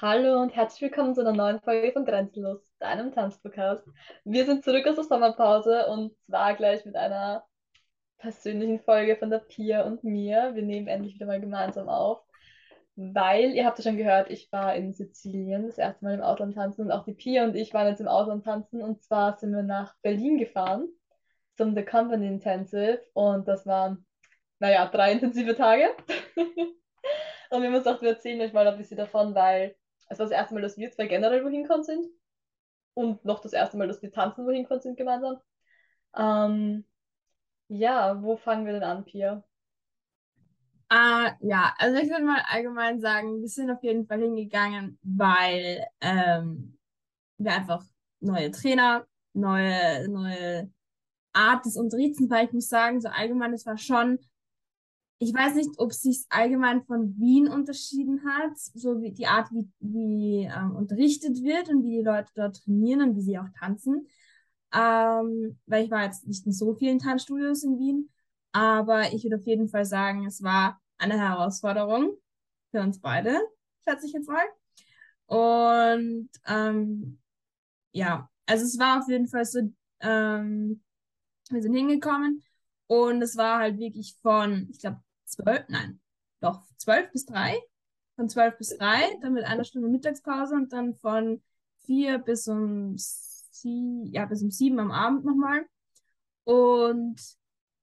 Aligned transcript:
Hallo 0.00 0.40
und 0.40 0.54
herzlich 0.54 0.82
willkommen 0.82 1.12
zu 1.12 1.22
einer 1.22 1.32
neuen 1.32 1.58
Folge 1.58 1.90
von 1.90 2.04
Grenzenlos, 2.04 2.60
deinem 2.78 3.10
Tanzpodcast. 3.10 3.84
Wir 4.22 4.46
sind 4.46 4.62
zurück 4.62 4.86
aus 4.86 4.94
der 4.94 5.02
Sommerpause 5.02 5.88
und 5.88 6.16
zwar 6.26 6.54
gleich 6.54 6.84
mit 6.84 6.94
einer 6.94 7.44
persönlichen 8.18 8.78
Folge 8.78 9.16
von 9.16 9.28
der 9.28 9.40
Pia 9.40 9.82
und 9.82 10.04
mir. 10.04 10.54
Wir 10.54 10.62
nehmen 10.62 10.86
endlich 10.86 11.16
wieder 11.16 11.26
mal 11.26 11.40
gemeinsam 11.40 11.88
auf, 11.88 12.20
weil 12.94 13.54
ihr 13.54 13.66
habt 13.66 13.78
ja 13.78 13.82
schon 13.82 13.96
gehört, 13.96 14.30
ich 14.30 14.52
war 14.52 14.76
in 14.76 14.94
Sizilien 14.94 15.66
das 15.66 15.78
erste 15.78 16.04
Mal 16.04 16.14
im 16.14 16.22
Ausland 16.22 16.54
tanzen 16.54 16.82
und 16.82 16.92
auch 16.92 17.04
die 17.04 17.14
Pia 17.14 17.42
und 17.42 17.56
ich 17.56 17.74
waren 17.74 17.88
jetzt 17.88 18.00
im 18.00 18.06
Ausland 18.06 18.44
tanzen 18.44 18.80
und 18.80 19.02
zwar 19.02 19.36
sind 19.36 19.50
wir 19.50 19.64
nach 19.64 19.96
Berlin 20.02 20.38
gefahren 20.38 20.86
zum 21.56 21.74
The 21.74 21.84
Company 21.84 22.28
Intensive 22.28 23.02
und 23.14 23.48
das 23.48 23.66
waren, 23.66 24.06
naja, 24.60 24.86
drei 24.86 25.10
intensive 25.10 25.56
Tage. 25.56 25.88
Und 27.50 27.62
wir 27.62 27.70
uns 27.70 27.78
gedacht, 27.78 28.02
wir 28.02 28.10
erzählen 28.10 28.42
euch 28.42 28.52
mal 28.52 28.66
ein 28.68 28.76
bisschen 28.76 28.98
davon, 28.98 29.34
weil 29.34 29.74
es 30.08 30.18
war 30.18 30.26
das 30.26 30.32
erste 30.32 30.54
Mal, 30.54 30.62
dass 30.62 30.76
wir 30.76 30.90
zwei 30.90 31.06
generell 31.06 31.44
wohin 31.44 31.62
gekommen 31.62 31.84
sind. 31.84 32.06
Und 32.94 33.24
noch 33.24 33.40
das 33.40 33.52
erste 33.52 33.76
Mal, 33.76 33.86
dass 33.86 34.02
wir 34.02 34.10
tanzen 34.10 34.44
wohin 34.46 34.62
gekommen 34.62 34.80
sind 34.80 34.96
gemeinsam. 34.96 35.38
Ähm, 36.16 36.84
ja, 37.68 38.20
wo 38.22 38.36
fangen 38.36 38.66
wir 38.66 38.72
denn 38.72 38.82
an, 38.82 39.04
Pia? 39.04 39.44
Uh, 40.90 41.28
ja, 41.40 41.74
also 41.76 41.98
ich 41.98 42.08
würde 42.08 42.24
mal 42.24 42.42
allgemein 42.48 42.98
sagen, 42.98 43.42
wir 43.42 43.48
sind 43.48 43.70
auf 43.70 43.82
jeden 43.82 44.06
Fall 44.06 44.20
hingegangen, 44.20 44.98
weil 45.02 45.86
ähm, 46.00 46.78
wir 47.36 47.52
einfach 47.52 47.84
neue 48.20 48.50
Trainer, 48.50 49.06
neue, 49.34 50.08
neue 50.08 50.72
Art 51.34 51.66
des 51.66 51.76
Unterrichtens, 51.76 52.30
weil 52.30 52.46
ich 52.46 52.52
muss 52.52 52.68
sagen, 52.68 53.02
so 53.02 53.08
allgemein, 53.08 53.52
es 53.52 53.66
war 53.66 53.76
schon 53.76 54.18
ich 55.18 55.34
weiß 55.34 55.56
nicht, 55.56 55.70
ob 55.78 55.90
es 55.90 56.02
sich 56.02 56.24
allgemein 56.28 56.84
von 56.84 57.18
Wien 57.18 57.48
unterschieden 57.48 58.22
hat, 58.24 58.56
so 58.56 59.00
wie 59.00 59.12
die 59.12 59.26
Art, 59.26 59.50
wie, 59.50 59.68
wie 59.80 60.44
ähm, 60.44 60.76
unterrichtet 60.76 61.42
wird 61.42 61.68
und 61.68 61.82
wie 61.82 61.98
die 61.98 62.04
Leute 62.04 62.30
dort 62.34 62.62
trainieren 62.62 63.02
und 63.02 63.16
wie 63.16 63.22
sie 63.22 63.38
auch 63.38 63.48
tanzen. 63.58 64.06
Ähm, 64.72 65.58
weil 65.66 65.84
ich 65.84 65.90
war 65.90 66.04
jetzt 66.04 66.26
nicht 66.26 66.46
in 66.46 66.52
so 66.52 66.74
vielen 66.74 66.98
Tanzstudios 66.98 67.64
in 67.64 67.78
Wien, 67.78 68.10
aber 68.52 69.12
ich 69.12 69.24
würde 69.24 69.36
auf 69.36 69.46
jeden 69.46 69.68
Fall 69.68 69.84
sagen, 69.84 70.26
es 70.26 70.42
war 70.42 70.80
eine 70.98 71.18
Herausforderung 71.18 72.16
für 72.70 72.80
uns 72.80 73.00
beide, 73.00 73.40
schätze 73.88 74.06
ich 74.06 74.12
jetzt 74.12 74.28
mal. 74.28 74.44
Und 75.26 76.30
ähm, 76.46 77.18
ja, 77.92 78.30
also 78.46 78.64
es 78.64 78.78
war 78.78 79.00
auf 79.00 79.08
jeden 79.08 79.28
Fall 79.28 79.44
so, 79.44 79.60
ähm, 80.00 80.82
wir 81.50 81.62
sind 81.62 81.74
hingekommen 81.74 82.42
und 82.86 83.22
es 83.22 83.36
war 83.36 83.58
halt 83.60 83.78
wirklich 83.78 84.16
von, 84.22 84.68
ich 84.70 84.80
glaube, 84.80 85.02
zwölf, 85.28 85.64
nein, 85.68 86.00
doch 86.40 86.62
zwölf 86.76 87.10
bis 87.12 87.26
drei. 87.26 87.58
Von 88.16 88.28
zwölf 88.28 88.58
bis 88.58 88.76
drei, 88.76 89.00
dann 89.22 89.34
mit 89.34 89.44
einer 89.44 89.62
Stunde 89.62 89.88
Mittagspause 89.88 90.54
und 90.56 90.72
dann 90.72 90.94
von 90.96 91.40
vier 91.84 92.18
bis 92.18 92.48
um 92.48 92.94
sie, 92.96 94.10
ja, 94.12 94.26
bis 94.26 94.42
um 94.42 94.50
sieben 94.50 94.80
am 94.80 94.90
Abend 94.90 95.24
nochmal. 95.24 95.64
Und 96.44 97.20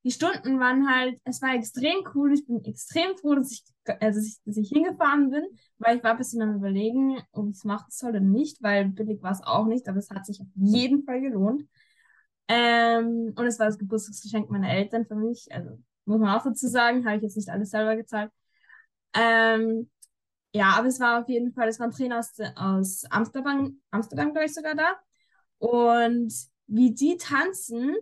die 0.04 0.12
Stunden 0.12 0.60
waren 0.60 0.88
halt, 0.88 1.20
es 1.24 1.42
war 1.42 1.56
extrem 1.56 2.06
cool. 2.14 2.34
Ich 2.34 2.46
bin 2.46 2.64
extrem 2.64 3.18
froh, 3.18 3.36
dass 3.36 3.52
ich, 3.52 3.64
also 3.86 4.20
dass 4.20 4.28
ich, 4.28 4.38
dass 4.46 4.58
ich 4.58 4.70
hingefahren 4.70 5.32
bin, 5.32 5.44
weil 5.80 5.98
ich 5.98 6.04
war 6.04 6.12
ein 6.12 6.18
bisschen 6.18 6.42
am 6.42 6.56
überlegen, 6.56 7.18
ob 7.32 7.48
ich 7.50 7.56
es 7.56 7.64
machen 7.64 7.88
soll 7.90 8.12
oder 8.12 8.20
nicht, 8.20 8.62
weil 8.62 8.90
billig 8.90 9.24
war 9.24 9.32
es 9.32 9.42
auch 9.42 9.66
nicht, 9.66 9.88
aber 9.88 9.98
es 9.98 10.10
hat 10.12 10.26
sich 10.26 10.42
auf 10.42 10.48
jeden 10.56 11.04
Fall 11.06 11.22
gelohnt. 11.22 11.64
Ähm, 12.48 13.34
und 13.36 13.46
es 13.48 13.58
war 13.58 13.66
das 13.66 13.80
Geburtstagsgeschenk 13.80 14.50
meiner 14.52 14.70
Eltern 14.70 15.06
für 15.08 15.16
mich. 15.16 15.52
Also 15.52 15.80
muss 16.06 16.20
man 16.20 16.38
auch 16.38 16.44
dazu 16.44 16.68
sagen, 16.68 17.06
habe 17.06 17.18
ich 17.18 17.24
jetzt 17.24 17.38
nicht 17.38 17.50
alles 17.50 17.72
selber 17.72 17.96
gezahlt. 17.96 18.32
Ähm, 19.14 19.90
ja, 20.54 20.72
aber 20.78 20.88
es 20.88 21.00
war 21.00 21.22
auf 21.22 21.30
jeden 21.30 21.54
Fall, 21.54 21.68
es 21.68 21.80
war 21.80 21.88
ein 21.88 21.92
Trainer 21.92 22.20
aus, 22.20 22.34
aus 22.56 23.04
Amsterdam, 23.10 23.82
Amsterdam, 23.92 24.34
glaube 24.34 24.46
ich, 24.46 24.54
sogar 24.54 24.76
da. 24.76 24.96
Und 25.58 26.34
wie 26.68 26.94
die 26.94 27.18
tanzen, 27.18 27.96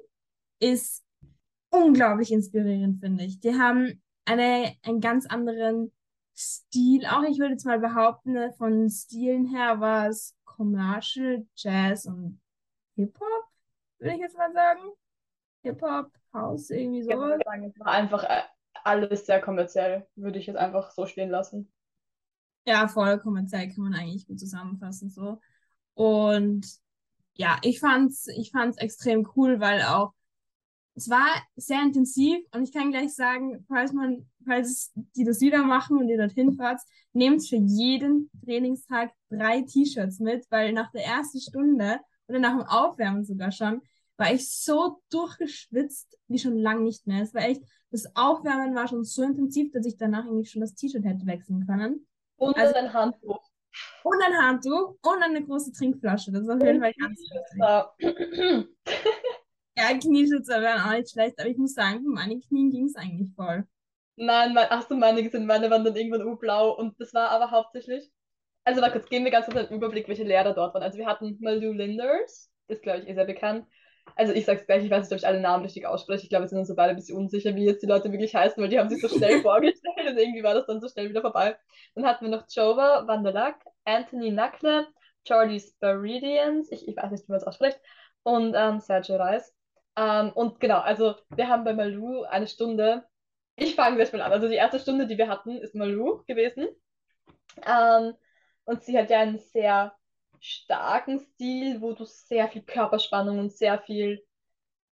ist 0.60 1.04
unglaublich 1.70 2.32
inspirierend, 2.32 3.00
finde 3.02 3.26
ich. 3.26 3.40
Die 3.40 3.54
haben 3.60 4.02
eine, 4.26 4.76
einen 4.84 5.02
ganz 5.02 5.26
anderen 5.26 5.92
Stil. 6.36 7.06
Auch 7.06 7.24
ich 7.24 7.38
würde 7.40 7.54
jetzt 7.54 7.66
mal 7.66 7.80
behaupten, 7.80 8.54
von 8.54 8.90
Stilen 8.90 9.48
her 9.48 9.80
war 9.80 10.08
es 10.08 10.36
Commercial, 10.46 11.46
Jazz 11.56 12.06
und 12.06 12.40
Hip-Hop, 12.96 13.46
würde 14.00 14.16
ich 14.16 14.22
jetzt 14.22 14.38
mal 14.38 14.54
sagen. 14.54 14.82
Hip-Hop, 15.64 16.12
House, 16.34 16.70
irgendwie 16.70 17.04
so. 17.04 17.12
Ich 17.12 17.18
würde 17.18 17.44
sagen, 17.44 17.64
es 17.66 17.80
war 17.80 17.88
einfach 17.88 18.24
äh, 18.24 18.42
alles 18.84 19.26
sehr 19.26 19.42
kommerziell, 19.42 20.08
würde 20.16 20.40
ich 20.40 20.48
jetzt 20.48 20.58
einfach 20.58 20.92
so 20.92 21.06
stehen 21.06 21.30
lassen. 21.30 21.72
Ja, 22.66 22.88
voll 22.88 23.20
kommerziell 23.20 23.70
kann 23.70 23.84
man 23.84 23.94
eigentlich 23.94 24.28
gut 24.28 24.40
zusammenfassen 24.40 25.10
so. 25.10 25.40
Und 25.96 26.66
ja, 27.36 27.58
ich 27.62 27.80
fand's, 27.80 28.28
ich 28.28 28.52
fand's 28.52 28.78
extrem 28.78 29.28
cool, 29.36 29.60
weil 29.60 29.82
auch 29.84 30.14
es 30.96 31.10
war 31.10 31.28
sehr 31.56 31.82
intensiv 31.82 32.46
und 32.54 32.64
ich 32.64 32.72
kann 32.72 32.92
gleich 32.92 33.16
sagen, 33.16 33.66
falls 33.68 33.94
man, 33.94 34.30
falls 34.46 34.92
die 35.16 35.24
das 35.24 35.42
wieder 35.42 35.64
machen 35.64 35.98
und 35.98 36.08
ihr 36.08 36.18
dorthin 36.18 36.54
fahrt, 36.54 36.82
nehmt 37.14 37.48
für 37.48 37.56
jeden 37.56 38.30
Trainingstag 38.46 39.12
drei 39.30 39.62
T-Shirts 39.62 40.20
mit, 40.20 40.46
weil 40.52 40.72
nach 40.74 40.92
der 40.92 41.06
ersten 41.06 41.40
Stunde 41.40 42.00
oder 42.28 42.40
nach 42.40 42.52
dem 42.52 42.68
Aufwärmen 42.68 43.26
sogar 43.26 43.52
schon 43.52 43.82
war 44.18 44.34
ich 44.34 44.50
so 44.50 45.02
durchgeschwitzt 45.10 46.18
wie 46.28 46.40
schon 46.40 46.58
lange 46.58 46.82
nicht 46.82 47.08
mehr. 47.08 47.24
Es 47.24 47.34
war 47.34 47.44
echt, 47.44 47.64
das 47.92 48.16
Aufwärmen 48.16 48.76
war 48.76 48.88
schon 48.88 49.04
so 49.04 49.24
intensiv, 49.24 49.72
dass 49.72 49.86
ich 49.86 49.98
danach 49.98 50.26
eigentlich 50.26 50.52
schon 50.52 50.62
das 50.62 50.76
T-Shirt 50.76 51.04
hätte 51.04 51.26
wechseln 51.26 51.66
können. 51.66 52.08
Und 52.38 52.58
also, 52.58 52.76
ein 52.76 52.94
Handtuch. 52.94 53.42
Und 54.04 54.24
ein 54.24 54.38
Handtuch 54.38 54.96
und 55.02 55.24
eine 55.24 55.44
große 55.44 55.72
Trinkflasche. 55.72 56.32
Das 56.32 56.44
ist 56.44 56.50
auf 56.50 56.64
jeden 56.64 56.80
Fall 56.80 56.94
ganz 56.94 57.20
ja, 59.76 59.98
Knieschützer 59.98 60.62
wären 60.62 60.82
auch 60.82 60.92
nicht 60.92 61.10
schlecht, 61.10 61.40
aber 61.40 61.50
ich 61.50 61.58
muss 61.58 61.74
sagen, 61.74 62.04
meine 62.04 62.40
Knien 62.40 62.70
ging 62.70 62.86
es 62.86 62.96
eigentlich 62.96 63.34
voll. 63.36 63.66
Nein, 64.16 64.54
mein, 64.54 64.68
ach 64.70 64.88
so, 64.88 64.96
meine 64.96 65.28
sind, 65.28 65.48
meine 65.48 65.72
waren 65.72 65.84
dann 65.84 65.96
irgendwann 65.96 66.28
u-blau 66.28 66.78
und 66.78 67.00
das 67.02 67.16
war 67.16 67.30
aber 67.30 67.50
hauptsächlich. 67.50 68.12
Also, 68.64 68.82
warte 68.82 69.00
kurz, 69.00 69.10
geben 69.10 69.26
wir 69.26 69.32
ganz 69.32 69.48
kurz 69.48 69.58
einen 69.58 69.78
Überblick, 69.78 70.08
welche 70.08 70.24
Lehrer 70.24 70.54
dort 70.54 70.76
waren. 70.76 70.84
Also, 70.84 71.00
wir 71.00 71.08
hatten 71.08 71.38
Malou 71.42 71.72
Linders, 71.72 72.52
das 72.68 72.80
glaube 72.82 73.00
ich 73.00 73.08
ist 73.08 73.16
sehr 73.16 73.26
bekannt 73.26 73.66
also 74.16 74.34
ich 74.34 74.46
sag's 74.46 74.66
gleich, 74.66 74.84
ich 74.84 74.92
weiß 74.92 75.04
nicht, 75.04 75.12
ob 75.12 75.18
ich 75.18 75.28
alle 75.28 75.40
Namen 75.40 75.64
richtig 75.64 75.86
ausspreche. 75.88 76.24
Ich 76.24 76.30
glaube, 76.30 76.44
wir 76.44 76.50
sind 76.50 76.60
uns 76.60 76.68
so 76.68 76.76
beide 76.76 76.92
ein 76.92 76.96
bisschen 76.96 77.18
unsicher, 77.18 77.56
wie 77.56 77.66
jetzt 77.66 77.82
die 77.82 77.88
Leute 77.88 78.12
wirklich 78.12 78.36
heißen, 78.36 78.62
weil 78.62 78.70
die 78.70 78.80
haben 78.80 78.90
sich 78.90 79.02
so 79.02 79.10
schnell 79.10 79.42
vorgestellt 79.42 80.08
und 80.08 80.18
irgendwie 80.18 80.44
war 80.44 80.54
das 80.54 80.68
dann 80.68 80.82
so 80.82 80.88
schnell 80.88 81.10
wieder 81.10 81.22
vorbei. 81.22 81.56
Dann 81.96 82.06
hatten 82.06 82.26
wir 82.26 82.32
noch 82.32 82.46
Jova 82.50 83.08
Van 83.08 83.24
der 83.24 83.34
Lack, 83.34 83.64
Anthony 83.86 84.32
Nackle, 84.32 84.88
Jordi 85.26 85.60
Sparidians, 85.60 86.72
ich, 86.72 86.88
ich 86.88 86.96
weiß 86.96 87.12
nicht, 87.12 87.28
wie 87.28 87.32
man 87.32 87.42
es 87.42 87.48
ausspricht, 87.48 87.80
und 88.24 88.54
ähm, 88.56 88.80
Sergio 88.80 89.16
Reis. 89.16 89.54
Ähm, 89.96 90.32
und 90.34 90.60
genau, 90.60 90.80
also 90.80 91.16
wir 91.30 91.48
haben 91.48 91.64
bei 91.64 91.74
Malou 91.74 92.24
eine 92.24 92.48
Stunde, 92.48 93.04
ich 93.56 93.76
fange 93.76 93.98
gleich 93.98 94.12
mal 94.12 94.22
an, 94.22 94.32
also 94.32 94.48
die 94.48 94.56
erste 94.56 94.80
Stunde, 94.80 95.08
die 95.08 95.18
wir 95.18 95.28
hatten, 95.28 95.58
ist 95.58 95.76
Malou 95.76 96.24
gewesen. 96.28 96.68
Ähm, 97.66 98.14
und 98.66 98.84
sie 98.84 98.98
hat 98.98 99.10
ja 99.10 99.20
einen 99.20 99.40
sehr 99.40 99.94
starken 100.44 101.20
Stil, 101.20 101.82
wo 101.82 101.94
du 101.94 102.04
sehr 102.04 102.50
viel 102.50 102.64
Körperspannung 102.64 103.40
und 103.40 103.54
sehr 103.54 103.80
viel, 103.80 104.26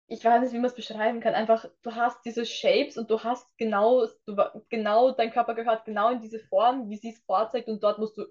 ich 0.09 0.25
weiß 0.25 0.43
nicht, 0.43 0.53
wie 0.53 0.59
man 0.59 0.67
es 0.67 0.75
beschreiben 0.75 1.21
kann, 1.21 1.35
einfach, 1.35 1.67
du 1.83 1.95
hast 1.95 2.25
diese 2.25 2.45
Shapes 2.45 2.99
und 2.99 3.09
du 3.11 3.23
hast 3.23 3.47
genau, 3.57 4.07
du, 4.27 4.37
genau, 4.69 5.13
dein 5.13 5.31
Körper 5.31 5.55
gehört 5.55 5.85
genau 5.85 6.11
in 6.11 6.21
diese 6.21 6.41
Form, 6.41 6.91
wie 6.91 6.97
sie 6.97 7.11
es 7.11 7.21
vorzeigt 7.21 7.69
und 7.69 7.83
dort 7.83 8.01
musst 8.01 8.19
du, 8.19 8.25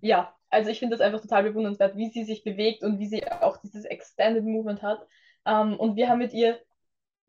ja, 0.00 0.32
also 0.48 0.70
ich 0.70 0.78
finde 0.78 0.96
das 0.96 1.04
einfach 1.04 1.20
total 1.20 1.42
bewundernswert, 1.42 1.96
wie 1.96 2.08
sie 2.08 2.22
sich 2.22 2.44
bewegt 2.44 2.84
und 2.84 3.00
wie 3.00 3.06
sie 3.06 3.26
auch 3.30 3.56
dieses 3.56 3.84
Extended 3.84 4.44
Movement 4.44 4.80
hat. 4.82 5.04
Ähm, 5.44 5.76
und 5.78 5.96
wir 5.96 6.08
haben 6.08 6.18
mit 6.18 6.32
ihr 6.32 6.60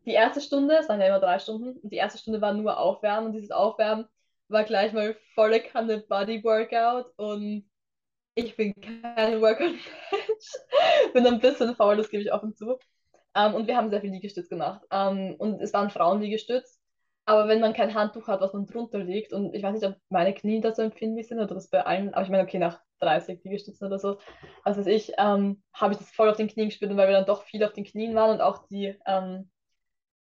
die 0.06 0.14
erste 0.14 0.40
Stunde, 0.40 0.78
es 0.78 0.88
waren 0.88 1.02
ja 1.02 1.08
immer 1.08 1.20
drei 1.20 1.40
Stunden, 1.40 1.80
und 1.80 1.92
die 1.92 1.98
erste 1.98 2.20
Stunde 2.20 2.42
war 2.42 2.54
nur 2.54 2.78
Aufwärmen 2.78 3.28
und 3.28 3.34
dieses 3.34 3.52
Aufwärmen 3.52 4.08
war 4.50 4.64
gleich 4.66 4.94
mal 4.94 5.16
volle 5.34 5.62
Kanne 5.62 6.00
Body 6.00 6.44
Workout 6.44 7.12
und 7.18 7.69
ich 8.36 8.56
bin 8.56 8.74
kein 8.80 9.42
Workout-Mensch. 9.42 9.90
bin 11.14 11.28
ein 11.28 11.40
bisschen 11.40 11.76
faul, 11.76 11.98
das 11.98 12.10
gebe 12.10 12.24
ich 12.24 12.32
offen 12.32 12.56
zu. 12.56 12.72
Um, 12.72 12.80
ähm, 13.36 13.54
und 13.56 13.68
wir 13.68 13.78
haben 13.78 13.90
sehr 13.90 14.02
viel 14.02 14.12
Liegestütz 14.12 14.50
gemacht. 14.50 14.82
Um, 14.92 15.18
ähm, 15.18 15.36
und 15.38 15.62
es 15.62 15.74
waren 15.74 15.90
Frauenliegestütz. 15.90 16.80
Aber 17.26 17.48
wenn 17.48 17.60
man 17.60 17.74
kein 17.74 17.94
Handtuch 17.94 18.28
hat, 18.28 18.42
was 18.42 18.54
man 18.54 18.66
drunter 18.66 18.98
legt, 18.98 19.34
und 19.34 19.54
ich 19.54 19.62
weiß 19.62 19.74
nicht, 19.74 19.86
ob 19.86 19.98
meine 20.10 20.34
Knie 20.34 20.62
da 20.62 20.74
so 20.74 20.82
empfindlich 20.82 21.28
sind 21.28 21.38
oder 21.38 21.54
das 21.54 21.70
bei 21.70 21.86
allen, 21.86 22.12
aber 22.12 22.24
ich 22.24 22.30
meine, 22.30 22.42
okay, 22.42 22.58
nach 22.58 22.80
30 23.02 23.44
Liegestützen 23.44 23.86
oder 23.86 24.00
so, 24.00 24.18
was 24.64 24.80
weiß 24.80 24.88
ich, 24.88 25.14
ähm, 25.20 25.62
habe 25.72 25.94
ich 25.94 26.00
das 26.00 26.10
voll 26.10 26.28
auf 26.28 26.38
den 26.38 26.48
Knien 26.48 26.70
gespürt, 26.70 26.90
weil 26.98 27.08
wir 27.08 27.16
dann 27.16 27.28
doch 27.28 27.44
viel 27.44 27.64
auf 27.64 27.74
den 27.74 27.84
Knien 27.84 28.16
waren 28.16 28.32
und 28.32 28.42
auch 28.42 28.66
die, 28.68 28.98
ähm, 29.06 29.52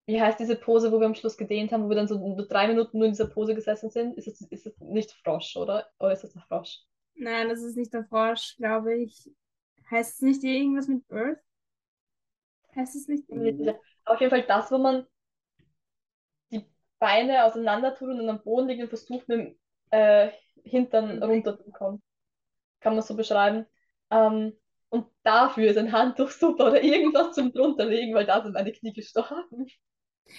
wie 0.08 0.20
heißt 0.20 0.40
diese 0.40 0.56
Pose, 0.56 0.92
wo 0.92 1.00
wir 1.00 1.06
am 1.06 1.14
Schluss 1.14 1.38
gedehnt 1.38 1.72
haben, 1.72 1.84
wo 1.84 1.90
wir 1.90 1.96
dann 1.96 2.08
so 2.08 2.18
drei 2.50 2.68
Minuten 2.68 2.98
nur 2.98 3.06
in 3.06 3.14
dieser 3.14 3.28
Pose 3.28 3.54
gesessen 3.54 3.92
sind? 3.92 4.18
Ist 4.18 4.28
es, 4.28 4.42
ist 4.42 4.66
es 4.66 4.80
nicht 4.80 5.12
Frosch, 5.12 5.56
oder? 5.56 5.86
Oder 6.00 6.14
ist 6.14 6.24
das 6.24 6.36
ein 6.36 6.42
Frosch? 6.48 6.80
Nein, 7.18 7.50
das 7.50 7.62
ist 7.64 7.76
nicht 7.78 7.94
der 7.94 8.06
Frosch, 8.06 8.56
glaube 8.58 8.96
ich. 8.96 9.32
Heißt 9.90 10.16
es 10.16 10.22
nicht 10.22 10.44
irgendwas 10.44 10.88
mit 10.88 11.08
Birth? 11.08 11.40
Heißt 12.76 12.96
es 12.96 13.08
nicht? 13.08 13.26
Ja, 13.30 13.74
auf 14.06 14.20
jeden 14.22 14.30
Fall 14.30 14.44
das, 14.44 14.72
wo 14.72 14.78
man 14.78 15.06
die 16.52 16.66
Beine 17.00 17.46
auseinander 17.46 17.96
tut 17.96 18.10
und 18.10 18.18
dann 18.18 18.30
am 18.30 18.44
Boden 18.44 18.68
liegt 18.68 18.82
und 18.82 18.90
versucht, 18.90 19.28
mit 19.28 19.40
dem 19.40 19.60
äh, 19.92 20.32
Hintern 20.64 21.22
runterzukommen. 21.24 22.02
kann 22.82 22.96
man 22.96 23.04
so 23.04 23.16
beschreiben. 23.16 23.66
Ähm, 24.12 24.54
und 24.90 25.08
dafür 25.24 25.70
ist 25.72 25.78
ein 25.78 25.92
Handtuch 25.94 26.32
super 26.32 26.68
oder 26.68 26.84
irgendwas 26.84 27.36
zum 27.36 27.54
drunterlegen, 27.54 28.16
weil 28.16 28.26
da 28.26 28.44
sind 28.44 28.54
meine 28.54 28.74
Knie 28.74 28.94
gestorben. 28.94 29.68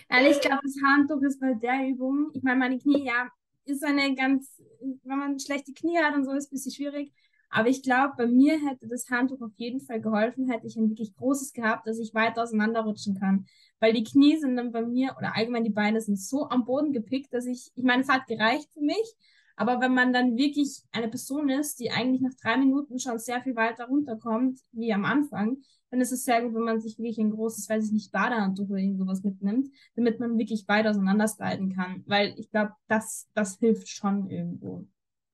Also 0.09 0.31
ich 0.31 0.41
glaube, 0.41 0.61
das 0.63 0.77
Handtuch 0.85 1.23
ist 1.23 1.41
bei 1.41 1.55
der 1.55 1.87
Übung, 1.89 2.31
ich 2.35 2.43
meine, 2.43 2.59
meine 2.59 2.79
Knie, 2.79 3.05
ja, 3.07 3.29
ist 3.69 3.85
eine 3.85 4.15
ganz, 4.15 4.61
wenn 5.05 5.19
man 5.19 5.39
schlechte 5.39 5.73
Knie 5.73 5.99
hat 5.99 6.15
und 6.15 6.25
so, 6.25 6.33
ist 6.33 6.49
ein 6.49 6.55
bisschen 6.55 6.73
schwierig. 6.73 7.13
Aber 7.51 7.69
ich 7.69 7.83
glaube, 7.83 8.15
bei 8.17 8.27
mir 8.27 8.59
hätte 8.69 8.89
das 8.89 9.09
Handtuch 9.09 9.41
auf 9.41 9.53
jeden 9.57 9.81
Fall 9.81 10.01
geholfen, 10.01 10.51
hätte 10.51 10.67
ich 10.67 10.77
ein 10.77 10.91
wirklich 10.91 11.15
großes 11.17 11.55
gehabt, 11.55 11.87
dass 11.87 11.99
ich 11.99 12.15
weiter 12.15 12.43
auseinanderrutschen 12.43 13.19
kann. 13.19 13.47
Weil 13.81 13.95
die 13.95 14.05
Knie 14.05 14.37
sind 14.37 14.57
dann 14.57 14.73
bei 14.73 14.83
mir, 14.83 15.15
oder 15.17 15.35
allgemein 15.35 15.65
die 15.65 15.71
Beine 15.71 16.01
sind 16.01 16.21
so 16.21 16.49
am 16.49 16.67
Boden 16.67 16.93
gepickt, 16.93 17.33
dass 17.33 17.47
ich, 17.47 17.71
ich 17.75 17.85
meine, 17.85 18.03
es 18.03 18.09
hat 18.09 18.27
gereicht 18.27 18.69
für 18.75 18.83
mich. 18.83 19.15
Aber 19.59 19.81
wenn 19.81 19.93
man 19.93 20.13
dann 20.13 20.37
wirklich 20.37 20.83
eine 20.93 21.09
Person 21.09 21.49
ist, 21.49 21.81
die 21.81 21.91
eigentlich 21.91 22.21
nach 22.21 22.35
drei 22.41 22.57
Minuten 22.57 23.01
schon 23.01 23.19
sehr 23.19 23.43
viel 23.43 23.57
weiter 23.57 23.87
runterkommt, 23.87 24.61
wie 24.71 24.93
am 24.93 25.05
Anfang, 25.05 25.57
dann 25.91 26.01
ist 26.01 26.13
es 26.13 26.25
sehr 26.25 26.43
gut, 26.43 26.55
wenn 26.55 26.63
man 26.63 26.81
sich 26.81 26.97
wirklich 26.97 27.19
ein 27.19 27.33
großes, 27.33 27.69
weiß 27.69 27.87
ich 27.87 27.93
nicht, 27.93 28.13
Badehandtuch 28.13 28.69
oder 28.69 28.79
irgendwas 28.79 29.25
mitnimmt, 29.25 29.69
damit 29.97 30.21
man 30.21 30.39
wirklich 30.39 30.69
weit 30.69 30.87
auseinandersliden 30.87 31.75
kann. 31.75 32.05
Weil 32.07 32.39
ich 32.39 32.53
glaube, 32.53 32.73
das, 32.87 33.27
das 33.35 33.59
hilft 33.59 33.89
schon 33.89 34.31
irgendwo. 34.31 34.87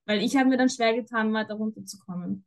Weil 0.07 0.23
ich 0.23 0.35
habe 0.35 0.49
mir 0.49 0.57
dann 0.57 0.69
schwer 0.69 0.95
getan, 0.95 1.31
weiter 1.31 1.53
runterzukommen. 1.53 2.45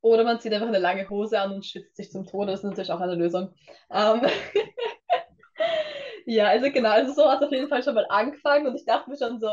Oder 0.00 0.24
man 0.24 0.40
zieht 0.40 0.54
einfach 0.54 0.68
eine 0.68 0.78
lange 0.78 1.08
Hose 1.10 1.38
an 1.38 1.52
und 1.52 1.66
schwitzt 1.66 1.96
sich 1.96 2.10
zum 2.10 2.26
Tode. 2.26 2.52
Das 2.52 2.60
ist 2.60 2.64
natürlich 2.64 2.92
auch 2.92 3.00
eine 3.00 3.14
Lösung. 3.14 3.50
Ähm 3.90 4.22
ja, 6.24 6.46
also 6.46 6.72
genau, 6.72 6.90
also 6.90 7.12
so 7.12 7.28
hat 7.28 7.42
es 7.42 7.48
auf 7.48 7.52
jeden 7.52 7.68
Fall 7.68 7.82
schon 7.82 7.94
mal 7.94 8.06
angefangen 8.08 8.68
und 8.68 8.76
ich 8.76 8.86
dachte 8.86 9.10
mir 9.10 9.18
schon 9.18 9.38
so, 9.38 9.50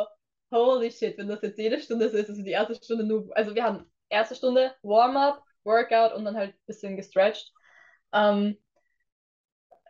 holy 0.51 0.91
shit, 0.91 1.17
wenn 1.17 1.27
das 1.27 1.41
jetzt 1.41 1.59
jede 1.59 1.79
Stunde 1.79 2.09
so 2.09 2.17
ist, 2.17 2.29
also 2.29 2.43
die 2.43 2.51
erste 2.51 2.75
Stunde 2.75 3.03
nur, 3.05 3.29
also 3.35 3.55
wir 3.55 3.63
haben 3.63 3.89
erste 4.09 4.35
Stunde 4.35 4.73
Warm-up, 4.81 5.43
Workout 5.63 6.13
und 6.13 6.25
dann 6.25 6.35
halt 6.35 6.51
ein 6.53 6.65
bisschen 6.65 6.95
gestretched. 6.97 7.51
Ähm, 8.13 8.57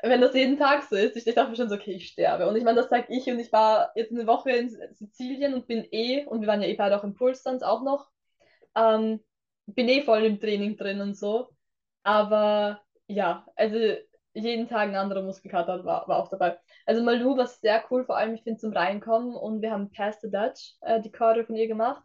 wenn 0.02 0.22
das 0.22 0.34
jeden 0.34 0.58
Tag 0.58 0.84
so 0.84 0.96
ist, 0.96 1.18
ich, 1.18 1.26
dachte 1.26 1.50
mir 1.50 1.58
schon 1.58 1.70
so, 1.70 1.76
okay, 1.76 1.94
ich 1.94 2.08
sterbe. 2.08 2.48
Und 2.48 2.56
ich 2.56 2.64
meine, 2.64 2.80
das 2.80 2.90
sage 2.90 3.08
ich 3.10 3.28
und 3.28 3.40
ich 3.40 3.52
war 3.52 3.92
jetzt 3.96 4.12
eine 4.12 4.28
Woche 4.28 4.52
in 4.52 4.70
Sizilien 4.94 5.54
und 5.54 5.68
bin 5.68 5.86
eh, 5.92 6.26
und 6.26 6.42
wir 6.42 6.48
waren 6.48 6.62
ja 6.62 6.70
eh 6.70 6.76
beide 6.76 6.98
auch 6.98 7.04
im 7.04 7.16
Pulstanz 7.16 7.64
auch 7.64 7.84
noch, 7.84 8.08
ähm, 8.76 9.20
bin 9.66 9.90
eh 9.90 10.02
voll 10.04 10.24
im 10.24 10.40
Training 10.40 10.78
drin 10.78 11.02
und 11.02 11.18
so. 11.18 11.50
Aber 12.04 12.82
ja, 13.08 13.46
also 13.56 13.78
jeden 14.34 14.68
Tag 14.68 14.90
ein 14.90 14.96
anderer 14.96 15.22
Muskelkater 15.22 15.84
war, 15.86 16.08
war 16.08 16.18
auch 16.18 16.30
dabei. 16.30 16.58
Also 16.86 17.04
Malu 17.04 17.38
war 17.38 17.48
sehr 17.48 17.84
cool, 17.90 18.06
vor 18.06 18.18
allem 18.18 18.34
ich 18.34 18.44
finde 18.44 18.60
zum 18.60 18.74
Reinkommen 18.74 19.36
und 19.36 19.62
wir 19.62 19.72
haben 19.72 19.92
Past 19.92 20.22
the 20.22 20.30
Dutch, 20.30 20.76
äh, 20.81 21.02
die 21.02 21.12
Choreo 21.12 21.44
von 21.44 21.56
ihr 21.56 21.68
gemacht. 21.68 22.04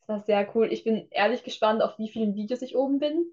Das 0.00 0.08
war 0.08 0.20
sehr 0.20 0.54
cool. 0.54 0.72
Ich 0.72 0.84
bin 0.84 1.08
ehrlich 1.10 1.44
gespannt, 1.44 1.82
auf 1.82 1.98
wie 1.98 2.08
vielen 2.08 2.34
Videos 2.34 2.62
ich 2.62 2.76
oben 2.76 2.98
bin 2.98 3.24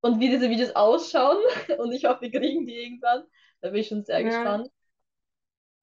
und 0.00 0.20
wie 0.20 0.30
diese 0.30 0.50
Videos 0.50 0.74
ausschauen. 0.76 1.38
Und 1.78 1.92
ich 1.92 2.04
hoffe, 2.04 2.22
wir 2.22 2.30
kriegen 2.30 2.66
die 2.66 2.76
irgendwann. 2.76 3.24
Da 3.60 3.70
bin 3.70 3.80
ich 3.80 3.88
schon 3.88 4.04
sehr 4.04 4.20
ja. 4.20 4.28
gespannt. 4.28 4.70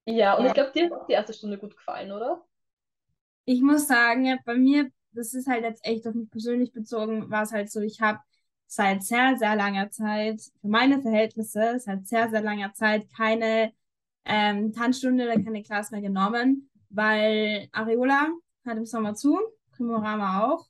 Ja, 0.06 0.36
und 0.36 0.44
ja. 0.44 0.48
ich 0.48 0.54
glaube, 0.56 0.72
dir 0.72 0.90
hat 0.90 1.08
die 1.08 1.14
erste 1.14 1.34
Stunde 1.34 1.58
gut 1.58 1.76
gefallen, 1.76 2.12
oder? 2.12 2.44
Ich 3.46 3.62
muss 3.62 3.88
sagen, 3.88 4.26
ja, 4.26 4.38
bei 4.46 4.56
mir, 4.56 4.90
das 5.12 5.34
ist 5.34 5.48
halt 5.48 5.64
jetzt 5.64 5.86
echt 5.86 6.08
auf 6.08 6.16
mich 6.16 6.30
persönlich 6.30 6.74
bezogen, 6.74 7.30
war 7.30 7.44
es 7.44 7.52
halt 7.52 7.72
so, 7.72 7.82
ich 7.82 8.02
habe 8.02 8.20
seit 8.74 9.04
sehr, 9.04 9.36
sehr 9.38 9.58
langer 9.58 9.92
Zeit, 9.92 10.42
für 10.62 10.70
meine 10.70 11.02
Verhältnisse, 11.02 11.78
seit 11.80 12.08
sehr, 12.08 12.30
sehr 12.30 12.42
langer 12.42 12.74
Zeit 12.74 13.06
keine 13.14 13.74
ähm, 14.24 14.72
Tanzstunde 14.72 15.26
oder 15.26 15.44
keine 15.44 15.62
Class 15.62 15.92
mehr 15.92 16.00
genommen, 16.00 16.70
weil 16.90 17.68
Areola 17.74 18.30
hat 18.66 18.78
im 18.78 18.86
Sommer 18.86 19.14
zu, 19.14 19.38
Primorama 19.72 20.46
auch. 20.46 20.70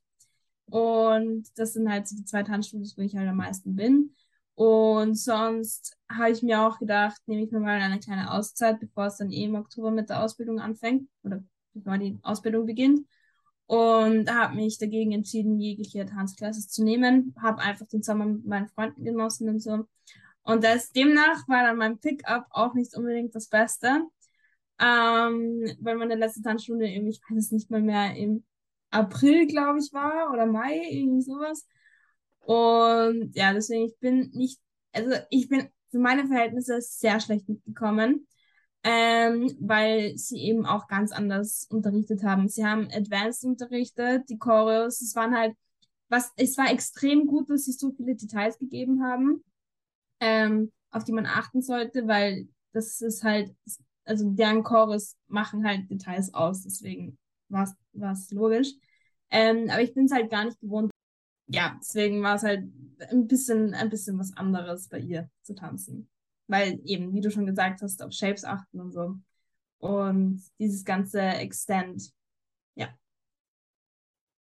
Und 0.65 1.47
das 1.59 1.73
sind 1.73 1.91
halt 1.91 2.07
so 2.07 2.15
die 2.15 2.25
zwei 2.25 2.41
Tanzstudios, 2.41 2.97
wo 2.97 3.03
ich 3.03 3.15
halt 3.15 3.29
am 3.29 3.35
meisten 3.35 3.75
bin. 3.75 4.15
Und 4.55 5.13
sonst 5.15 5.95
habe 6.11 6.31
ich 6.31 6.41
mir 6.41 6.61
auch 6.63 6.79
gedacht, 6.79 7.21
nehme 7.27 7.43
ich 7.43 7.51
mir 7.51 7.59
mal 7.59 7.79
eine 7.79 7.99
kleine 7.99 8.31
Auszeit, 8.31 8.79
bevor 8.79 9.05
es 9.05 9.17
dann 9.17 9.31
eh 9.31 9.43
im 9.43 9.55
Oktober 9.55 9.91
mit 9.91 10.09
der 10.09 10.23
Ausbildung 10.23 10.59
anfängt 10.59 11.07
oder 11.21 11.43
bevor 11.73 11.99
die 11.99 12.17
Ausbildung 12.23 12.65
beginnt. 12.65 13.05
Und 13.71 14.29
habe 14.29 14.55
mich 14.55 14.79
dagegen 14.79 15.13
entschieden, 15.13 15.57
jegliche 15.57 16.05
Tanzclasses 16.05 16.67
zu 16.67 16.83
nehmen. 16.83 17.33
Habe 17.41 17.61
einfach 17.61 17.87
den 17.87 18.03
Sommer 18.03 18.25
mit 18.25 18.45
meinen 18.45 18.67
Freunden 18.67 19.05
genossen 19.05 19.47
und 19.47 19.61
so. 19.61 19.85
Und 20.43 20.65
das, 20.65 20.91
demnach 20.91 21.47
war 21.47 21.63
dann 21.63 21.77
mein 21.77 21.97
Pickup 21.97 22.47
auch 22.49 22.73
nicht 22.73 22.93
unbedingt 22.97 23.33
das 23.33 23.47
Beste. 23.47 24.01
Ähm, 24.77 25.63
weil 25.79 25.95
meine 25.95 26.15
letzte 26.15 26.41
Tanzstunde 26.41 26.85
irgendwie, 26.85 27.11
ich 27.11 27.21
weiß 27.29 27.37
es 27.37 27.51
nicht 27.53 27.71
mal 27.71 27.81
mehr, 27.81 28.13
im 28.17 28.43
April, 28.89 29.47
glaube 29.47 29.79
ich, 29.79 29.93
war 29.93 30.33
oder 30.33 30.45
Mai, 30.45 30.81
irgendwie 30.89 31.21
sowas. 31.21 31.65
Und 32.41 33.31
ja, 33.35 33.53
deswegen, 33.53 33.85
ich 33.85 33.97
bin 33.99 34.31
nicht, 34.33 34.59
also 34.91 35.15
ich 35.29 35.47
bin 35.47 35.69
für 35.91 35.99
meine 35.99 36.27
Verhältnisse 36.27 36.81
sehr 36.81 37.21
schlecht 37.21 37.47
mitgekommen, 37.47 38.27
ähm, 38.83 39.55
weil 39.59 40.17
sie 40.17 40.39
eben 40.39 40.65
auch 40.65 40.87
ganz 40.87 41.11
anders 41.11 41.67
unterrichtet 41.69 42.23
haben. 42.23 42.47
Sie 42.49 42.65
haben 42.65 42.87
Advanced 42.91 43.45
unterrichtet, 43.45 44.29
die 44.29 44.37
Choreos, 44.39 45.01
es 45.01 45.15
waren 45.15 45.35
halt, 45.35 45.55
was, 46.09 46.31
es 46.37 46.57
war 46.57 46.71
extrem 46.71 47.27
gut, 47.27 47.49
dass 47.49 47.65
sie 47.65 47.73
so 47.73 47.91
viele 47.91 48.15
Details 48.15 48.57
gegeben 48.57 49.03
haben, 49.03 49.43
ähm, 50.19 50.71
auf 50.91 51.03
die 51.03 51.13
man 51.13 51.25
achten 51.25 51.61
sollte, 51.61 52.07
weil 52.07 52.47
das 52.73 53.01
ist 53.01 53.23
halt, 53.23 53.55
also 54.05 54.29
deren 54.31 54.63
Chorus 54.63 55.15
machen 55.27 55.65
halt 55.65 55.89
Details 55.89 56.33
aus, 56.33 56.63
deswegen 56.63 57.17
war 57.49 57.67
es 58.13 58.31
logisch. 58.31 58.73
Ähm, 59.29 59.69
aber 59.69 59.81
ich 59.81 59.93
bin 59.93 60.05
es 60.05 60.11
halt 60.11 60.29
gar 60.31 60.45
nicht 60.45 60.59
gewohnt, 60.59 60.91
ja, 61.47 61.77
deswegen 61.81 62.23
war 62.23 62.35
es 62.35 62.43
halt 62.43 62.71
ein 63.11 63.27
bisschen, 63.27 63.73
ein 63.73 63.89
bisschen 63.89 64.17
was 64.19 64.35
anderes 64.37 64.87
bei 64.87 64.99
ihr 64.99 65.29
zu 65.43 65.53
tanzen. 65.53 66.09
Weil 66.51 66.81
eben, 66.83 67.13
wie 67.13 67.21
du 67.21 67.31
schon 67.31 67.45
gesagt 67.45 67.81
hast, 67.81 68.03
auf 68.03 68.11
Shapes 68.11 68.43
achten 68.43 68.81
und 68.81 68.91
so. 68.91 69.15
Und 69.79 70.43
dieses 70.59 70.83
ganze 70.83 71.21
Extend, 71.21 72.11
ja. 72.75 72.89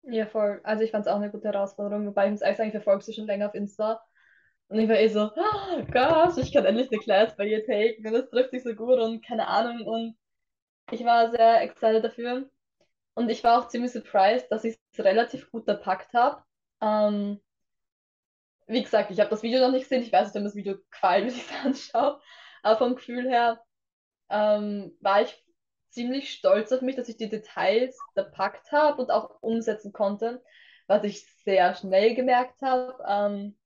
Ja, 0.01 0.25
voll. 0.25 0.59
Also 0.63 0.83
ich 0.83 0.89
fand 0.89 1.06
es 1.06 1.11
auch 1.11 1.17
eine 1.17 1.29
gute 1.29 1.50
Herausforderung, 1.50 2.07
wobei 2.07 2.25
ich 2.25 2.31
muss 2.31 2.41
ehrlich 2.41 2.57
sagen, 2.57 2.69
ich 2.69 2.73
verfolge 2.73 3.03
sie 3.03 3.13
schon 3.13 3.27
länger 3.27 3.47
auf 3.47 3.53
Insta. 3.53 4.01
Und 4.69 4.79
ich 4.79 4.89
war 4.89 4.97
eh 4.97 5.07
so, 5.07 5.31
oh 5.35 5.83
Gott, 5.91 6.38
ich 6.38 6.51
kann 6.51 6.65
endlich 6.65 6.91
eine 6.91 7.00
Class 7.00 7.35
bei 7.35 7.45
ihr 7.45 7.63
taken 7.63 8.07
und 8.07 8.13
das 8.13 8.29
trifft 8.29 8.51
sich 8.51 8.63
so 8.63 8.73
gut 8.73 9.00
und 9.00 9.23
keine 9.23 9.47
Ahnung. 9.47 9.85
Und 9.85 10.17
ich 10.91 11.06
war 11.06 11.29
sehr 11.29 11.61
excited 11.61 12.03
dafür. 12.03 12.50
Und 13.13 13.29
ich 13.29 13.44
war 13.44 13.59
auch 13.59 13.67
ziemlich 13.67 13.91
surprised, 13.91 14.51
dass 14.51 14.63
ich 14.63 14.79
es 14.94 15.03
relativ 15.06 15.51
gut 15.51 15.67
erpackt 15.67 16.13
habe. 16.13 16.44
Ähm, 16.81 17.39
wie 18.69 18.83
gesagt, 18.83 19.11
ich 19.11 19.19
habe 19.19 19.30
das 19.30 19.44
Video 19.44 19.59
noch 19.59 19.71
nicht 19.71 19.83
gesehen. 19.83 20.04
Ich 20.04 20.14
weiß 20.14 20.28
nicht, 20.28 20.38
ob 20.38 20.44
das 20.44 20.56
Video 20.56 20.78
gefallen, 20.92 21.23
wenn 21.28 21.33
ich 21.33 21.49
es 21.49 21.66
anschaue. 21.66 22.21
Aber 22.64 22.78
vom 22.78 22.95
Gefühl 22.95 23.28
her 23.28 23.61
ähm, 24.30 24.95
war 25.02 25.23
ich 25.23 25.44
ziemlich 25.90 26.31
stolz 26.31 26.71
auf 26.71 26.81
mich, 26.81 26.95
dass 26.95 27.09
ich 27.09 27.18
die 27.18 27.30
Details 27.30 27.97
erpackt 28.16 28.71
habe 28.71 29.02
und 29.02 29.11
auch 29.11 29.42
umsetzen 29.42 29.92
konnte, 29.92 30.44
was 30.88 31.04
ich 31.04 31.26
sehr 31.44 31.73
schnell 31.76 32.14
gemerkt 32.14 32.61
habe. 32.61 33.04
Ähm, 33.07 33.57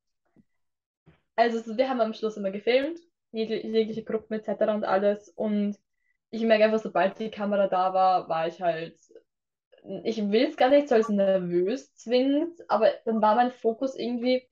also 1.35 1.77
wir 1.77 1.89
haben 1.89 1.99
am 1.99 2.13
Schluss 2.13 2.37
immer 2.37 2.51
gefilmt, 2.51 2.99
jegliche 3.31 4.03
Gruppen 4.03 4.35
etc. 4.35 4.73
und 4.73 4.85
alles. 4.85 5.29
Und 5.29 5.77
ich 6.29 6.43
merke 6.43 6.65
einfach, 6.65 6.79
sobald 6.79 7.19
die 7.19 7.29
Kamera 7.29 7.67
da 7.67 7.93
war, 7.93 8.29
war 8.29 8.47
ich 8.47 8.61
halt 8.61 8.97
ich 10.03 10.31
will 10.31 10.45
es 10.45 10.55
gar 10.55 10.69
nicht 10.69 10.87
so 10.87 10.95
als 10.95 11.09
nervös 11.09 11.93
zwingend, 11.95 12.57
aber 12.69 12.89
dann 13.05 13.21
war 13.21 13.35
mein 13.35 13.51
Fokus 13.51 13.95
irgendwie, 13.95 14.47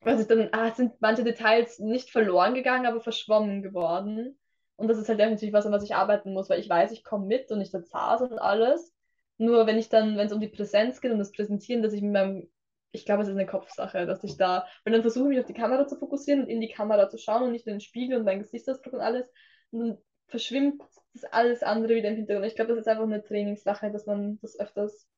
was 0.00 0.20
ich 0.20 0.26
dann, 0.26 0.48
ah, 0.52 0.72
sind 0.74 1.00
manche 1.00 1.24
Details 1.24 1.78
nicht 1.78 2.10
verloren 2.10 2.54
gegangen, 2.54 2.86
aber 2.86 3.00
verschwommen 3.00 3.62
geworden. 3.62 4.38
Und 4.76 4.88
das 4.88 4.98
ist 4.98 5.08
halt 5.08 5.18
definitiv 5.18 5.52
was, 5.52 5.66
an 5.66 5.72
was 5.72 5.82
ich 5.82 5.94
arbeiten 5.94 6.32
muss, 6.32 6.48
weil 6.48 6.60
ich 6.60 6.68
weiß, 6.68 6.92
ich 6.92 7.02
komme 7.04 7.26
mit 7.26 7.50
und 7.50 7.60
ich 7.60 7.70
saß 7.70 8.22
und 8.22 8.38
alles. 8.38 8.94
Nur 9.36 9.66
wenn 9.66 9.78
ich 9.78 9.88
dann, 9.88 10.16
wenn 10.16 10.26
es 10.26 10.32
um 10.32 10.40
die 10.40 10.48
Präsenz 10.48 11.00
geht 11.00 11.12
und 11.12 11.18
das 11.18 11.32
Präsentieren, 11.32 11.82
dass 11.82 11.92
ich 11.92 12.02
mit 12.02 12.12
meinem, 12.12 12.50
ich 12.92 13.04
glaube, 13.04 13.22
es 13.22 13.28
ist 13.28 13.34
eine 13.34 13.46
Kopfsache, 13.46 14.06
dass 14.06 14.22
ich 14.24 14.36
da, 14.36 14.66
weil 14.84 14.92
dann 14.92 15.02
versuche 15.02 15.24
ich 15.24 15.30
mich 15.30 15.40
auf 15.40 15.46
die 15.46 15.54
Kamera 15.54 15.86
zu 15.86 15.96
fokussieren 15.96 16.42
und 16.42 16.48
in 16.48 16.60
die 16.60 16.68
Kamera 16.70 17.08
zu 17.08 17.18
schauen 17.18 17.42
und 17.42 17.52
nicht 17.52 17.66
in 17.66 17.74
den 17.74 17.80
Spiegel 17.80 18.18
und 18.18 18.24
meinen 18.24 18.40
Gesichtsausdruck 18.42 18.94
und 18.94 19.00
alles. 19.00 19.26
Und 19.70 19.80
dann 19.80 19.98
verschwimmt 20.28 20.82
das 21.12 21.24
alles 21.24 21.62
andere 21.62 21.94
wieder 21.94 22.08
im 22.10 22.16
Hintergrund. 22.16 22.46
Ich 22.46 22.54
glaube, 22.54 22.70
das 22.70 22.80
ist 22.80 22.88
einfach 22.88 23.04
eine 23.04 23.22
Trainingssache, 23.22 23.90
dass 23.90 24.06
man 24.06 24.38
das 24.42 24.58
öfters, 24.58 25.08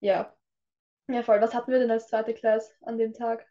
ja. 0.00 0.34
Ja, 1.08 1.22
voll. 1.22 1.40
Was 1.40 1.54
hatten 1.54 1.72
wir 1.72 1.78
denn 1.78 1.90
als 1.90 2.08
zweite 2.08 2.34
Class 2.34 2.70
an 2.82 2.98
dem 2.98 3.14
Tag? 3.14 3.46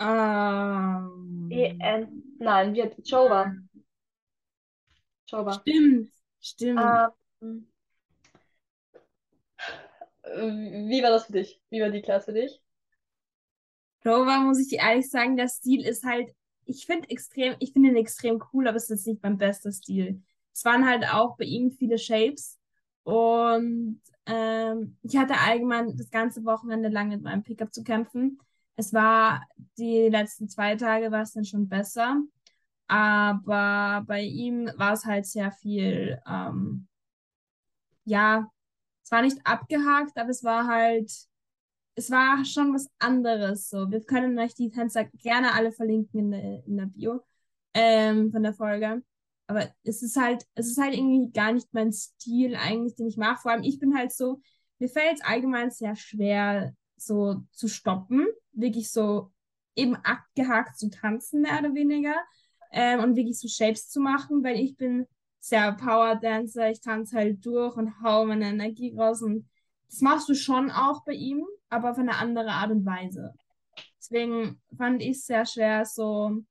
Um, 0.00 1.48
EN. 1.50 2.22
Nein, 2.38 2.74
wir 2.74 2.94
Jova. 3.04 3.52
Jova. 5.26 5.52
Stimmt, 5.52 6.10
stimmt. 6.40 6.80
Um, 7.40 7.68
wie 10.24 11.02
war 11.02 11.10
das 11.10 11.26
für 11.26 11.32
dich? 11.32 11.60
Wie 11.70 11.80
war 11.80 11.90
die 11.90 12.02
Class 12.02 12.24
für 12.24 12.32
dich? 12.32 12.60
Jova, 14.04 14.40
muss 14.40 14.60
ich 14.60 14.68
dir 14.68 14.80
ehrlich 14.80 15.08
sagen, 15.08 15.36
der 15.36 15.48
Stil 15.48 15.86
ist 15.86 16.04
halt 16.04 16.34
ich 16.66 16.86
finde 16.86 17.10
extrem, 17.10 17.56
ich 17.58 17.72
finde 17.72 17.90
ihn 17.90 17.96
extrem 17.96 18.42
cool, 18.52 18.68
aber 18.68 18.76
es 18.76 18.90
ist 18.90 19.06
nicht 19.06 19.22
mein 19.22 19.38
bester 19.38 19.72
Stil. 19.72 20.22
Es 20.52 20.64
waren 20.64 20.86
halt 20.88 21.04
auch 21.12 21.36
bei 21.36 21.44
ihm 21.44 21.72
viele 21.72 21.98
Shapes 21.98 22.58
Und 23.02 24.00
ähm, 24.26 24.96
ich 25.02 25.16
hatte 25.16 25.34
allgemein 25.38 25.96
das 25.96 26.10
ganze 26.10 26.44
Wochenende 26.44 26.88
lang 26.88 27.08
mit 27.08 27.22
meinem 27.22 27.42
Pickup 27.42 27.72
zu 27.74 27.82
kämpfen. 27.82 28.40
Es 28.76 28.92
war 28.92 29.42
die 29.78 30.08
letzten 30.08 30.48
zwei 30.48 30.76
Tage 30.76 31.10
war 31.12 31.22
es 31.22 31.32
dann 31.32 31.44
schon 31.44 31.68
besser. 31.68 32.20
Aber 32.88 34.04
bei 34.06 34.22
ihm 34.22 34.70
war 34.76 34.94
es 34.94 35.04
halt 35.06 35.26
sehr 35.26 35.52
viel, 35.52 36.20
ähm, 36.26 36.88
ja, 38.04 38.50
es 39.04 39.10
war 39.10 39.22
nicht 39.22 39.38
abgehakt, 39.44 40.16
aber 40.18 40.30
es 40.30 40.44
war 40.44 40.66
halt, 40.66 41.10
es 41.96 42.10
war 42.10 42.44
schon 42.44 42.74
was 42.74 42.88
anderes. 42.98 43.70
So, 43.70 43.90
wir 43.90 44.02
können 44.04 44.38
euch 44.38 44.54
die 44.54 44.70
Tänzer 44.70 45.04
gerne 45.06 45.54
alle 45.54 45.72
verlinken 45.72 46.20
in 46.20 46.30
der, 46.32 46.66
in 46.66 46.76
der 46.78 46.86
Bio 46.86 47.24
ähm, 47.74 48.32
von 48.32 48.42
der 48.42 48.54
Folge. 48.54 49.02
Aber 49.48 49.70
es 49.84 50.02
ist 50.02 50.16
halt, 50.16 50.46
es 50.54 50.68
ist 50.68 50.78
halt 50.78 50.94
irgendwie 50.94 51.32
gar 51.32 51.52
nicht 51.52 51.68
mein 51.74 51.92
Stil 51.92 52.56
eigentlich, 52.56 52.96
den 52.96 53.08
ich 53.08 53.16
mache. 53.18 53.42
Vor 53.42 53.52
allem, 53.52 53.64
ich 53.64 53.80
bin 53.80 53.96
halt 53.96 54.12
so, 54.12 54.40
mir 54.78 54.88
fällt 54.88 55.16
es 55.20 55.24
allgemein 55.26 55.70
sehr 55.70 55.96
schwer, 55.96 56.74
so 56.96 57.44
zu 57.52 57.68
stoppen, 57.68 58.26
wirklich 58.54 58.90
so 58.90 59.32
eben 59.76 59.96
abgehakt 59.96 60.78
zu 60.78 60.90
tanzen, 60.90 61.42
mehr 61.42 61.58
oder 61.58 61.74
weniger 61.74 62.14
ähm, 62.72 63.00
und 63.00 63.16
wirklich 63.16 63.38
so 63.38 63.48
Shapes 63.48 63.88
zu 63.88 64.00
machen, 64.00 64.42
weil 64.44 64.56
ich 64.58 64.76
bin 64.76 65.06
sehr 65.40 65.72
Power 65.72 66.16
Dancer, 66.16 66.70
ich 66.70 66.80
tanze 66.80 67.16
halt 67.16 67.44
durch 67.44 67.76
und 67.76 68.00
hau 68.02 68.24
meine 68.24 68.48
Energie 68.48 68.94
raus 68.96 69.22
und 69.22 69.48
das 69.90 70.00
machst 70.00 70.28
du 70.28 70.34
schon 70.34 70.70
auch 70.70 71.04
bei 71.04 71.12
ihm, 71.12 71.44
aber 71.68 71.90
auf 71.90 71.98
eine 71.98 72.16
andere 72.16 72.50
Art 72.50 72.70
und 72.70 72.86
Weise. 72.86 73.34
Deswegen 73.98 74.60
fand 74.76 75.02
ich 75.02 75.10
es 75.18 75.26
sehr 75.26 75.46
schwer, 75.46 75.84
so 75.84 76.42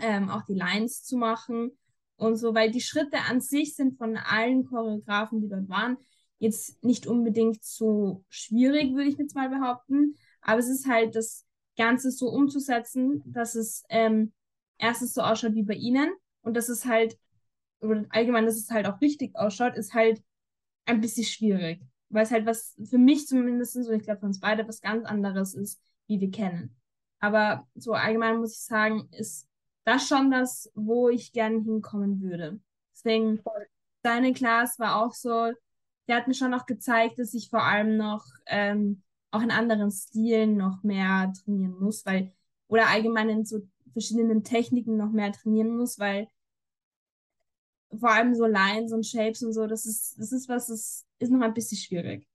ähm, 0.00 0.30
auch 0.30 0.42
die 0.42 0.54
Lines 0.54 1.02
zu 1.04 1.16
machen 1.16 1.72
und 2.16 2.36
so, 2.36 2.54
weil 2.54 2.70
die 2.70 2.80
Schritte 2.80 3.18
an 3.28 3.40
sich 3.40 3.74
sind 3.74 3.98
von 3.98 4.16
allen 4.16 4.64
Choreografen, 4.64 5.40
die 5.40 5.48
dort 5.48 5.68
waren, 5.68 5.96
jetzt 6.38 6.82
nicht 6.82 7.06
unbedingt 7.06 7.62
so 7.62 8.24
schwierig, 8.28 8.94
würde 8.94 9.10
ich 9.10 9.18
jetzt 9.18 9.36
mal 9.36 9.48
behaupten. 9.48 10.16
Aber 10.42 10.58
es 10.58 10.68
ist 10.68 10.86
halt 10.88 11.14
das 11.16 11.46
Ganze 11.76 12.10
so 12.10 12.28
umzusetzen, 12.28 13.22
dass 13.26 13.54
es 13.54 13.84
ähm, 13.88 14.32
erstens 14.78 15.14
so 15.14 15.22
ausschaut 15.22 15.54
wie 15.54 15.62
bei 15.62 15.74
ihnen 15.74 16.12
und 16.42 16.54
dass 16.54 16.68
es 16.68 16.84
halt, 16.84 17.18
oder 17.80 18.04
allgemein, 18.10 18.44
dass 18.46 18.56
es 18.56 18.70
halt 18.70 18.86
auch 18.86 19.00
richtig 19.00 19.34
ausschaut, 19.36 19.76
ist 19.76 19.94
halt 19.94 20.22
ein 20.84 21.00
bisschen 21.00 21.24
schwierig. 21.24 21.80
Weil 22.10 22.24
es 22.24 22.30
halt 22.30 22.44
was, 22.46 22.76
für 22.84 22.98
mich 22.98 23.26
zumindest, 23.26 23.76
und 23.76 23.94
ich 23.94 24.02
glaube 24.02 24.20
für 24.20 24.26
uns 24.26 24.40
beide, 24.40 24.68
was 24.68 24.80
ganz 24.80 25.06
anderes 25.06 25.54
ist, 25.54 25.80
wie 26.06 26.20
wir 26.20 26.30
kennen. 26.30 26.76
Aber 27.20 27.66
so 27.74 27.92
allgemein 27.94 28.38
muss 28.38 28.52
ich 28.52 28.62
sagen, 28.62 29.08
ist 29.12 29.48
das 29.84 30.06
schon 30.08 30.30
das, 30.30 30.70
wo 30.74 31.08
ich 31.08 31.32
gerne 31.32 31.62
hinkommen 31.62 32.20
würde. 32.20 32.60
Deswegen, 32.92 33.40
deine 34.02 34.32
Class 34.32 34.78
war 34.78 35.02
auch 35.02 35.14
so, 35.14 35.52
der 36.08 36.16
hat 36.16 36.28
mir 36.28 36.34
schon 36.34 36.50
noch 36.50 36.66
gezeigt, 36.66 37.18
dass 37.18 37.32
ich 37.34 37.48
vor 37.48 37.62
allem 37.62 37.96
noch 37.96 38.24
ähm, 38.46 39.02
auch 39.32 39.42
in 39.42 39.50
anderen 39.50 39.90
Stilen 39.90 40.56
noch 40.56 40.82
mehr 40.82 41.32
trainieren 41.42 41.78
muss, 41.80 42.06
weil, 42.06 42.32
oder 42.68 42.88
allgemein 42.88 43.28
in 43.28 43.44
so 43.44 43.60
verschiedenen 43.92 44.44
Techniken 44.44 44.96
noch 44.96 45.10
mehr 45.10 45.32
trainieren 45.32 45.76
muss, 45.76 45.98
weil 45.98 46.28
vor 47.98 48.10
allem 48.10 48.34
so 48.34 48.46
Lines 48.46 48.92
und 48.92 49.06
Shapes 49.06 49.42
und 49.42 49.52
so, 49.52 49.66
das 49.66 49.84
ist, 49.86 50.18
das 50.18 50.32
ist 50.32 50.48
was, 50.48 50.66
das 50.68 51.06
ist 51.18 51.30
noch 51.30 51.40
ein 51.40 51.54
bisschen 51.54 51.78
schwierig. 51.78 52.26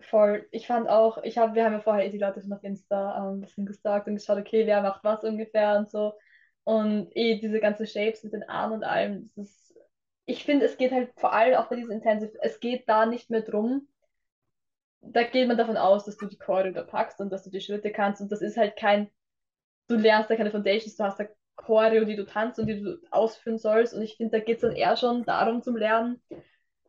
Voll. 0.00 0.46
Ich 0.50 0.66
fand 0.66 0.88
auch, 0.88 1.22
ich 1.22 1.38
habe, 1.38 1.54
wir 1.54 1.64
haben 1.64 1.72
ja 1.72 1.80
vorher 1.80 2.08
die 2.10 2.18
Leute 2.18 2.40
schon 2.40 2.52
auf 2.52 2.62
Insta 2.62 3.16
ähm, 3.18 3.38
ein 3.38 3.40
bisschen 3.40 3.66
gesagt 3.66 4.06
und 4.06 4.16
geschaut, 4.16 4.38
okay, 4.38 4.66
wer 4.66 4.82
macht 4.82 5.02
was 5.02 5.24
ungefähr 5.24 5.78
und 5.78 5.90
so. 5.90 6.14
Und 6.64 7.08
eh 7.14 7.38
diese 7.40 7.60
ganzen 7.60 7.86
Shapes 7.86 8.22
mit 8.22 8.32
den 8.32 8.48
Armen 8.48 8.74
und 8.74 8.84
allem, 8.84 9.30
das 9.34 9.48
ist, 9.48 9.76
ich 10.26 10.44
finde, 10.44 10.66
es 10.66 10.76
geht 10.76 10.92
halt 10.92 11.12
vor 11.16 11.32
allem 11.32 11.56
auch 11.56 11.68
bei 11.68 11.76
diesem 11.76 11.90
Intensive, 11.90 12.32
es 12.40 12.60
geht 12.60 12.88
da 12.88 13.06
nicht 13.06 13.30
mehr 13.30 13.42
drum, 13.42 13.88
da 15.12 15.22
geht 15.24 15.48
man 15.48 15.56
davon 15.56 15.76
aus, 15.76 16.04
dass 16.04 16.16
du 16.16 16.26
die 16.26 16.38
Choreo 16.38 16.72
da 16.72 16.82
packst 16.82 17.20
und 17.20 17.30
dass 17.30 17.42
du 17.44 17.50
die 17.50 17.60
Schritte 17.60 17.92
kannst. 17.92 18.20
Und 18.20 18.32
das 18.32 18.42
ist 18.42 18.56
halt 18.56 18.76
kein, 18.76 19.10
du 19.88 19.96
lernst 19.96 20.30
da 20.30 20.36
keine 20.36 20.50
Foundations, 20.50 20.96
du 20.96 21.04
hast 21.04 21.20
da 21.20 21.26
Choreo, 21.56 22.04
die 22.04 22.16
du 22.16 22.26
tanzt 22.26 22.58
und 22.58 22.66
die 22.66 22.80
du 22.80 22.98
ausführen 23.10 23.58
sollst. 23.58 23.94
Und 23.94 24.02
ich 24.02 24.16
finde, 24.16 24.38
da 24.38 24.44
geht 24.44 24.56
es 24.56 24.62
dann 24.62 24.76
eher 24.76 24.96
schon 24.96 25.24
darum 25.24 25.62
zum 25.62 25.76
Lernen, 25.76 26.20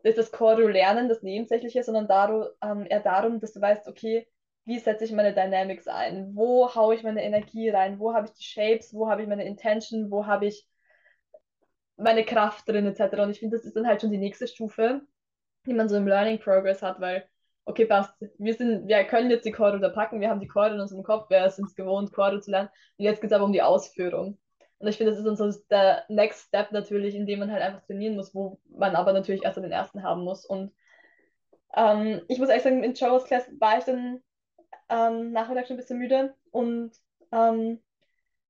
dass 0.04 0.16
das 0.16 0.32
Choreo 0.32 0.68
lernen 0.68 1.10
das 1.10 1.24
Nebensächliche, 1.24 1.84
sondern 1.84 2.08
darum, 2.08 2.46
ähm, 2.62 2.86
eher 2.90 3.02
darum, 3.02 3.40
dass 3.40 3.54
du 3.54 3.62
weißt, 3.62 3.88
okay, 3.88 4.28
wie 4.66 4.80
setze 4.80 5.06
ich 5.06 5.12
meine 5.12 5.34
Dynamics 5.34 5.88
ein? 5.88 6.36
Wo 6.36 6.74
haue 6.74 6.96
ich 6.96 7.04
meine 7.04 7.24
Energie 7.24 7.70
rein? 7.70 8.00
Wo 8.00 8.14
habe 8.14 8.28
ich 8.28 8.34
die 8.34 8.44
Shapes? 8.44 8.94
Wo 8.94 9.10
habe 9.10 9.22
ich 9.22 9.28
meine 9.28 9.46
Intention? 9.46 10.10
Wo 10.10 10.26
habe 10.26 10.48
ich 10.48 10.68
meine 11.98 12.26
Kraft 12.26 12.68
drin, 12.68 12.86
etc. 12.88 13.20
Und 13.20 13.32
ich 13.32 13.40
finde, 13.40 13.58
das 13.58 13.66
ist 13.66 13.76
dann 13.76 13.88
halt 13.88 14.02
schon 14.02 14.12
die 14.12 14.18
nächste 14.18 14.48
Stufe, 14.48 15.02
die 15.66 15.74
man 15.74 15.88
so 15.88 15.96
im 15.96 16.08
Learning 16.08 16.40
Progress 16.40 16.82
hat, 16.82 17.00
weil 17.00 17.28
okay, 17.66 17.86
passt, 17.86 18.14
wir 18.38 18.54
sind, 18.54 18.88
wir 18.88 19.04
können 19.06 19.30
jetzt 19.30 19.46
die 19.46 19.52
Chorde 19.52 19.80
da 19.80 19.90
packen, 19.90 20.22
wir 20.22 20.30
haben 20.30 20.40
die 20.40 20.48
Chorde 20.48 20.76
in 20.76 20.82
unserem 20.82 21.04
Kopf, 21.04 21.30
wir 21.30 21.50
sind 21.50 21.66
es 21.66 21.76
gewohnt, 21.76 22.14
Chorde 22.14 22.40
zu 22.40 22.52
lernen. 22.52 22.70
Und 22.98 23.06
jetzt 23.06 23.22
geht 23.22 23.32
es 23.32 23.36
aber 23.36 23.46
um 23.46 23.54
die 23.54 23.62
Ausführung. 23.64 24.38
Und 24.78 24.88
ich 24.88 24.98
finde, 24.98 25.12
das 25.12 25.20
ist 25.20 25.26
dann 25.26 25.36
so 25.36 25.60
der 25.70 26.04
Next 26.10 26.48
Step 26.48 26.72
natürlich, 26.72 27.16
in 27.16 27.26
dem 27.26 27.40
man 27.40 27.52
halt 27.52 27.64
einfach 27.64 27.86
trainieren 27.86 28.16
muss, 28.16 28.36
wo 28.36 28.60
man 28.70 28.96
aber 28.96 29.14
natürlich 29.14 29.44
erst 29.44 29.58
den 29.58 29.72
ersten 29.72 30.04
haben 30.04 30.22
muss. 30.22 30.46
Und 30.46 30.74
ähm, 31.76 32.22
ich 32.28 32.40
muss 32.40 32.50
ehrlich 32.50 32.64
sagen, 32.64 32.84
in 32.84 32.94
Joe's 32.94 33.26
Class 33.26 33.50
war 33.60 33.80
ich 33.80 33.86
dann 33.86 34.22
ähm, 34.90 35.32
nachmittags 35.32 35.68
schon 35.68 35.76
ein 35.76 35.80
bisschen 35.80 35.98
müde 35.98 36.36
und 36.52 36.92
ähm, 37.32 37.80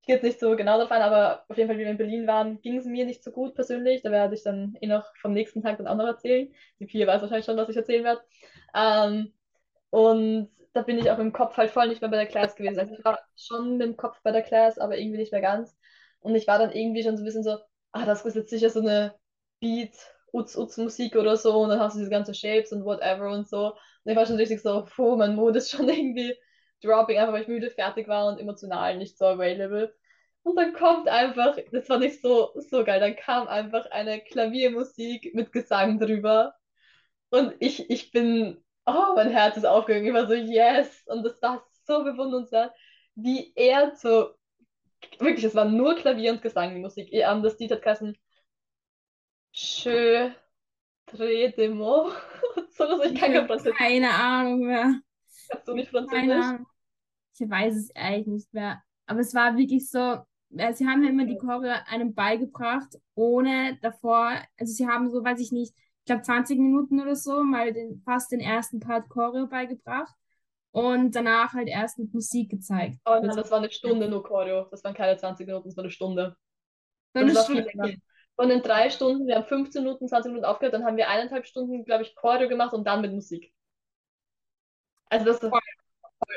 ich 0.07 0.13
jetzt 0.13 0.23
nicht 0.23 0.39
so 0.39 0.55
genau 0.55 0.77
darauf 0.77 0.91
ein, 0.91 1.01
aber 1.01 1.45
auf 1.49 1.57
jeden 1.57 1.67
Fall, 1.69 1.77
wie 1.77 1.83
wir 1.83 1.91
in 1.91 1.97
Berlin 1.97 2.27
waren, 2.27 2.61
ging 2.61 2.77
es 2.77 2.85
mir 2.85 3.05
nicht 3.05 3.23
so 3.23 3.31
gut 3.31 3.55
persönlich. 3.55 4.01
Da 4.03 4.11
werde 4.11 4.35
ich 4.35 4.43
dann 4.43 4.75
eh 4.81 4.87
noch 4.87 5.05
vom 5.17 5.33
nächsten 5.33 5.61
Tag 5.61 5.77
dann 5.77 5.87
auch 5.87 5.95
noch 5.95 6.05
erzählen. 6.05 6.53
Die 6.79 6.85
Pia 6.85 7.07
weiß 7.07 7.21
wahrscheinlich 7.21 7.45
schon, 7.45 7.57
was 7.57 7.69
ich 7.69 7.77
erzählen 7.77 8.03
werde. 8.03 8.21
Ähm, 8.75 9.33
und 9.89 10.49
da 10.73 10.81
bin 10.81 10.99
ich 10.99 11.09
auch 11.11 11.19
im 11.19 11.33
Kopf 11.33 11.57
halt 11.57 11.71
voll 11.71 11.87
nicht 11.87 12.01
mehr 12.01 12.11
bei 12.11 12.17
der 12.17 12.27
Class 12.27 12.55
gewesen. 12.55 12.79
Also 12.79 12.93
ich 12.93 13.03
war 13.05 13.19
schon 13.35 13.79
im 13.81 13.97
Kopf 13.97 14.21
bei 14.23 14.31
der 14.31 14.41
Class, 14.43 14.77
aber 14.77 14.97
irgendwie 14.97 15.17
nicht 15.17 15.31
mehr 15.31 15.41
ganz. 15.41 15.75
Und 16.19 16.35
ich 16.35 16.47
war 16.47 16.59
dann 16.59 16.71
irgendwie 16.71 17.03
schon 17.03 17.15
so 17.17 17.23
ein 17.23 17.25
bisschen 17.25 17.43
so, 17.43 17.57
ah, 17.91 18.05
das 18.05 18.25
ist 18.25 18.35
jetzt 18.35 18.49
sicher 18.49 18.69
so 18.69 18.81
eine 18.81 19.15
Beat, 19.59 19.93
Utz, 20.33 20.55
Utz 20.57 20.77
Musik 20.77 21.15
oder 21.15 21.37
so. 21.37 21.59
Und 21.61 21.69
dann 21.69 21.79
hast 21.79 21.95
du 21.95 21.99
diese 21.99 22.11
ganzen 22.11 22.33
Shapes 22.35 22.71
und 22.73 22.85
whatever 22.85 23.29
und 23.31 23.47
so. 23.47 23.67
Und 24.03 24.11
ich 24.11 24.15
war 24.17 24.25
schon 24.25 24.35
richtig 24.35 24.61
so, 24.61 24.85
puh, 24.85 25.15
mein 25.15 25.35
Mut 25.35 25.55
ist 25.55 25.71
schon 25.71 25.89
irgendwie 25.89 26.35
dropping, 26.85 27.17
einfach 27.17 27.33
weil 27.33 27.41
ich 27.43 27.47
müde, 27.47 27.71
fertig 27.71 28.07
war 28.07 28.27
und 28.27 28.39
emotional 28.39 28.97
nicht 28.97 29.17
so 29.17 29.25
available. 29.25 29.93
Und 30.43 30.55
dann 30.57 30.73
kommt 30.73 31.07
einfach, 31.07 31.57
das 31.71 31.89
war 31.89 31.97
nicht 31.99 32.21
so, 32.21 32.51
so 32.69 32.83
geil, 32.83 32.99
dann 32.99 33.15
kam 33.15 33.47
einfach 33.47 33.85
eine 33.91 34.21
Klaviermusik 34.21 35.33
mit 35.33 35.51
Gesang 35.51 35.99
drüber. 35.99 36.55
Und 37.29 37.55
ich, 37.59 37.89
ich 37.89 38.11
bin, 38.11 38.63
oh, 38.85 39.13
mein 39.15 39.31
Herz 39.31 39.57
ist 39.57 39.65
aufgegangen. 39.65 40.05
Ich 40.07 40.13
war 40.13 40.27
so, 40.27 40.35
yes. 40.35 41.03
Und 41.07 41.23
das 41.23 41.41
war 41.41 41.65
so 41.85 42.03
bewundernswert, 42.03 42.73
wie 43.15 43.53
er 43.55 43.95
so, 43.95 44.35
wirklich, 45.19 45.45
es 45.45 45.55
war 45.55 45.65
nur 45.65 45.95
Klavier 45.95 46.31
und 46.31 46.41
Gesang, 46.41 46.75
die 46.75 46.81
Musik. 46.81 47.09
Ähm, 47.11 47.43
das 47.43 47.57
Lied 47.59 47.71
hat 47.71 47.81
geheißen 47.81 48.17
Je 49.51 50.31
Tre 51.05 51.51
de 51.51 51.69
mots. 51.69 52.15
so, 52.77 53.03
ich 53.03 53.19
kann 53.19 53.31
kein 53.31 53.47
Französisch. 53.47 53.77
Keine 53.77 54.09
Ahnung 54.09 54.65
mehr. 54.65 54.99
Hast 55.51 55.67
du 55.67 55.73
nicht 55.73 55.89
Französisch? 55.89 56.65
Ich 57.37 57.49
weiß 57.49 57.75
es 57.75 57.95
eigentlich 57.95 58.27
nicht 58.27 58.53
mehr. 58.53 58.81
Aber 59.07 59.19
es 59.19 59.33
war 59.33 59.57
wirklich 59.57 59.89
so, 59.89 60.23
äh, 60.57 60.73
sie 60.73 60.87
haben 60.87 61.03
ja 61.03 61.09
immer 61.09 61.25
die 61.25 61.37
Choreo 61.37 61.73
einem 61.87 62.13
beigebracht, 62.13 62.95
ohne 63.15 63.77
davor, 63.81 64.31
also 64.57 64.73
sie 64.73 64.87
haben 64.87 65.09
so, 65.09 65.23
weiß 65.23 65.39
ich 65.39 65.51
nicht, 65.51 65.73
ich 65.99 66.05
glaube 66.05 66.21
20 66.21 66.59
Minuten 66.59 67.01
oder 67.01 67.15
so, 67.15 67.43
mal 67.43 67.73
den, 67.73 68.01
fast 68.05 68.31
den 68.31 68.39
ersten 68.39 68.79
Part 68.79 69.09
Choreo 69.09 69.47
beigebracht 69.47 70.13
und 70.71 71.15
danach 71.15 71.53
halt 71.53 71.67
erst 71.67 71.99
mit 71.99 72.13
Musik 72.13 72.51
gezeigt. 72.51 72.97
Oh 73.05 73.17
nein, 73.21 73.35
das 73.35 73.51
war 73.51 73.59
eine 73.59 73.71
Stunde 73.71 74.07
nur 74.07 74.23
Choreo, 74.23 74.67
das 74.71 74.83
waren 74.83 74.93
keine 74.93 75.17
20 75.17 75.47
Minuten, 75.47 75.67
das 75.67 75.77
war 75.77 75.83
eine 75.83 75.91
Stunde. 75.91 76.35
Eine 77.13 77.33
das 77.33 77.45
Stunde. 77.45 77.65
Von 78.35 78.49
den 78.49 78.61
drei 78.61 78.89
Stunden, 78.89 79.27
wir 79.27 79.35
haben 79.37 79.45
15 79.45 79.81
Minuten, 79.81 80.09
20 80.09 80.29
Minuten 80.29 80.45
aufgehört, 80.45 80.73
dann 80.73 80.83
haben 80.83 80.97
wir 80.97 81.09
eineinhalb 81.09 81.45
Stunden, 81.45 81.85
glaube 81.85 82.03
ich, 82.03 82.15
Choreo 82.15 82.49
gemacht 82.49 82.73
und 82.73 82.85
dann 82.85 83.01
mit 83.01 83.13
Musik. 83.13 83.53
Also 85.09 85.25
das 85.25 85.39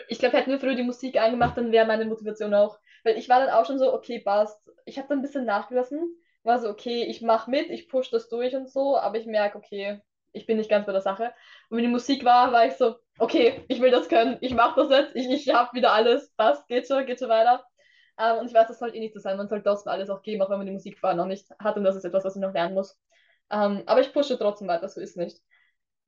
ich 0.08 0.18
glaube, 0.18 0.36
hätten 0.36 0.50
wir 0.50 0.60
früher 0.60 0.74
die 0.74 0.82
Musik 0.82 1.20
angemacht, 1.20 1.56
dann 1.56 1.72
wäre 1.72 1.86
meine 1.86 2.04
Motivation 2.04 2.54
auch. 2.54 2.78
Weil 3.04 3.16
ich 3.18 3.28
war 3.28 3.40
dann 3.40 3.50
auch 3.50 3.66
schon 3.66 3.78
so, 3.78 3.92
okay, 3.92 4.20
passt. 4.20 4.60
Ich 4.84 4.98
habe 4.98 5.08
dann 5.08 5.18
ein 5.18 5.22
bisschen 5.22 5.44
nachgelassen. 5.44 6.16
War 6.42 6.58
so, 6.58 6.68
okay, 6.68 7.04
ich 7.04 7.22
mache 7.22 7.50
mit, 7.50 7.70
ich 7.70 7.88
push 7.88 8.10
das 8.10 8.28
durch 8.28 8.54
und 8.54 8.70
so, 8.70 8.96
aber 8.96 9.18
ich 9.18 9.26
merke, 9.26 9.58
okay, 9.58 10.00
ich 10.32 10.46
bin 10.46 10.56
nicht 10.56 10.70
ganz 10.70 10.86
bei 10.86 10.92
der 10.92 11.00
Sache. 11.00 11.32
Und 11.68 11.76
wenn 11.76 11.84
die 11.84 11.90
Musik 11.90 12.24
war, 12.24 12.52
war 12.52 12.66
ich 12.66 12.74
so, 12.74 12.96
okay, 13.18 13.64
ich 13.68 13.80
will 13.80 13.90
das 13.90 14.08
können, 14.08 14.38
ich 14.40 14.54
mache 14.54 14.80
das 14.80 14.90
jetzt, 14.90 15.16
ich, 15.16 15.28
ich 15.30 15.54
habe 15.54 15.74
wieder 15.74 15.92
alles, 15.92 16.32
passt, 16.36 16.66
geht 16.68 16.86
schon, 16.86 17.04
geht 17.06 17.18
schon 17.18 17.28
weiter. 17.28 17.64
Ähm, 18.18 18.38
und 18.38 18.46
ich 18.46 18.54
weiß, 18.54 18.68
das 18.68 18.78
sollte 18.78 18.96
eh 18.96 19.00
nicht 19.00 19.14
so 19.14 19.20
sein, 19.20 19.36
man 19.36 19.48
sollte 19.48 19.64
trotzdem 19.64 19.92
alles 19.92 20.10
auch 20.10 20.22
geben, 20.22 20.42
auch 20.42 20.50
wenn 20.50 20.58
man 20.58 20.66
die 20.66 20.72
Musik 20.72 20.98
vorher 20.98 21.16
noch 21.16 21.26
nicht 21.26 21.48
hat 21.58 21.76
und 21.76 21.84
das 21.84 21.96
ist 21.96 22.04
etwas, 22.04 22.24
was 22.24 22.36
ich 22.36 22.42
noch 22.42 22.52
lernen 22.52 22.74
muss. 22.74 22.98
Ähm, 23.50 23.82
aber 23.86 24.00
ich 24.00 24.12
pushe 24.12 24.38
trotzdem 24.38 24.68
weiter, 24.68 24.88
so 24.88 25.00
ist 25.00 25.16
nicht. 25.16 25.38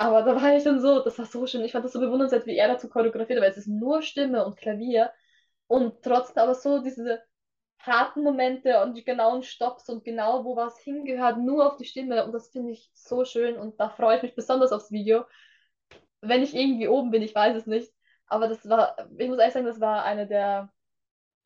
Aber 0.01 0.23
da 0.23 0.35
war 0.35 0.57
ich 0.57 0.65
dann 0.65 0.81
so, 0.81 1.01
das 1.05 1.19
war 1.19 1.27
so 1.27 1.47
schön. 1.47 1.63
Ich 1.63 1.73
fand 1.73 1.85
das 1.85 1.93
so 1.93 2.01
bewundernswert, 2.01 2.47
wie 2.47 2.57
er 2.57 2.69
dazu 2.69 2.89
choreografiert, 2.89 3.39
weil 3.39 3.51
es 3.51 3.59
ist 3.59 3.67
nur 3.69 4.01
Stimme 4.01 4.47
und 4.47 4.57
Klavier 4.57 5.13
und 5.67 6.03
trotzdem 6.03 6.43
aber 6.43 6.55
so 6.55 6.83
diese 6.83 7.23
harten 7.81 8.23
Momente 8.23 8.81
und 8.83 8.95
die 8.95 9.05
genauen 9.05 9.43
Stops 9.43 9.91
und 9.91 10.03
genau, 10.03 10.43
wo 10.47 10.57
was 10.57 10.79
hingehört, 10.81 11.37
nur 11.37 11.67
auf 11.67 11.77
die 11.77 11.85
Stimme. 11.85 12.25
Und 12.25 12.33
das 12.33 12.49
finde 12.49 12.73
ich 12.73 12.91
so 12.95 13.27
schön 13.27 13.59
und 13.59 13.79
da 13.79 13.91
freue 13.91 14.17
ich 14.17 14.23
mich 14.23 14.35
besonders 14.35 14.73
aufs 14.73 14.91
Video. 14.91 15.27
Wenn 16.23 16.43
ich 16.43 16.55
irgendwie 16.55 16.89
oben 16.89 17.11
bin, 17.11 17.21
ich 17.21 17.35
weiß 17.35 17.55
es 17.55 17.67
nicht. 17.67 17.93
Aber 18.27 18.49
das 18.49 18.67
war, 18.67 18.97
ich 19.19 19.29
muss 19.29 19.39
ehrlich 19.39 19.53
sagen, 19.53 19.67
das 19.67 19.81
war 19.81 20.05
eine 20.05 20.27
der 20.27 20.73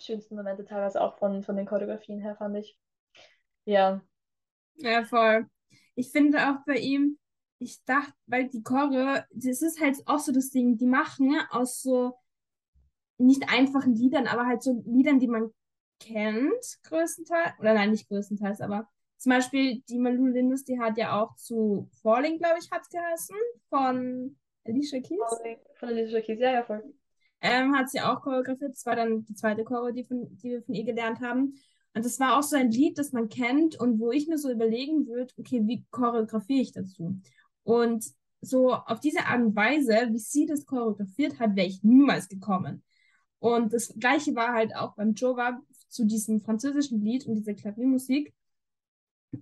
schönsten 0.00 0.36
Momente, 0.36 0.64
teilweise 0.64 1.00
auch 1.00 1.18
von, 1.18 1.42
von 1.42 1.56
den 1.56 1.66
Choreografien 1.66 2.20
her, 2.20 2.36
fand 2.36 2.56
ich. 2.58 2.78
Ja. 3.64 4.00
Ja, 4.76 5.04
voll. 5.04 5.48
Ich 5.96 6.12
finde 6.12 6.38
auch 6.38 6.64
bei 6.64 6.76
ihm, 6.76 7.18
ich 7.64 7.84
dachte, 7.84 8.12
weil 8.26 8.48
die 8.48 8.62
Choreo, 8.62 9.22
das 9.32 9.62
ist 9.62 9.80
halt 9.80 9.96
auch 10.06 10.18
so 10.18 10.32
das 10.32 10.50
Ding, 10.50 10.76
die 10.76 10.86
machen 10.86 11.36
aus 11.50 11.82
so 11.82 12.14
nicht 13.18 13.50
einfachen 13.50 13.94
Liedern, 13.94 14.26
aber 14.26 14.46
halt 14.46 14.62
so 14.62 14.82
Liedern, 14.86 15.18
die 15.18 15.28
man 15.28 15.50
kennt, 16.00 16.78
größtenteils, 16.84 17.58
oder 17.58 17.74
nein, 17.74 17.90
nicht 17.90 18.08
größtenteils, 18.08 18.60
aber 18.60 18.88
zum 19.16 19.30
Beispiel 19.30 19.82
die 19.88 19.98
Malou 19.98 20.26
Lindus, 20.26 20.64
die 20.64 20.78
hat 20.78 20.98
ja 20.98 21.20
auch 21.20 21.34
zu 21.36 21.88
Falling, 22.02 22.38
glaube 22.38 22.58
ich, 22.60 22.70
hat 22.70 22.82
es 22.82 22.90
geheißen, 22.90 23.36
von 23.70 24.36
Alicia 24.64 25.00
Keys. 25.00 25.18
Falling, 25.28 25.58
von 25.74 25.88
Alicia 25.88 26.20
Keys, 26.20 26.40
ja, 26.40 26.52
ja, 26.52 26.62
voll. 26.62 26.82
Ähm, 27.40 27.76
hat 27.76 27.90
sie 27.90 28.00
auch 28.00 28.22
choreografiert. 28.22 28.72
Das 28.72 28.86
war 28.86 28.96
dann 28.96 29.24
die 29.24 29.34
zweite 29.34 29.64
Choreo, 29.64 29.92
die, 29.92 30.04
von, 30.04 30.36
die 30.38 30.50
wir 30.50 30.62
von 30.62 30.74
ihr 30.74 30.84
gelernt 30.84 31.20
haben. 31.20 31.54
Und 31.94 32.04
das 32.04 32.18
war 32.18 32.38
auch 32.38 32.42
so 32.42 32.56
ein 32.56 32.70
Lied, 32.70 32.98
das 32.98 33.12
man 33.12 33.28
kennt 33.28 33.78
und 33.78 34.00
wo 34.00 34.10
ich 34.10 34.26
mir 34.26 34.38
so 34.38 34.50
überlegen 34.50 35.06
würde, 35.06 35.32
okay, 35.38 35.62
wie 35.64 35.84
choreografiere 35.90 36.60
ich 36.60 36.72
dazu? 36.72 37.20
Und 37.64 38.06
so 38.40 38.72
auf 38.72 39.00
diese 39.00 39.26
Art 39.26 39.40
und 39.40 39.56
Weise, 39.56 40.08
wie 40.10 40.18
sie 40.18 40.46
das 40.46 40.66
choreografiert 40.66 41.40
hat, 41.40 41.56
wäre 41.56 41.66
ich 41.66 41.82
niemals 41.82 42.28
gekommen. 42.28 42.82
Und 43.38 43.72
das 43.72 43.92
gleiche 43.98 44.34
war 44.34 44.52
halt 44.52 44.74
auch 44.76 44.94
beim 44.94 45.14
Jova 45.14 45.60
zu 45.88 46.04
diesem 46.04 46.40
französischen 46.40 47.02
Lied 47.02 47.26
und 47.26 47.34
dieser 47.34 47.54
Klaviermusik. 47.54 48.32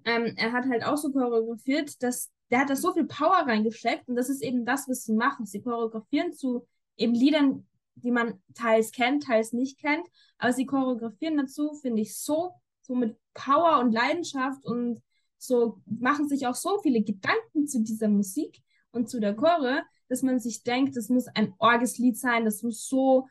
Ähm, 0.05 0.35
er 0.37 0.53
hat 0.53 0.69
halt 0.69 0.85
auch 0.85 0.97
so 0.97 1.13
choreografiert, 1.13 2.03
dass 2.03 2.31
der 2.51 2.61
hat 2.61 2.71
da 2.71 2.77
so 2.77 2.93
viel 2.93 3.07
Power 3.07 3.47
reingesteckt 3.47 4.09
und 4.09 4.17
das 4.17 4.29
ist 4.29 4.43
eben 4.43 4.65
das, 4.65 4.89
was 4.89 5.05
sie 5.05 5.15
machen. 5.15 5.47
Sie 5.47 5.63
choreografieren 5.63 6.33
zu 6.33 6.67
eben 6.97 7.15
Liedern, 7.15 7.67
die 7.95 8.11
man 8.11 8.43
teils 8.55 8.93
kennt, 8.93 9.25
teils 9.25 9.53
nicht 9.53 9.79
kennt, 9.79 10.07
aber 10.39 10.53
sie 10.53 10.67
choreografieren 10.67 11.37
dazu, 11.37 11.75
finde 11.81 12.03
ich, 12.03 12.17
so, 12.17 12.53
so 12.83 12.95
mit 12.95 13.17
Power 13.33 13.79
und 13.81 13.93
Leidenschaft 13.93 14.65
und 14.65 15.01
so 15.43 15.81
machen 15.87 16.29
sich 16.29 16.47
auch 16.47 16.55
so 16.55 16.79
viele 16.83 17.03
Gedanken 17.03 17.67
zu 17.67 17.83
dieser 17.83 18.09
Musik 18.09 18.63
und 18.93 19.09
zu 19.09 19.21
der 19.21 19.35
Chore, 19.35 19.83
dass 20.09 20.23
man 20.23 20.39
sich 20.39 20.63
denkt, 20.63 20.97
das 20.97 21.09
muss 21.09 21.27
ein 21.29 21.55
Orgeslied 21.59 22.19
sein, 22.19 22.45
das 22.45 22.63
muss 22.63 22.87
so 22.87 23.29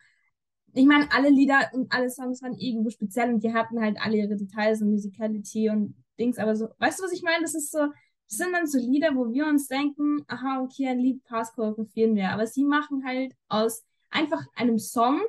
ich 0.73 0.85
meine, 0.85 1.11
alle 1.11 1.29
Lieder 1.29 1.69
und 1.73 1.91
alle 1.91 2.09
Songs 2.09 2.41
waren 2.41 2.57
irgendwo 2.57 2.89
speziell 2.89 3.33
und 3.33 3.43
die 3.43 3.53
hatten 3.53 3.81
halt 3.81 3.97
alle 4.01 4.17
ihre 4.17 4.35
Details 4.35 4.81
und 4.81 4.91
Musicality 4.91 5.69
und 5.69 5.95
Dings, 6.19 6.37
aber 6.37 6.55
so, 6.55 6.69
weißt 6.79 6.99
du, 6.99 7.03
was 7.03 7.11
ich 7.11 7.23
meine? 7.23 7.41
Das 7.41 7.55
ist 7.55 7.71
so, 7.71 7.79
das 7.79 8.37
sind 8.37 8.53
dann 8.53 8.67
so 8.67 8.77
Lieder, 8.77 9.15
wo 9.15 9.31
wir 9.31 9.47
uns 9.47 9.67
denken, 9.67 10.23
aha, 10.27 10.61
okay, 10.61 10.87
ein 10.87 10.99
Lied 10.99 11.23
passt, 11.23 11.55
choreografieren 11.55 12.15
wir. 12.15 12.29
Aber 12.29 12.47
sie 12.47 12.63
machen 12.63 13.03
halt 13.05 13.33
aus 13.49 13.83
einfach 14.09 14.45
einem 14.55 14.79
Song, 14.79 15.19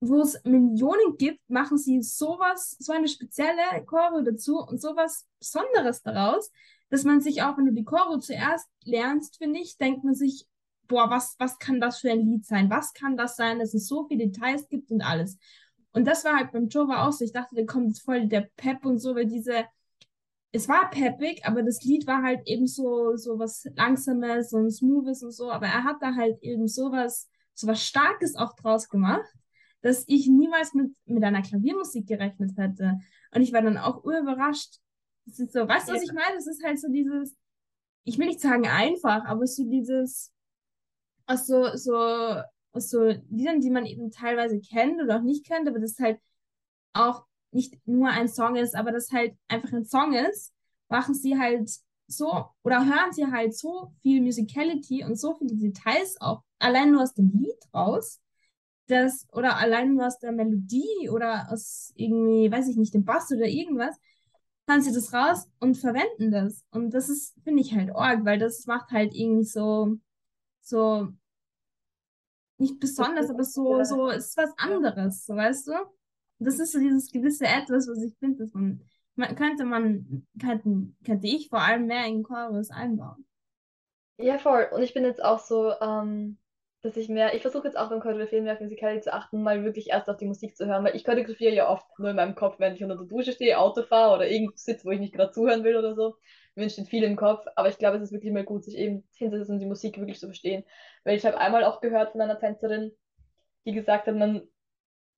wo 0.00 0.22
es 0.22 0.42
Millionen 0.44 1.16
gibt, 1.18 1.48
machen 1.48 1.76
sie 1.78 2.02
sowas, 2.02 2.76
so 2.78 2.92
eine 2.92 3.08
spezielle 3.08 3.84
Choreo 3.86 4.22
dazu 4.22 4.58
und 4.58 4.80
sowas 4.80 5.26
Besonderes 5.38 6.02
daraus, 6.02 6.50
dass 6.88 7.04
man 7.04 7.20
sich 7.20 7.42
auch, 7.42 7.56
wenn 7.58 7.66
du 7.66 7.72
die 7.72 7.84
Choreo 7.84 8.18
zuerst 8.18 8.68
lernst, 8.84 9.36
finde 9.36 9.60
ich, 9.60 9.76
denkt 9.76 10.02
man 10.02 10.14
sich, 10.14 10.46
boah, 10.88 11.08
was, 11.10 11.36
was 11.38 11.58
kann 11.58 11.80
das 11.80 12.00
für 12.00 12.10
ein 12.10 12.26
Lied 12.26 12.44
sein? 12.44 12.68
Was 12.70 12.92
kann 12.92 13.16
das 13.16 13.36
sein, 13.36 13.60
dass 13.60 13.74
es 13.74 13.86
so 13.86 14.06
viele 14.08 14.26
Details 14.26 14.68
gibt 14.68 14.90
und 14.90 15.02
alles. 15.02 15.38
Und 15.92 16.06
das 16.06 16.24
war 16.24 16.36
halt 16.36 16.52
beim 16.52 16.68
Jova 16.68 17.06
auch 17.06 17.12
so. 17.12 17.24
Ich 17.24 17.32
dachte, 17.32 17.54
da 17.54 17.64
kommt 17.64 17.98
voll 18.00 18.26
der 18.26 18.48
Pep 18.56 18.84
und 18.84 18.98
so, 18.98 19.14
weil 19.14 19.26
diese, 19.26 19.64
es 20.52 20.68
war 20.68 20.90
peppig, 20.90 21.44
aber 21.44 21.62
das 21.62 21.82
Lied 21.82 22.06
war 22.06 22.22
halt 22.22 22.46
eben 22.46 22.66
so, 22.66 23.16
so 23.16 23.38
was 23.38 23.68
Langsames 23.76 24.52
und 24.52 24.70
Smoothes 24.70 25.22
und 25.22 25.32
so, 25.32 25.50
aber 25.50 25.66
er 25.66 25.84
hat 25.84 25.96
da 26.00 26.14
halt 26.14 26.42
eben 26.42 26.66
sowas, 26.66 27.28
sowas 27.54 27.84
Starkes 27.84 28.34
auch 28.36 28.54
draus 28.54 28.88
gemacht, 28.88 29.28
dass 29.82 30.04
ich 30.06 30.28
niemals 30.28 30.74
mit, 30.74 30.94
mit 31.06 31.24
einer 31.24 31.42
Klaviermusik 31.42 32.06
gerechnet 32.06 32.56
hätte. 32.56 32.98
Und 33.34 33.42
ich 33.42 33.52
war 33.52 33.62
dann 33.62 33.78
auch 33.78 34.04
überrascht. 34.04 34.76
Das 35.26 35.38
ist 35.38 35.52
so, 35.52 35.66
weißt 35.66 35.88
du, 35.88 35.94
was 35.94 36.02
ich 36.02 36.12
meine? 36.12 36.34
Das 36.34 36.46
ist 36.46 36.64
halt 36.64 36.78
so 36.80 36.88
dieses, 36.88 37.36
ich 38.04 38.18
will 38.18 38.26
nicht 38.26 38.40
sagen 38.40 38.66
einfach, 38.66 39.24
aber 39.24 39.46
so 39.46 39.64
dieses, 39.68 40.32
aus 41.26 41.46
so, 41.46 41.76
so, 41.76 42.42
aus 42.72 42.90
so 42.90 43.08
Liedern, 43.30 43.60
die 43.60 43.70
man 43.70 43.86
eben 43.86 44.10
teilweise 44.10 44.60
kennt 44.60 45.00
oder 45.00 45.18
auch 45.18 45.22
nicht 45.22 45.46
kennt, 45.46 45.68
aber 45.68 45.78
das 45.78 45.98
halt 45.98 46.18
auch 46.92 47.24
nicht 47.52 47.76
nur 47.86 48.08
ein 48.08 48.28
Song 48.28 48.56
ist, 48.56 48.74
aber 48.74 48.92
das 48.92 49.10
halt 49.10 49.34
einfach 49.48 49.72
ein 49.72 49.84
Song 49.84 50.14
ist, 50.14 50.52
machen 50.88 51.14
sie 51.14 51.38
halt 51.38 51.70
so 52.06 52.46
oder 52.64 52.84
hören 52.84 53.12
sie 53.12 53.26
halt 53.26 53.56
so 53.56 53.92
viel 54.02 54.20
Musicality 54.20 55.04
und 55.04 55.18
so 55.18 55.36
viele 55.36 55.54
Details 55.54 56.20
auch 56.20 56.42
allein 56.58 56.92
nur 56.92 57.02
aus 57.02 57.14
dem 57.14 57.30
Lied 57.30 57.58
raus, 57.72 58.20
das 58.90 59.26
oder 59.32 59.56
allein 59.58 59.94
nur 59.94 60.06
aus 60.06 60.18
der 60.18 60.32
Melodie 60.32 61.08
oder 61.10 61.48
aus 61.50 61.92
irgendwie, 61.96 62.50
weiß 62.50 62.68
ich 62.68 62.76
nicht, 62.76 62.94
dem 62.94 63.04
Bass 63.04 63.30
oder 63.32 63.46
irgendwas, 63.46 63.96
hören 64.68 64.82
sie 64.82 64.92
das 64.92 65.12
raus 65.12 65.48
und 65.58 65.76
verwenden 65.76 66.30
das. 66.30 66.64
Und 66.70 66.92
das 66.92 67.08
ist, 67.08 67.34
finde 67.44 67.62
ich 67.62 67.74
halt 67.74 67.94
arg, 67.94 68.24
weil 68.24 68.38
das 68.38 68.66
macht 68.66 68.90
halt 68.90 69.14
irgendwie 69.14 69.44
so, 69.44 69.96
so 70.60 71.08
nicht 72.58 72.78
besonders, 72.78 73.30
aber 73.30 73.44
so, 73.44 73.82
so 73.84 74.08
ist 74.08 74.36
was 74.36 74.52
anderes, 74.58 75.24
so, 75.24 75.34
weißt 75.34 75.68
du? 75.68 75.72
Das 76.38 76.58
ist 76.58 76.72
so 76.72 76.78
dieses 76.78 77.10
gewisse 77.10 77.46
Etwas, 77.46 77.88
was 77.88 78.02
ich 78.02 78.14
finde, 78.18 78.44
dass 78.44 78.52
man, 78.52 78.82
man 79.14 79.34
könnte 79.34 79.64
man, 79.64 80.26
könnte, 80.40 80.92
könnte 81.04 81.26
ich 81.26 81.48
vor 81.48 81.60
allem 81.60 81.86
mehr 81.86 82.06
in 82.06 82.22
Chorus 82.22 82.70
einbauen. 82.70 83.26
Ja, 84.18 84.38
voll. 84.38 84.68
Und 84.72 84.82
ich 84.82 84.94
bin 84.94 85.04
jetzt 85.04 85.22
auch 85.22 85.38
so, 85.38 85.72
ähm, 85.80 86.38
dass 86.82 86.96
ich 86.96 87.08
mehr, 87.08 87.34
ich 87.34 87.42
versuche 87.42 87.66
jetzt 87.66 87.76
auch 87.76 87.90
beim 87.90 88.00
Choreografieren 88.00 88.44
mehr 88.44 88.54
auf 88.54 88.60
Musikalität 88.60 89.04
zu 89.04 89.12
achten, 89.12 89.42
mal 89.42 89.64
wirklich 89.64 89.90
erst 89.90 90.08
auf 90.08 90.16
die 90.16 90.26
Musik 90.26 90.56
zu 90.56 90.66
hören, 90.66 90.84
weil 90.84 90.96
ich 90.96 91.04
choreografiere 91.04 91.54
ja 91.54 91.68
oft 91.68 91.86
nur 91.98 92.10
in 92.10 92.16
meinem 92.16 92.34
Kopf, 92.34 92.58
wenn 92.58 92.74
ich 92.74 92.82
unter 92.82 92.96
der 92.96 93.06
Dusche 93.06 93.32
stehe, 93.32 93.58
Auto 93.58 93.82
fahre 93.82 94.14
oder 94.14 94.28
irgendwo 94.28 94.56
sitze, 94.56 94.86
wo 94.86 94.90
ich 94.90 95.00
nicht 95.00 95.14
gerade 95.14 95.32
zuhören 95.32 95.62
will 95.62 95.76
oder 95.76 95.94
so. 95.94 96.16
Mir 96.54 96.62
entsteht 96.64 96.88
viel 96.88 97.04
im 97.04 97.16
Kopf, 97.16 97.46
aber 97.54 97.68
ich 97.68 97.78
glaube, 97.78 97.98
es 97.98 98.04
ist 98.04 98.12
wirklich 98.12 98.32
mal 98.32 98.44
gut, 98.44 98.64
sich 98.64 98.76
eben 98.76 99.06
hinzusetzen 99.14 99.54
und 99.54 99.60
die 99.60 99.66
Musik 99.66 99.98
wirklich 99.98 100.18
zu 100.18 100.26
verstehen. 100.26 100.64
Weil 101.04 101.16
ich 101.16 101.26
habe 101.26 101.38
einmal 101.38 101.64
auch 101.64 101.80
gehört 101.80 102.12
von 102.12 102.20
einer 102.22 102.38
Tänzerin, 102.38 102.92
die 103.66 103.72
gesagt 103.72 104.06
hat, 104.06 104.16
man 104.16 104.48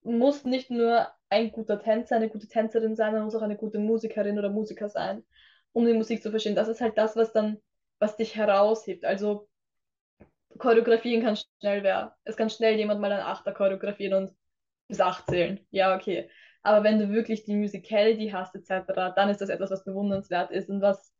muss 0.02 0.44
nicht 0.44 0.68
nur 0.70 1.08
ein 1.28 1.52
guter 1.52 1.80
Tänzer, 1.80 2.16
eine 2.16 2.28
gute 2.28 2.48
Tänzerin 2.48 2.96
sein, 2.96 3.12
man 3.12 3.22
muss 3.24 3.36
auch 3.36 3.42
eine 3.42 3.56
gute 3.56 3.78
Musikerin 3.78 4.38
oder 4.38 4.50
Musiker 4.50 4.88
sein, 4.88 5.24
um 5.72 5.86
die 5.86 5.94
Musik 5.94 6.22
zu 6.22 6.30
verstehen. 6.30 6.56
Das 6.56 6.68
ist 6.68 6.80
halt 6.80 6.98
das, 6.98 7.14
was 7.14 7.32
dann, 7.32 7.58
was 8.00 8.16
dich 8.16 8.34
heraushebt. 8.34 9.04
Also 9.04 9.48
choreografieren 10.58 11.24
kann 11.24 11.36
schnell 11.36 11.82
wer. 11.82 12.16
Es 12.24 12.36
kann 12.36 12.50
schnell 12.50 12.76
jemand 12.76 13.00
mal 13.00 13.12
ein 13.12 13.20
Achter 13.20 13.52
choreografieren 13.52 14.14
und 14.14 14.32
bis 14.88 15.00
acht 15.00 15.26
zählen. 15.28 15.60
Ja, 15.70 15.96
okay. 15.96 16.30
Aber 16.62 16.84
wenn 16.84 16.98
du 16.98 17.10
wirklich 17.10 17.44
die 17.44 17.56
Musicality 17.56 18.30
hast, 18.30 18.54
etc., 18.54 19.14
dann 19.16 19.28
ist 19.28 19.40
das 19.40 19.48
etwas, 19.48 19.70
was 19.70 19.84
bewundernswert 19.84 20.50
ist 20.50 20.68
und 20.68 20.80
was 20.80 21.12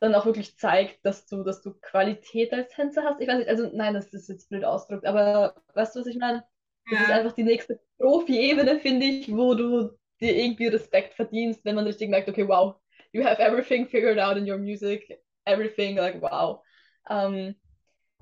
dann 0.00 0.14
auch 0.14 0.26
wirklich 0.26 0.56
zeigt, 0.58 1.04
dass 1.04 1.26
du, 1.26 1.42
dass 1.42 1.62
du 1.62 1.72
Qualität 1.80 2.52
als 2.52 2.68
Tänzer 2.74 3.02
hast. 3.04 3.20
Ich 3.20 3.28
weiß 3.28 3.38
nicht, 3.38 3.48
also 3.48 3.70
nein, 3.72 3.94
das 3.94 4.12
ist 4.12 4.28
jetzt 4.28 4.48
blöd 4.50 4.64
ausgedrückt, 4.64 5.06
aber 5.06 5.54
weißt 5.74 5.96
du, 5.96 6.00
was 6.00 6.06
ich 6.06 6.18
meine? 6.18 6.44
Das 6.90 6.98
ja. 6.98 7.04
ist 7.04 7.10
einfach 7.10 7.32
die 7.32 7.44
nächste 7.44 7.80
Profi-Ebene, 7.98 8.78
finde 8.80 9.06
ich, 9.06 9.34
wo 9.34 9.54
du 9.54 9.90
dir 10.20 10.36
irgendwie 10.36 10.66
Respekt 10.66 11.14
verdienst, 11.14 11.64
wenn 11.64 11.74
man 11.74 11.86
richtig 11.86 12.10
merkt, 12.10 12.28
okay, 12.28 12.46
wow, 12.46 12.76
you 13.12 13.24
have 13.24 13.40
everything 13.40 13.88
figured 13.88 14.18
out 14.18 14.36
in 14.36 14.48
your 14.48 14.58
music, 14.58 15.22
everything, 15.46 15.96
like, 15.96 16.20
wow. 16.20 16.62
Um, 17.08 17.54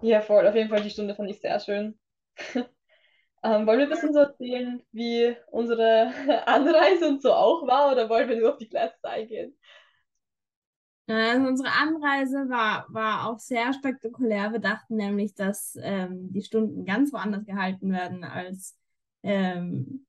ja, 0.02 0.20
voll, 0.20 0.46
auf 0.46 0.54
jeden 0.54 0.68
Fall, 0.68 0.82
die 0.82 0.90
Stunde 0.90 1.14
fand 1.14 1.30
ich 1.30 1.40
sehr 1.40 1.58
schön. 1.60 1.98
ähm, 2.54 3.66
wollen 3.66 3.78
wir 3.78 3.86
ein 3.86 3.90
bisschen 3.90 4.12
so 4.12 4.20
erzählen, 4.20 4.82
wie 4.92 5.36
unsere 5.50 6.12
Anreise 6.46 7.08
und 7.08 7.22
so 7.22 7.32
auch 7.32 7.66
war, 7.66 7.92
oder 7.92 8.08
wollen 8.08 8.28
wir 8.28 8.36
nur 8.36 8.52
auf 8.52 8.58
die 8.58 8.68
Klasse 8.68 8.96
eingehen? 9.02 9.56
Also 11.08 11.46
unsere 11.46 11.70
Anreise 11.70 12.48
war, 12.48 12.86
war 12.88 13.28
auch 13.28 13.38
sehr 13.38 13.72
spektakulär. 13.72 14.52
Wir 14.52 14.60
dachten 14.60 14.96
nämlich, 14.96 15.34
dass 15.34 15.76
ähm, 15.82 16.32
die 16.32 16.42
Stunden 16.42 16.84
ganz 16.84 17.12
woanders 17.12 17.44
gehalten 17.44 17.92
werden 17.92 18.24
als. 18.24 18.78
Ähm, 19.22 20.06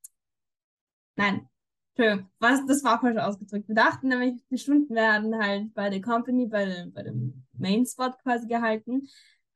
nein, 1.15 1.49
Entschuldigung, 1.95 2.31
was, 2.39 2.65
das 2.65 2.83
war 2.83 2.99
falsch 2.99 3.17
ausgedrückt. 3.17 3.67
Wir 3.67 3.75
dachten 3.75 4.07
nämlich, 4.07 4.43
die 4.49 4.57
Stunden 4.57 4.95
werden 4.95 5.37
halt 5.39 5.73
bei 5.73 5.89
der 5.89 6.01
Company, 6.01 6.47
bei, 6.47 6.87
bei 6.91 7.03
dem 7.03 7.45
Main 7.53 7.85
Spot 7.85 8.11
quasi 8.23 8.47
gehalten, 8.47 9.07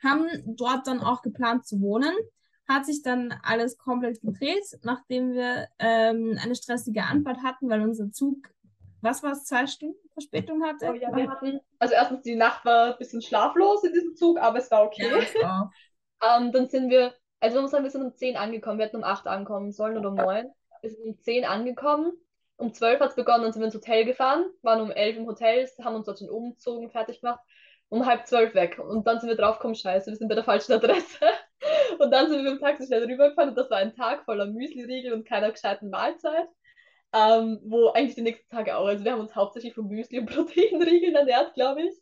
haben 0.03 0.27
dort 0.45 0.87
dann 0.87 0.99
auch 0.99 1.21
geplant 1.21 1.65
zu 1.65 1.81
wohnen. 1.81 2.13
Hat 2.67 2.85
sich 2.85 3.01
dann 3.01 3.33
alles 3.43 3.77
komplett 3.77 4.21
gedreht, 4.21 4.77
nachdem 4.83 5.33
wir 5.33 5.67
ähm, 5.79 6.37
eine 6.41 6.55
stressige 6.55 7.03
Anfahrt 7.03 7.41
hatten, 7.41 7.69
weil 7.69 7.81
unser 7.81 8.11
Zug, 8.11 8.37
was 9.01 9.23
war 9.23 9.31
es, 9.31 9.45
zwei 9.45 9.67
Stunden 9.67 9.95
Verspätung 10.13 10.63
hatte? 10.63 10.89
Oh 10.89 10.93
ja, 10.93 11.15
wir 11.15 11.29
hatten, 11.29 11.61
also 11.79 11.93
erstens 11.93 12.23
die 12.23 12.35
Nacht 12.35 12.65
war 12.65 12.91
ein 12.91 12.97
bisschen 12.97 13.21
schlaflos 13.21 13.83
in 13.83 13.93
diesem 13.93 14.15
Zug, 14.15 14.37
aber 14.39 14.57
es 14.57 14.69
war 14.69 14.83
okay. 14.83 15.09
Ja, 15.41 15.71
ähm, 16.37 16.51
dann 16.51 16.67
sind 16.67 16.89
wir, 16.89 17.13
also 17.39 17.55
man 17.55 17.63
muss 17.63 17.71
sagen, 17.71 17.85
wir 17.85 17.91
sind 17.91 18.03
um 18.03 18.15
10 18.15 18.35
angekommen, 18.35 18.79
wir 18.79 18.87
hätten 18.87 18.97
um 18.97 19.03
8 19.03 19.27
ankommen 19.27 19.71
sollen 19.71 19.97
oder 19.97 20.09
um 20.09 20.15
9. 20.15 20.49
wir 20.81 20.89
sind 20.89 21.05
um 21.05 21.19
10 21.19 21.45
angekommen. 21.45 22.11
Um 22.57 22.73
12 22.73 22.99
hat 22.99 23.09
es 23.11 23.15
begonnen, 23.15 23.43
dann 23.43 23.53
sind 23.53 23.61
wir 23.61 23.67
ins 23.67 23.75
Hotel 23.75 24.03
gefahren, 24.03 24.45
waren 24.63 24.81
um 24.81 24.89
11 24.89 25.17
im 25.17 25.27
Hotel, 25.27 25.69
haben 25.83 25.95
uns 25.95 26.07
dort 26.07 26.17
schon 26.17 26.29
umgezogen, 26.29 26.89
fertig 26.89 27.21
gemacht, 27.21 27.39
um 27.89 28.05
halb 28.05 28.27
zwölf 28.27 28.53
weg. 28.53 28.79
Und 28.79 29.07
dann 29.07 29.19
sind 29.19 29.29
wir 29.29 29.35
draufgekommen, 29.35 29.75
scheiße, 29.75 30.11
wir 30.11 30.17
sind 30.17 30.27
bei 30.27 30.35
der 30.35 30.43
falschen 30.43 30.73
Adresse. 30.73 31.25
Und 31.99 32.11
dann 32.11 32.29
sind 32.29 32.43
wir 32.43 32.51
mit 32.51 32.59
dem 32.59 32.63
Taxi 32.63 32.85
schnell 32.85 33.03
rübergefahren 33.05 33.49
und 33.49 33.57
das 33.57 33.69
war 33.71 33.77
ein 33.77 33.95
Tag 33.95 34.25
voller 34.25 34.45
Müsli-Riegel 34.45 35.13
und 35.13 35.27
keiner 35.27 35.51
gescheiten 35.51 35.89
Mahlzeit. 35.89 36.47
Ähm, 37.13 37.59
wo 37.63 37.89
eigentlich 37.89 38.15
die 38.15 38.21
nächsten 38.21 38.49
Tage 38.49 38.77
auch, 38.77 38.85
also 38.85 39.03
wir 39.03 39.13
haben 39.13 39.21
uns 39.21 39.35
hauptsächlich 39.35 39.73
von 39.73 39.87
Müsli 39.87 40.19
und 40.19 40.25
Proteinriegeln 40.29 41.15
ernährt, 41.15 41.53
glaube 41.55 41.81
ich. 41.83 41.93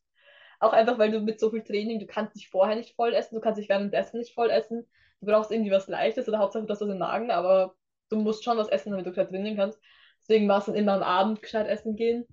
Auch 0.59 0.73
einfach, 0.73 0.97
weil 0.97 1.11
du 1.11 1.19
mit 1.19 1.39
so 1.39 1.51
viel 1.51 1.63
Training, 1.63 1.99
du 1.99 2.07
kannst 2.07 2.35
dich 2.35 2.49
vorher 2.49 2.75
nicht 2.75 2.95
voll 2.95 3.13
essen, 3.13 3.35
du 3.35 3.41
kannst 3.41 3.59
dich 3.59 3.69
währenddessen 3.69 4.17
nicht 4.19 4.33
voll 4.33 4.49
essen. 4.49 4.85
Du 5.21 5.27
brauchst 5.27 5.51
irgendwie 5.51 5.71
was 5.71 5.87
Leichtes 5.87 6.27
oder 6.27 6.39
Hauptsache 6.39 6.65
du 6.65 6.73
hast 6.73 6.81
was 6.81 6.89
im 6.89 6.97
Magen, 6.97 7.31
aber 7.31 7.75
du 8.09 8.17
musst 8.17 8.43
schon 8.43 8.57
was 8.57 8.69
essen, 8.69 8.91
damit 8.91 9.05
du 9.05 9.11
gescheit 9.11 9.29
trainieren 9.29 9.57
kannst. 9.57 9.79
Deswegen 10.21 10.47
war 10.47 10.59
es 10.59 10.65
dann 10.65 10.75
immer 10.75 10.93
am 10.93 11.03
Abend 11.03 11.41
gescheit 11.41 11.67
essen 11.67 11.95
gehen. 11.95 12.25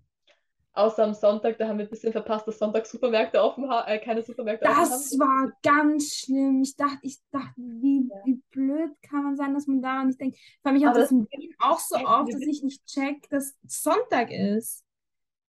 Außer 0.75 1.05
am 1.05 1.15
Sonntag, 1.15 1.59
da 1.59 1.69
haben 1.69 1.79
wir 1.79 1.87
ein 1.87 1.91
bisschen 1.91 2.13
verpasst, 2.13 2.49
dass 2.49 2.59
Sonntag 2.59 2.87
Supermärkte 2.87 3.43
offen 3.43 3.69
haben, 3.69 3.89
äh, 3.89 3.99
keine 3.99 4.23
Supermärkte 4.23 4.67
Das 4.67 4.77
offen 4.79 4.95
haben. 4.95 5.19
war 5.19 5.53
ganz 5.63 6.15
schlimm. 6.17 6.63
Ich 6.63 6.77
dachte, 6.77 6.99
ich 7.03 7.19
dachte, 7.31 7.55
wie, 7.57 8.09
wie 8.25 8.43
blöd 8.51 8.91
kann 9.03 9.25
man 9.25 9.37
sein, 9.37 9.55
dass 9.55 9.67
man 9.67 9.83
daran 9.83 10.07
nicht 10.09 10.21
denkt. 10.21 10.39
Vor 10.63 10.71
allem, 10.71 10.81
ich 10.81 10.85
habe 10.87 10.93
Aber 10.93 11.01
das 11.01 11.11
das 11.11 11.11
in 11.11 11.27
Berlin 11.27 11.55
auch 11.59 11.79
so 11.81 11.97
oft, 11.97 12.33
dass 12.33 12.47
ich 12.47 12.63
nicht 12.63 12.87
check, 12.87 13.29
dass 13.31 13.57
Sonntag 13.67 14.31
ist. 14.31 14.85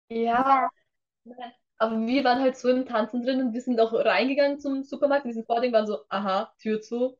Ja, 0.10 0.70
aber 1.78 2.06
wir 2.08 2.24
waren 2.24 2.40
halt 2.42 2.58
so 2.58 2.70
im 2.70 2.86
Tanzen 2.86 3.24
drin 3.24 3.42
und 3.42 3.54
wir 3.54 3.62
sind 3.62 3.80
auch 3.80 3.94
reingegangen 3.94 4.60
zum 4.60 4.84
Supermarkt. 4.84 5.26
In 5.26 5.30
diesem 5.32 5.46
Vording 5.46 5.72
waren 5.74 5.88
so, 5.88 6.00
aha, 6.10 6.54
Tür 6.60 6.82
zu. 6.82 7.18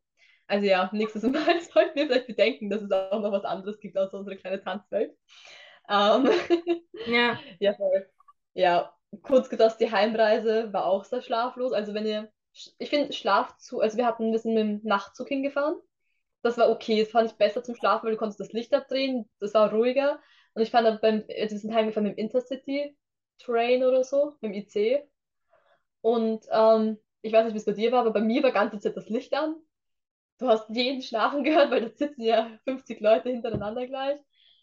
Also 0.48 0.66
ja, 0.66 0.90
nächstes 0.94 1.24
Mal 1.24 1.62
sollten 1.62 1.96
wir 1.96 2.08
vielleicht 2.08 2.28
bedenken, 2.28 2.70
dass 2.70 2.82
es 2.82 2.92
auch 2.92 3.22
noch 3.22 3.32
was 3.32 3.46
anderes 3.46 3.80
gibt 3.80 3.98
als 3.98 4.14
unsere 4.14 4.36
kleine 4.38 4.62
Tanzwelt. 4.62 5.16
Ähm, 5.90 6.30
Ja. 7.06 7.40
ja, 7.60 7.74
voll. 7.74 8.08
Ja, 8.54 8.94
kurz 9.22 9.50
gesagt, 9.50 9.80
die 9.80 9.92
Heimreise 9.92 10.72
war 10.74 10.86
auch 10.86 11.06
sehr 11.06 11.22
schlaflos. 11.22 11.72
Also 11.72 11.94
wenn 11.94 12.06
ihr, 12.06 12.32
ich 12.78 12.90
finde 12.90 13.14
Schlafzug, 13.14 13.82
also 13.82 13.98
wir 13.98 14.06
hatten, 14.06 14.32
wir 14.32 14.40
sind 14.40 14.54
mit 14.54 14.64
dem 14.64 14.82
Nachtzug 14.84 15.28
hingefahren. 15.30 15.76
Das 16.42 16.58
war 16.58 16.70
okay, 16.70 17.02
das 17.02 17.12
fand 17.12 17.32
ich 17.32 17.38
besser 17.38 17.64
zum 17.64 17.76
Schlafen, 17.76 18.06
weil 18.06 18.14
du 18.14 18.18
konntest 18.18 18.40
das 18.40 18.54
Licht 18.54 18.74
abdrehen, 18.74 19.30
das 19.40 19.54
war 19.54 19.72
ruhiger. 19.74 20.20
Und 20.54 20.62
ich 20.62 20.72
fand 20.72 20.88
dann 20.88 21.00
beim, 21.02 21.24
also 21.30 21.56
wir 21.56 21.60
sind 21.60 21.74
heimgefahren 21.74 22.08
mit 22.08 22.18
dem 22.18 22.26
Intercity 22.26 22.96
Train 23.40 23.84
oder 23.84 24.04
so, 24.04 24.36
mit 24.42 24.44
dem 24.44 24.54
IC. 24.54 25.04
Und 26.02 26.46
ähm, 26.52 26.98
ich 27.22 27.34
weiß 27.34 27.46
nicht, 27.46 27.54
wie 27.56 27.58
es 27.60 27.66
bei 27.66 27.74
dir 27.74 27.92
war, 27.92 28.02
aber 28.02 28.12
bei 28.14 28.22
mir 28.22 28.44
war 28.44 28.52
ganze 28.52 28.80
Zeit 28.80 28.98
das 28.98 29.10
Licht 29.10 29.34
an. 29.34 29.56
Du 30.40 30.48
hast 30.48 30.70
jeden 30.70 31.02
schlafen 31.02 31.44
gehört, 31.46 31.72
weil 31.72 31.82
da 31.82 31.90
sitzen 31.90 32.22
ja 32.24 32.52
50 32.66 33.02
Leute 33.02 33.30
hintereinander 33.30 33.88
gleich. 33.88 34.20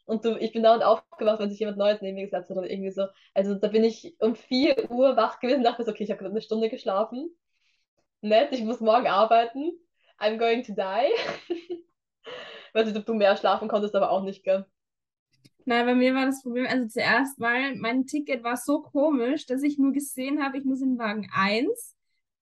Und 0.06 0.24
du, 0.24 0.38
ich 0.38 0.52
bin 0.52 0.62
dauernd 0.62 0.84
aufgewacht, 0.84 1.40
wenn 1.40 1.50
sich 1.50 1.58
jemand 1.58 1.78
Neues 1.78 2.00
neben 2.00 2.14
mir 2.14 2.24
gesetzt 2.24 2.48
hat 2.48 2.56
oder 2.56 2.70
irgendwie 2.70 2.92
so. 2.92 3.06
Also 3.34 3.54
da 3.54 3.68
bin 3.68 3.84
ich 3.84 4.14
um 4.20 4.36
4 4.36 4.90
Uhr 4.90 5.16
wach 5.16 5.40
gewesen 5.40 5.58
und 5.58 5.64
dachte 5.64 5.84
so, 5.84 5.90
okay, 5.90 6.04
ich 6.04 6.10
habe 6.10 6.18
gerade 6.18 6.30
eine 6.30 6.40
Stunde 6.40 6.68
geschlafen. 6.68 7.28
Nett, 8.20 8.52
ich 8.52 8.62
muss 8.62 8.80
morgen 8.80 9.08
arbeiten. 9.08 9.72
I'm 10.18 10.38
going 10.38 10.62
to 10.64 10.72
die. 10.72 11.84
Weiß 12.72 12.86
nicht, 12.86 12.96
ob 12.96 13.04
du 13.06 13.14
mehr 13.14 13.36
schlafen 13.36 13.68
konntest, 13.68 13.94
aber 13.94 14.10
auch 14.10 14.22
nicht, 14.22 14.44
gell? 14.44 14.64
Nein, 15.64 15.86
bei 15.86 15.94
mir 15.96 16.14
war 16.14 16.26
das 16.26 16.42
Problem, 16.42 16.66
also 16.68 16.86
zuerst 16.86 17.40
mal, 17.40 17.74
mein 17.74 18.06
Ticket 18.06 18.44
war 18.44 18.56
so 18.56 18.82
komisch, 18.82 19.46
dass 19.46 19.64
ich 19.64 19.78
nur 19.78 19.92
gesehen 19.92 20.42
habe, 20.42 20.58
ich 20.58 20.64
muss 20.64 20.80
in 20.80 20.96
Wagen 20.96 21.28
1 21.34 21.96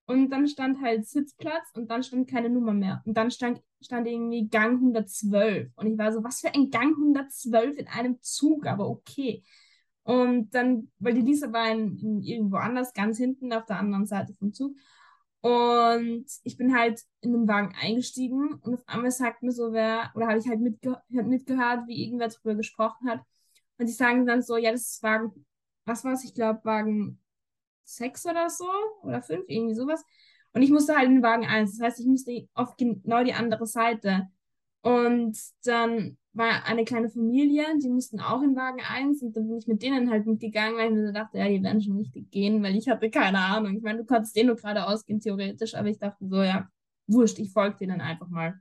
und 0.07 0.29
dann 0.29 0.46
stand 0.46 0.83
halt 0.83 1.07
Sitzplatz 1.07 1.70
und 1.74 1.90
dann 1.90 2.03
stand 2.03 2.29
keine 2.29 2.50
Nummer 2.50 2.74
mehr. 2.74 3.03
Und 3.07 3.16
dann 3.16 3.31
stand, 3.31 3.62
stand 3.84 4.06
irgendwie 4.06 4.48
Gang 4.48 4.74
112. 4.76 5.70
Und 5.76 5.86
ich 5.86 5.98
war 5.98 6.12
so, 6.12 6.24
was 6.24 6.40
für 6.40 6.54
ein 6.54 6.70
Gang 6.70 6.94
112 6.96 7.78
in 7.78 7.88
einem 7.88 8.18
Zug, 8.20 8.66
aber 8.66 8.88
okay. 8.88 9.42
Und 10.02 10.54
dann, 10.54 10.90
weil 10.98 11.14
die 11.14 11.22
Lisa 11.22 11.52
war 11.52 11.70
in, 11.70 11.98
in 11.98 12.22
irgendwo 12.22 12.56
anders, 12.56 12.92
ganz 12.92 13.18
hinten 13.18 13.52
auf 13.52 13.64
der 13.66 13.78
anderen 13.78 14.06
Seite 14.06 14.34
vom 14.34 14.52
Zug. 14.52 14.76
Und 15.40 16.26
ich 16.42 16.56
bin 16.56 16.74
halt 16.74 17.02
in 17.20 17.32
den 17.32 17.46
Wagen 17.46 17.74
eingestiegen 17.78 18.54
und 18.62 18.74
auf 18.74 18.82
einmal 18.86 19.10
sagt 19.10 19.42
mir 19.42 19.52
so 19.52 19.72
wer, 19.74 20.10
oder 20.14 20.28
habe 20.28 20.38
ich 20.38 20.48
halt 20.48 20.60
mitge 20.60 20.96
mitgehört, 21.08 21.86
wie 21.86 22.02
irgendwer 22.02 22.28
darüber 22.28 22.54
gesprochen 22.54 23.10
hat. 23.10 23.20
Und 23.76 23.86
die 23.86 23.92
sagen 23.92 24.26
dann 24.26 24.42
so, 24.42 24.56
ja, 24.56 24.72
das 24.72 24.82
ist 24.88 25.02
Wagen, 25.02 25.44
was 25.84 26.04
war 26.04 26.12
es? 26.14 26.24
Ich 26.24 26.34
glaube, 26.34 26.64
Wagen 26.64 27.20
6 27.84 28.26
oder 28.26 28.48
so 28.48 28.66
oder 29.02 29.20
5, 29.22 29.44
irgendwie 29.48 29.74
sowas. 29.74 30.02
Und 30.54 30.62
ich 30.62 30.70
musste 30.70 30.96
halt 30.96 31.08
in 31.08 31.22
Wagen 31.22 31.44
1. 31.44 31.76
Das 31.76 31.86
heißt, 31.86 32.00
ich 32.00 32.06
musste 32.06 32.48
auf 32.54 32.76
genau 32.76 33.24
die 33.24 33.34
andere 33.34 33.66
Seite. 33.66 34.28
Und 34.82 35.36
dann 35.64 36.16
war 36.32 36.64
eine 36.64 36.84
kleine 36.84 37.08
Familie, 37.08 37.64
die 37.82 37.88
mussten 37.88 38.20
auch 38.20 38.42
in 38.42 38.56
Wagen 38.56 38.80
1 38.80 39.22
und 39.22 39.36
dann 39.36 39.46
bin 39.46 39.58
ich 39.58 39.66
mit 39.66 39.82
denen 39.82 40.10
halt 40.10 40.26
mitgegangen, 40.26 40.76
weil 40.76 40.90
ich 40.90 40.94
mir 40.94 41.12
dachte, 41.12 41.38
ja, 41.38 41.48
die 41.48 41.62
werden 41.62 41.80
schon 41.80 41.96
richtig 41.96 42.30
gehen, 42.30 42.62
weil 42.62 42.76
ich 42.76 42.88
hatte 42.88 43.08
keine 43.10 43.38
Ahnung. 43.38 43.76
Ich 43.76 43.82
meine, 43.82 43.98
du 43.98 44.04
konntest 44.04 44.36
eh 44.36 44.44
nur 44.44 44.56
geradeaus 44.56 45.04
gehen, 45.04 45.20
theoretisch, 45.20 45.74
aber 45.74 45.88
ich 45.88 45.98
dachte 45.98 46.26
so, 46.26 46.42
ja, 46.42 46.68
wurscht, 47.06 47.38
ich 47.38 47.52
folge 47.52 47.78
denen 47.78 48.00
einfach 48.00 48.28
mal. 48.28 48.60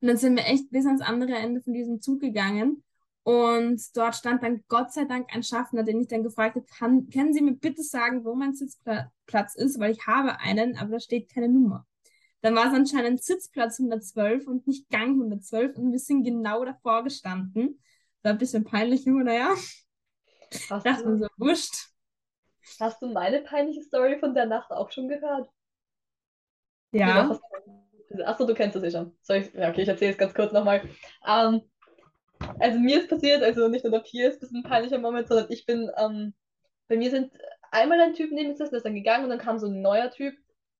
Und 0.00 0.08
dann 0.08 0.16
sind 0.16 0.36
wir 0.36 0.44
echt 0.46 0.70
bis 0.70 0.86
ans 0.86 1.02
andere 1.02 1.34
Ende 1.34 1.60
von 1.60 1.72
diesem 1.72 2.00
Zug 2.00 2.20
gegangen 2.20 2.82
und 3.30 3.80
dort 3.96 4.14
stand 4.16 4.42
dann 4.42 4.64
Gott 4.68 4.92
sei 4.92 5.04
Dank 5.04 5.34
ein 5.34 5.42
Schaffner, 5.42 5.82
den 5.82 6.00
ich 6.00 6.08
dann 6.08 6.22
gefragt 6.22 6.56
habe, 6.56 6.66
kann, 6.78 7.08
können 7.10 7.32
Sie 7.32 7.42
mir 7.42 7.54
bitte 7.54 7.82
sagen, 7.82 8.24
wo 8.24 8.34
mein 8.34 8.54
Sitzplatz 8.54 9.54
ist, 9.56 9.78
weil 9.78 9.92
ich 9.92 10.06
habe 10.06 10.38
einen, 10.40 10.76
aber 10.76 10.92
da 10.92 11.00
steht 11.00 11.32
keine 11.32 11.48
Nummer. 11.48 11.86
Dann 12.42 12.54
war 12.54 12.68
es 12.68 12.74
anscheinend 12.74 13.22
Sitzplatz 13.22 13.78
112 13.78 14.46
und 14.46 14.66
nicht 14.66 14.88
Gang 14.88 15.10
112 15.10 15.76
und 15.76 15.92
wir 15.92 15.98
sind 15.98 16.24
genau 16.24 16.64
davor 16.64 17.04
gestanden. 17.04 17.80
War 18.22 18.32
ein 18.32 18.38
bisschen 18.38 18.64
peinlich, 18.64 19.06
aber 19.08 19.22
naja, 19.24 19.54
Hast 20.70 20.86
dachte 20.86 21.04
du, 21.04 21.18
so, 21.18 21.26
wurscht. 21.36 21.90
hast 22.80 23.00
du 23.02 23.08
meine 23.12 23.42
peinliche 23.42 23.82
Story 23.82 24.18
von 24.18 24.34
der 24.34 24.46
Nacht 24.46 24.70
auch 24.70 24.90
schon 24.90 25.08
gehört? 25.08 25.48
Ja. 26.92 27.38
Achso, 28.24 28.46
du 28.46 28.54
kennst 28.54 28.74
das 28.74 28.82
eh 28.82 28.90
schon. 28.90 29.16
Soll 29.22 29.36
ich, 29.38 29.54
ja, 29.54 29.70
okay, 29.70 29.82
ich 29.82 29.88
erzähle 29.88 30.12
es 30.12 30.18
ganz 30.18 30.34
kurz 30.34 30.52
nochmal. 30.52 30.82
Ähm, 31.26 31.62
also 32.58 32.78
mir 32.78 33.00
ist 33.00 33.10
passiert, 33.10 33.42
also 33.42 33.68
nicht 33.68 33.84
nur 33.84 33.92
der 33.92 34.00
Pier 34.00 34.28
ist 34.28 34.42
ein 34.42 34.62
peinlicher 34.62 34.98
Moment, 34.98 35.28
sondern 35.28 35.46
ich 35.50 35.66
bin, 35.66 35.90
ähm, 35.96 36.34
bei 36.88 36.96
mir 36.96 37.10
sind 37.10 37.32
einmal 37.70 38.00
ein 38.00 38.14
Typ 38.14 38.30
neben 38.32 38.48
mir 38.48 38.52
gesessen, 38.52 38.70
der 38.70 38.78
ist 38.78 38.86
dann 38.86 38.94
gegangen 38.94 39.24
und 39.24 39.30
dann 39.30 39.38
kam 39.38 39.58
so 39.58 39.66
ein 39.66 39.80
neuer 39.80 40.10
Typ 40.10 40.34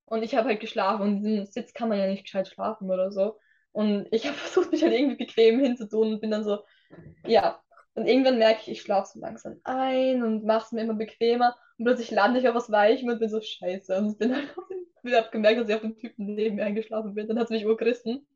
und 0.06 0.22
ich 0.22 0.34
habe 0.34 0.48
halt 0.48 0.60
geschlafen 0.60 1.02
und 1.02 1.16
in 1.18 1.22
diesem 1.22 1.46
Sitz 1.46 1.72
kann 1.72 1.88
man 1.88 1.98
ja 1.98 2.06
nicht 2.06 2.24
gescheit 2.24 2.48
schlafen 2.48 2.90
oder 2.90 3.12
so. 3.12 3.36
Und 3.72 4.08
ich 4.10 4.26
habe 4.26 4.36
versucht, 4.36 4.72
mich 4.72 4.82
halt 4.82 4.92
irgendwie 4.92 5.24
bequem 5.24 5.60
hinzutun 5.60 6.14
und 6.14 6.20
bin 6.20 6.30
dann 6.30 6.44
so, 6.44 6.58
ja. 7.26 7.60
Und 7.94 8.06
irgendwann 8.06 8.38
merke 8.38 8.60
ich, 8.62 8.68
ich 8.70 8.82
schlafe 8.82 9.10
so 9.12 9.20
langsam 9.20 9.60
ein 9.64 10.22
und 10.22 10.44
mache 10.44 10.66
es 10.66 10.72
mir 10.72 10.82
immer 10.82 10.94
bequemer 10.94 11.56
und 11.76 11.84
plötzlich 11.84 12.10
lande 12.10 12.40
ich 12.40 12.48
auf 12.48 12.54
was 12.54 12.70
Weichem 12.70 13.08
und 13.08 13.18
bin 13.18 13.28
so 13.28 13.40
scheiße. 13.40 13.96
Und 13.98 14.12
ich 14.12 14.18
bin 14.18 14.34
halt 14.34 14.56
auf 14.56 14.66
den, 14.68 14.86
ich 15.02 15.14
habe 15.14 15.30
gemerkt, 15.30 15.60
dass 15.60 15.68
ich 15.68 15.74
auf 15.74 15.80
den 15.80 15.96
Typen 15.96 16.34
neben 16.34 16.56
mir 16.56 16.64
eingeschlafen 16.64 17.14
bin. 17.14 17.26
Dann 17.26 17.38
hat 17.38 17.44
es 17.44 17.50
mich 17.50 17.66
urgerissen. 17.66 18.26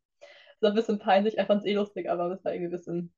Das 0.64 0.70
war 0.70 0.72
ein 0.72 0.76
bisschen 0.76 0.98
peinlich. 0.98 1.36
Ich 1.38 1.46
fand 1.46 1.60
es 1.62 1.66
eh 1.66 1.74
lustig, 1.74 2.08
aber 2.10 2.28
das 2.30 2.44
war 2.44 2.52
irgendwie 2.54 2.74
ein 2.74 2.78
bisschen. 2.78 3.14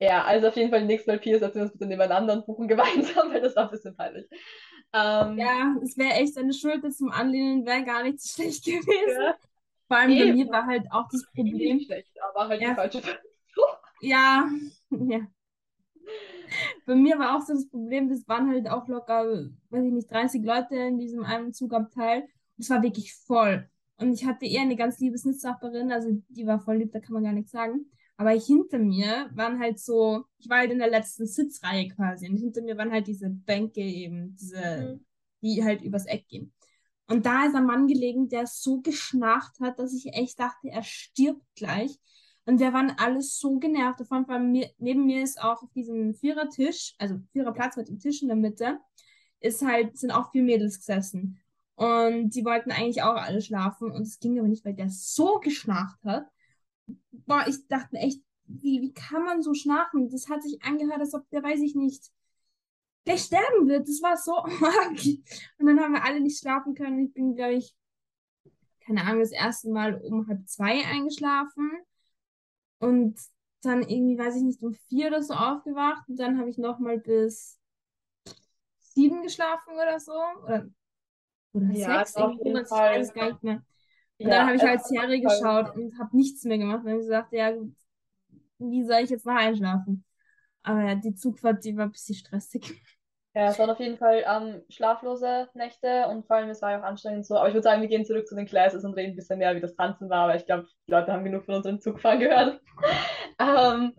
Ja, 0.00 0.24
also 0.24 0.48
auf 0.48 0.56
jeden 0.56 0.70
Fall 0.70 0.84
nächstes 0.84 1.08
Mal 1.08 1.18
Piers 1.18 1.40
setzen 1.40 1.56
wir 1.56 1.62
uns 1.64 1.72
bitte 1.72 1.86
nebeneinander 1.86 2.34
und 2.34 2.46
buchen 2.46 2.68
gemeinsam, 2.68 3.32
weil 3.32 3.40
das 3.40 3.56
war 3.56 3.64
ein 3.64 3.70
bisschen 3.70 3.96
peinlich. 3.96 4.26
Ähm, 4.92 5.38
ja, 5.38 5.74
es 5.82 5.96
wäre 5.96 6.14
echt 6.14 6.36
eine 6.38 6.52
Schulter 6.52 6.90
zum 6.90 7.10
Anlehnen, 7.10 7.66
wäre 7.66 7.84
gar 7.84 8.02
nicht 8.02 8.20
so 8.20 8.42
schlecht 8.42 8.64
gewesen. 8.66 9.18
ja, 9.18 9.38
Vor 9.88 9.96
allem 9.98 10.18
bei 10.18 10.26
eben. 10.26 10.32
mir 10.36 10.48
war 10.50 10.66
halt 10.66 10.86
auch 10.92 11.08
das 11.10 11.24
Eh 11.34 11.34
Problem, 11.34 11.80
schlecht, 11.80 12.12
aber 12.22 12.48
halt 12.48 12.66
die 12.66 12.66
ja, 12.66 12.74
falsche 12.74 13.02
ja, 14.00 14.48
ja. 14.90 15.26
Bei 16.86 16.94
mir 16.94 17.18
war 17.18 17.36
auch 17.36 17.42
so 17.46 17.52
das 17.54 17.68
Problem, 17.68 18.08
das 18.08 18.26
waren 18.28 18.50
halt 18.50 18.68
auch 18.68 18.88
locker, 18.88 19.24
weiß 19.70 19.84
ich 19.84 19.92
nicht, 19.92 20.10
30 20.10 20.44
Leute 20.44 20.76
in 20.76 20.98
diesem 20.98 21.24
einen 21.24 21.52
Zugabteil. 21.52 22.22
Und 22.22 22.28
es 22.58 22.70
war 22.70 22.82
wirklich 22.82 23.14
voll. 23.14 23.68
Und 23.98 24.12
ich 24.14 24.24
hatte 24.24 24.46
eher 24.46 24.62
eine 24.62 24.76
ganz 24.76 24.98
liebe 25.00 25.18
Sitznachbarin, 25.18 25.90
also 25.92 26.10
die 26.28 26.46
war 26.46 26.60
voll 26.60 26.76
lieb, 26.76 26.92
da 26.92 27.00
kann 27.00 27.14
man 27.14 27.24
gar 27.24 27.32
nichts 27.32 27.50
sagen. 27.50 27.90
Aber 28.16 28.30
hinter 28.30 28.78
mir 28.78 29.30
waren 29.34 29.60
halt 29.60 29.78
so, 29.78 30.24
ich 30.38 30.48
war 30.48 30.58
halt 30.58 30.72
in 30.72 30.78
der 30.78 30.90
letzten 30.90 31.26
Sitzreihe 31.26 31.88
quasi. 31.88 32.28
Und 32.28 32.36
hinter 32.36 32.62
mir 32.62 32.76
waren 32.76 32.90
halt 32.90 33.06
diese 33.06 33.28
Bänke 33.30 33.80
eben, 33.80 34.34
diese, 34.36 34.98
Mhm. 35.00 35.04
die 35.42 35.64
halt 35.64 35.82
übers 35.82 36.06
Eck 36.06 36.26
gehen. 36.28 36.52
Und 37.08 37.26
da 37.26 37.46
ist 37.46 37.54
ein 37.54 37.64
Mann 37.64 37.86
gelegen, 37.86 38.28
der 38.28 38.46
so 38.46 38.80
geschnarcht 38.80 39.60
hat, 39.60 39.78
dass 39.78 39.94
ich 39.94 40.12
echt 40.14 40.38
dachte, 40.38 40.68
er 40.68 40.82
stirbt 40.82 41.42
gleich. 41.54 41.98
Und 42.44 42.60
wir 42.60 42.72
waren 42.72 42.92
alles 42.98 43.38
so 43.38 43.58
genervt. 43.58 44.00
Vor 44.06 44.16
allem 44.16 44.26
bei 44.26 44.38
mir, 44.38 44.70
neben 44.78 45.06
mir 45.06 45.22
ist 45.22 45.40
auch 45.40 45.62
auf 45.62 45.70
diesem 45.72 46.14
Vierertisch, 46.14 46.94
also 46.98 47.18
Viererplatz 47.32 47.76
mit 47.76 47.88
dem 47.88 47.98
Tisch 47.98 48.22
in 48.22 48.28
der 48.28 48.36
Mitte, 48.36 48.78
ist 49.40 49.62
halt, 49.64 49.96
sind 49.96 50.10
auch 50.10 50.30
vier 50.32 50.42
Mädels 50.42 50.78
gesessen. 50.78 51.38
Und 51.78 52.30
die 52.30 52.44
wollten 52.44 52.72
eigentlich 52.72 53.02
auch 53.02 53.14
alle 53.14 53.40
schlafen. 53.40 53.92
Und 53.92 54.02
es 54.02 54.18
ging 54.18 54.36
aber 54.36 54.48
nicht, 54.48 54.64
weil 54.64 54.74
der 54.74 54.90
so 54.90 55.38
geschnarcht 55.38 56.02
hat. 56.04 56.26
Boah, 57.12 57.44
ich 57.46 57.68
dachte 57.68 57.98
echt, 57.98 58.20
wie, 58.46 58.80
wie 58.80 58.92
kann 58.92 59.24
man 59.24 59.42
so 59.42 59.54
schnarchen? 59.54 60.10
Das 60.10 60.28
hat 60.28 60.42
sich 60.42 60.60
angehört, 60.64 60.98
als 60.98 61.14
ob 61.14 61.30
der, 61.30 61.44
weiß 61.44 61.60
ich 61.60 61.76
nicht, 61.76 62.10
gleich 63.04 63.22
sterben 63.22 63.68
wird. 63.68 63.88
Das 63.88 64.02
war 64.02 64.16
so 64.16 64.34
arg. 64.38 64.98
Und 65.58 65.66
dann 65.66 65.78
haben 65.78 65.92
wir 65.92 66.04
alle 66.04 66.20
nicht 66.20 66.40
schlafen 66.40 66.74
können. 66.74 67.06
Ich 67.06 67.12
bin, 67.14 67.36
glaube 67.36 67.54
ich, 67.54 67.72
keine 68.80 69.04
Ahnung, 69.04 69.20
das 69.20 69.30
erste 69.30 69.70
Mal 69.70 70.00
um 70.02 70.26
halb 70.26 70.48
zwei 70.48 70.84
eingeschlafen. 70.84 71.70
Und 72.80 73.20
dann 73.62 73.82
irgendwie, 73.82 74.18
weiß 74.18 74.34
ich 74.34 74.42
nicht, 74.42 74.62
um 74.64 74.74
vier 74.88 75.08
oder 75.08 75.22
so 75.22 75.34
aufgewacht 75.34 76.08
und 76.08 76.18
dann 76.18 76.38
habe 76.38 76.50
ich 76.50 76.58
nochmal 76.58 76.98
bis 76.98 77.60
sieben 78.78 79.22
geschlafen 79.22 79.74
oder 79.74 80.00
so. 80.00 80.12
Oder, 80.44 80.68
oder 81.52 81.74
Ja, 81.74 81.74
sechs, 81.74 82.16
also 82.16 82.34
ich 82.44 82.84
weiß 82.92 83.08
es 83.08 83.12
Fall. 83.12 83.12
gar 83.12 83.30
nicht 83.30 83.42
mehr. 83.42 83.62
Und 84.22 84.30
dann 84.30 84.44
Ja, 84.44 84.46
habe 84.46 84.56
ich 84.56 84.62
es 84.62 84.68
halt 84.68 84.84
Serie 84.84 85.20
geschaut 85.20 85.74
und 85.76 85.98
habe 85.98 86.16
nichts 86.16 86.44
mehr 86.44 86.58
gemacht. 86.58 86.84
Und 86.84 86.90
habe 86.90 87.00
gesagt, 87.00 87.32
ja 87.32 87.52
gut, 87.52 87.74
wie 88.58 88.84
soll 88.84 89.02
ich 89.04 89.10
jetzt 89.10 89.26
noch 89.26 89.36
einschlafen? 89.36 90.04
Aber 90.62 90.82
ja, 90.84 90.94
die 90.96 91.14
Zugfahrt, 91.14 91.64
die 91.64 91.76
war 91.76 91.86
ein 91.86 91.92
bisschen 91.92 92.16
stressig. 92.16 92.82
Ja, 93.34 93.50
es 93.50 93.58
waren 93.58 93.70
auf 93.70 93.78
jeden 93.78 93.98
Fall 93.98 94.24
ähm, 94.26 94.62
schlaflose 94.68 95.48
Nächte 95.54 96.08
und 96.08 96.26
vor 96.26 96.36
allem, 96.36 96.48
es 96.50 96.60
war 96.62 96.72
ja 96.72 96.80
auch 96.80 96.84
anstrengend 96.84 97.24
so. 97.26 97.36
Aber 97.36 97.48
ich 97.48 97.54
würde 97.54 97.62
sagen, 97.62 97.82
wir 97.82 97.88
gehen 97.88 98.04
zurück 98.04 98.26
zu 98.26 98.34
den 98.34 98.46
Classes 98.46 98.84
und 98.84 98.94
reden 98.94 99.12
ein 99.12 99.16
bisschen 99.16 99.38
mehr, 99.38 99.54
wie 99.54 99.60
das 99.60 99.76
Tanzen 99.76 100.10
war, 100.10 100.28
weil 100.28 100.38
ich 100.38 100.46
glaube, 100.46 100.66
die 100.88 100.90
Leute 100.92 101.12
haben 101.12 101.24
genug 101.24 101.44
von 101.44 101.54
unserem 101.56 101.80
Zugfahren 101.80 102.18
gehört. 102.20 102.60
Ähm, 103.40 103.94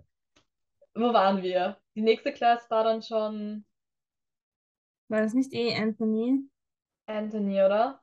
wo 0.95 1.13
waren 1.13 1.41
wir? 1.43 1.77
Die 1.95 2.01
nächste 2.01 2.31
Class 2.33 2.69
war 2.69 2.83
dann 2.83 3.01
schon 3.01 3.65
War 5.07 5.21
das 5.21 5.33
nicht 5.35 5.53
eh 5.53 5.75
Anthony? 5.75 6.49
Anthony, 7.09 7.61
oder? 7.61 8.01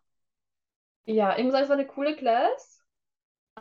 Ja, 1.04 1.36
ich 1.36 1.44
muss 1.44 1.52
sagen, 1.52 1.64
es 1.64 1.68
war 1.70 1.76
eine 1.78 1.86
coole 1.86 2.16
Class. 2.16 2.82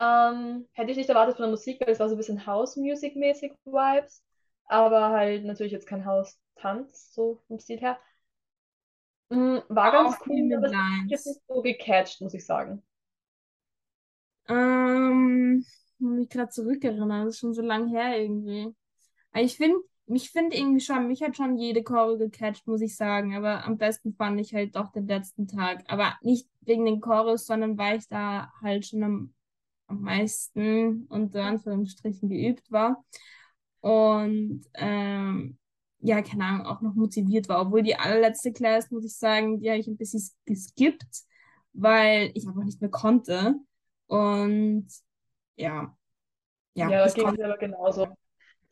Ähm, 0.02 0.68
hätte 0.74 0.92
ich 0.92 0.98
nicht 0.98 1.10
erwartet 1.10 1.38
von 1.38 1.44
der 1.44 1.52
Musik, 1.52 1.82
weil 1.82 1.90
es 1.94 2.00
war 2.00 2.10
so 2.10 2.16
ein 2.16 2.20
bisschen 2.20 2.46
House-Music-mäßig 2.46 3.54
Vibes. 3.66 4.24
Aber 4.68 5.10
halt 5.12 5.46
natürlich 5.46 5.74
jetzt 5.74 5.88
kein 5.88 6.06
House-Tanz, 6.06 7.14
so 7.14 7.42
vom 7.48 7.60
Stil 7.60 7.80
her. 7.80 8.00
Mm, 9.30 9.60
war 9.70 9.92
ganz 9.92 10.16
auch 10.16 10.20
cool, 10.28 10.52
aber 10.56 10.68
es 10.68 10.76
jetzt 11.10 11.26
Lines. 11.26 11.26
nicht 11.26 11.42
so 11.48 11.62
gecatcht, 11.62 12.22
muss 12.22 12.34
ich 12.34 12.46
sagen. 12.46 12.84
Ähm, 14.48 15.66
muss 16.00 16.12
mich 16.20 16.30
gerade 16.30 16.50
zurückerinnern, 16.50 17.26
das 17.26 17.36
ist 17.36 17.40
schon 17.40 17.54
so 17.54 17.62
lang 17.62 17.88
her 17.90 18.20
irgendwie. 18.20 18.74
Aber 19.32 19.44
ich 19.44 19.58
finde, 19.58 19.78
mich 20.08 20.32
finde 20.32 20.56
irgendwie 20.58 20.80
schon, 20.82 21.08
mich 21.08 21.22
hat 21.24 21.36
schon 21.38 21.58
jede 21.58 21.84
Choreo 21.84 22.18
gecatcht, 22.18 22.68
muss 22.68 22.82
ich 22.82 22.96
sagen. 22.96 23.36
Aber 23.36 23.66
am 23.66 23.78
besten 23.78 24.14
fand 24.16 24.40
ich 24.40 24.54
halt 24.54 24.76
doch 24.76 24.92
den 24.92 25.08
letzten 25.08 25.48
Tag. 25.48 25.84
Aber 25.88 26.16
nicht 26.22 26.48
wegen 26.62 26.86
den 26.86 27.02
Choreos, 27.02 27.46
sondern 27.46 27.78
weil 27.78 27.98
ich 28.00 28.08
da 28.08 28.52
halt 28.62 28.86
schon 28.88 29.04
am, 29.04 29.34
am 29.88 30.02
meisten 30.02 31.06
unter 31.10 31.44
Anführungsstrichen 31.44 32.30
geübt 32.30 32.72
war. 32.72 33.04
Und 33.82 34.66
ähm, 34.76 35.58
ja, 36.00 36.22
keine 36.22 36.46
Ahnung, 36.46 36.66
auch 36.68 36.82
noch 36.82 36.96
motiviert 36.96 37.50
war. 37.50 37.62
Obwohl 37.62 37.84
die 37.84 37.96
allerletzte 37.98 38.54
Class, 38.54 38.92
muss 38.92 39.06
ich 39.06 39.16
sagen, 39.18 39.60
die 39.60 39.70
habe 39.70 39.80
ich 39.80 39.88
ein 39.88 39.98
bisschen 39.98 40.24
geskippt, 40.46 41.24
weil 41.74 42.32
ich 42.36 42.48
einfach 42.48 42.64
nicht 42.64 42.82
mehr 42.82 42.92
konnte. 42.92 43.56
Und 44.08 44.88
ja, 45.56 45.96
ja, 46.76 46.90
Ja, 46.90 46.98
da 47.00 47.04
das 47.06 47.14
ging 47.14 47.28
es 47.28 47.38
mir 47.38 47.46
aber 47.46 47.58
genauso. 47.58 48.08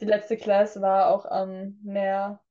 Die 0.03 0.09
letzte 0.09 0.35
Class 0.37 0.81
war 0.81 1.07
auch 1.07 1.25
ähm, 1.31 1.79
mehr 1.81 2.41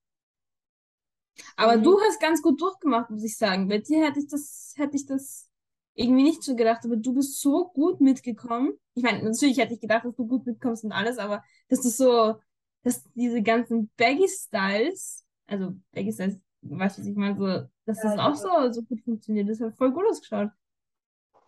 Aber 1.56 1.76
du 1.78 1.98
Street. 1.98 2.00
hast 2.00 2.20
ganz 2.20 2.42
gut 2.42 2.60
durchgemacht, 2.60 3.10
muss 3.10 3.24
ich 3.24 3.36
sagen. 3.36 3.68
Bei 3.68 3.78
dir 3.78 4.04
hätte 4.06 4.18
ich 4.20 4.28
das, 4.28 4.74
hätte 4.76 4.96
ich 4.96 5.06
das 5.06 5.48
irgendwie 5.94 6.22
nicht 6.22 6.42
so 6.42 6.56
gedacht, 6.56 6.80
aber 6.84 6.96
du 6.96 7.14
bist 7.14 7.40
so 7.40 7.68
gut 7.68 8.00
mitgekommen. 8.00 8.72
Ich 8.94 9.02
meine, 9.02 9.22
natürlich 9.22 9.58
hätte 9.58 9.74
ich 9.74 9.80
gedacht, 9.80 10.04
dass 10.04 10.14
du 10.16 10.26
gut 10.26 10.46
mitkommst 10.46 10.84
und 10.84 10.92
alles, 10.92 11.18
aber 11.18 11.42
dass 11.68 11.82
du 11.82 11.88
so, 11.90 12.36
dass 12.82 13.04
diese 13.14 13.42
ganzen 13.42 13.90
Baggy-Styles, 13.96 15.24
also 15.46 15.74
Baggy-Styles, 15.92 16.38
weißt 16.62 16.98
du, 16.98 17.02
was 17.02 17.08
ich 17.08 17.16
meine, 17.16 17.36
so, 17.36 17.68
dass 17.86 18.00
das 18.00 18.16
Ja, 18.16 18.26
auch 18.26 18.30
also, 18.30 18.48
so, 18.48 18.72
so 18.72 18.82
gut 18.82 19.00
funktioniert. 19.02 19.48
Das 19.48 19.60
hat 19.60 19.76
voll 19.76 19.92
gut 19.92 20.04
ausgeschaut. 20.10 20.50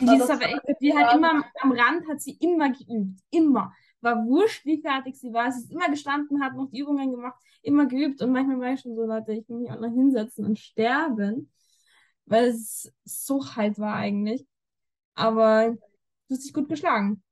Die 0.01 0.07
ist 0.17 0.29
das 0.29 0.31
aber 0.31 0.47
echt, 0.49 0.62
die 0.81 0.95
hat 0.95 1.14
immer 1.14 1.31
am, 1.31 1.45
am 1.62 1.73
Rand, 1.73 2.09
hat 2.09 2.21
sie 2.21 2.37
immer 2.40 2.71
geübt. 2.71 3.21
Immer. 3.31 3.73
War 4.05 4.25
wurscht, 4.27 4.64
wie 4.67 4.81
fertig 4.83 5.17
sie 5.17 5.33
war. 5.33 5.51
Sie 5.53 5.62
ist 5.64 5.73
immer 5.73 5.88
gestanden, 5.90 6.43
hat 6.45 6.55
noch 6.55 6.71
die 6.71 6.81
Übungen 6.81 7.11
gemacht, 7.12 7.40
immer 7.62 7.87
geübt. 7.87 8.23
Und 8.23 8.33
manchmal 8.33 8.61
war 8.61 8.73
ich 8.75 8.81
schon 8.81 8.97
so, 8.97 9.05
Leute, 9.07 9.33
ich 9.33 9.49
will 9.49 9.59
mich 9.61 9.71
auch 9.71 9.81
noch 9.81 9.93
hinsetzen 9.93 10.45
und 10.47 10.59
sterben, 10.59 11.51
weil 12.27 12.47
es 12.49 12.93
so 13.05 13.38
kalt 13.40 13.79
war 13.79 13.95
eigentlich. 13.97 14.47
Aber 15.14 15.71
du 16.29 16.35
hast 16.35 16.45
dich 16.45 16.53
gut 16.55 16.69
geschlagen. 16.69 17.23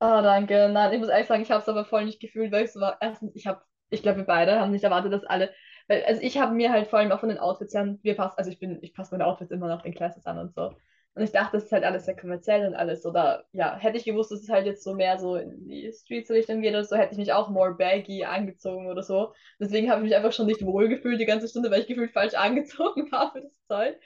Ah, 0.00 0.22
danke. 0.22 0.68
Nein, 0.68 0.92
ich 0.92 0.98
muss 1.00 1.08
ehrlich 1.08 1.26
sagen, 1.28 1.42
ich 1.42 1.50
habe 1.50 1.62
es 1.62 1.68
aber 1.68 1.84
voll 1.84 2.04
nicht 2.04 2.20
gefühlt, 2.20 2.52
weil 2.52 2.64
ich 2.64 2.72
so 2.72 2.80
war. 2.80 2.98
Erstens, 3.00 3.34
ich 3.34 3.46
habe, 3.46 3.62
ich 3.90 4.02
glaube, 4.02 4.18
wir 4.18 4.24
beide 4.26 4.60
haben 4.60 4.72
nicht 4.72 4.84
erwartet, 4.84 5.12
dass 5.12 5.24
alle, 5.24 5.52
weil, 5.88 6.04
also 6.04 6.20
ich 6.22 6.38
habe 6.38 6.54
mir 6.54 6.70
halt 6.72 6.88
vor 6.88 6.98
allem 6.98 7.12
auch 7.12 7.20
von 7.20 7.28
den 7.30 7.38
Outfits 7.38 7.74
her, 7.74 7.96
wir 8.02 8.16
passen, 8.16 8.36
also 8.38 8.50
ich 8.50 8.58
bin, 8.58 8.78
ich 8.82 8.92
passe 8.94 9.12
meine 9.12 9.26
Outfits 9.26 9.50
immer 9.50 9.68
nach 9.68 9.82
den 9.82 9.94
Classes 9.94 10.26
an 10.26 10.38
und 10.38 10.54
so. 10.54 10.72
Und 11.14 11.22
ich 11.22 11.30
dachte, 11.30 11.56
das 11.56 11.64
ist 11.64 11.72
halt 11.72 11.84
alles 11.84 12.06
sehr 12.06 12.16
kommerziell 12.16 12.66
und 12.66 12.74
alles, 12.74 13.06
oder, 13.06 13.44
ja, 13.52 13.76
hätte 13.76 13.96
ich 13.96 14.04
gewusst, 14.04 14.32
dass 14.32 14.42
es 14.42 14.48
halt 14.48 14.66
jetzt 14.66 14.82
so 14.82 14.94
mehr 14.94 15.16
so 15.18 15.36
in 15.36 15.68
die 15.68 15.92
Streets-Richtung 15.92 16.60
geht 16.60 16.72
oder 16.72 16.84
so, 16.84 16.96
hätte 16.96 17.12
ich 17.12 17.18
mich 17.18 17.32
auch 17.32 17.50
more 17.50 17.74
baggy 17.74 18.24
angezogen 18.24 18.88
oder 18.88 19.02
so. 19.04 19.32
Deswegen 19.60 19.90
habe 19.90 20.00
ich 20.00 20.08
mich 20.08 20.16
einfach 20.16 20.32
schon 20.32 20.46
nicht 20.46 20.64
wohl 20.66 20.88
gefühlt 20.88 21.20
die 21.20 21.26
ganze 21.26 21.46
Stunde, 21.46 21.70
weil 21.70 21.82
ich 21.82 21.86
gefühlt 21.86 22.10
falsch 22.10 22.34
angezogen 22.36 23.12
war 23.12 23.30
für 23.32 23.42
das 23.42 23.64
Zeug. 23.68 23.96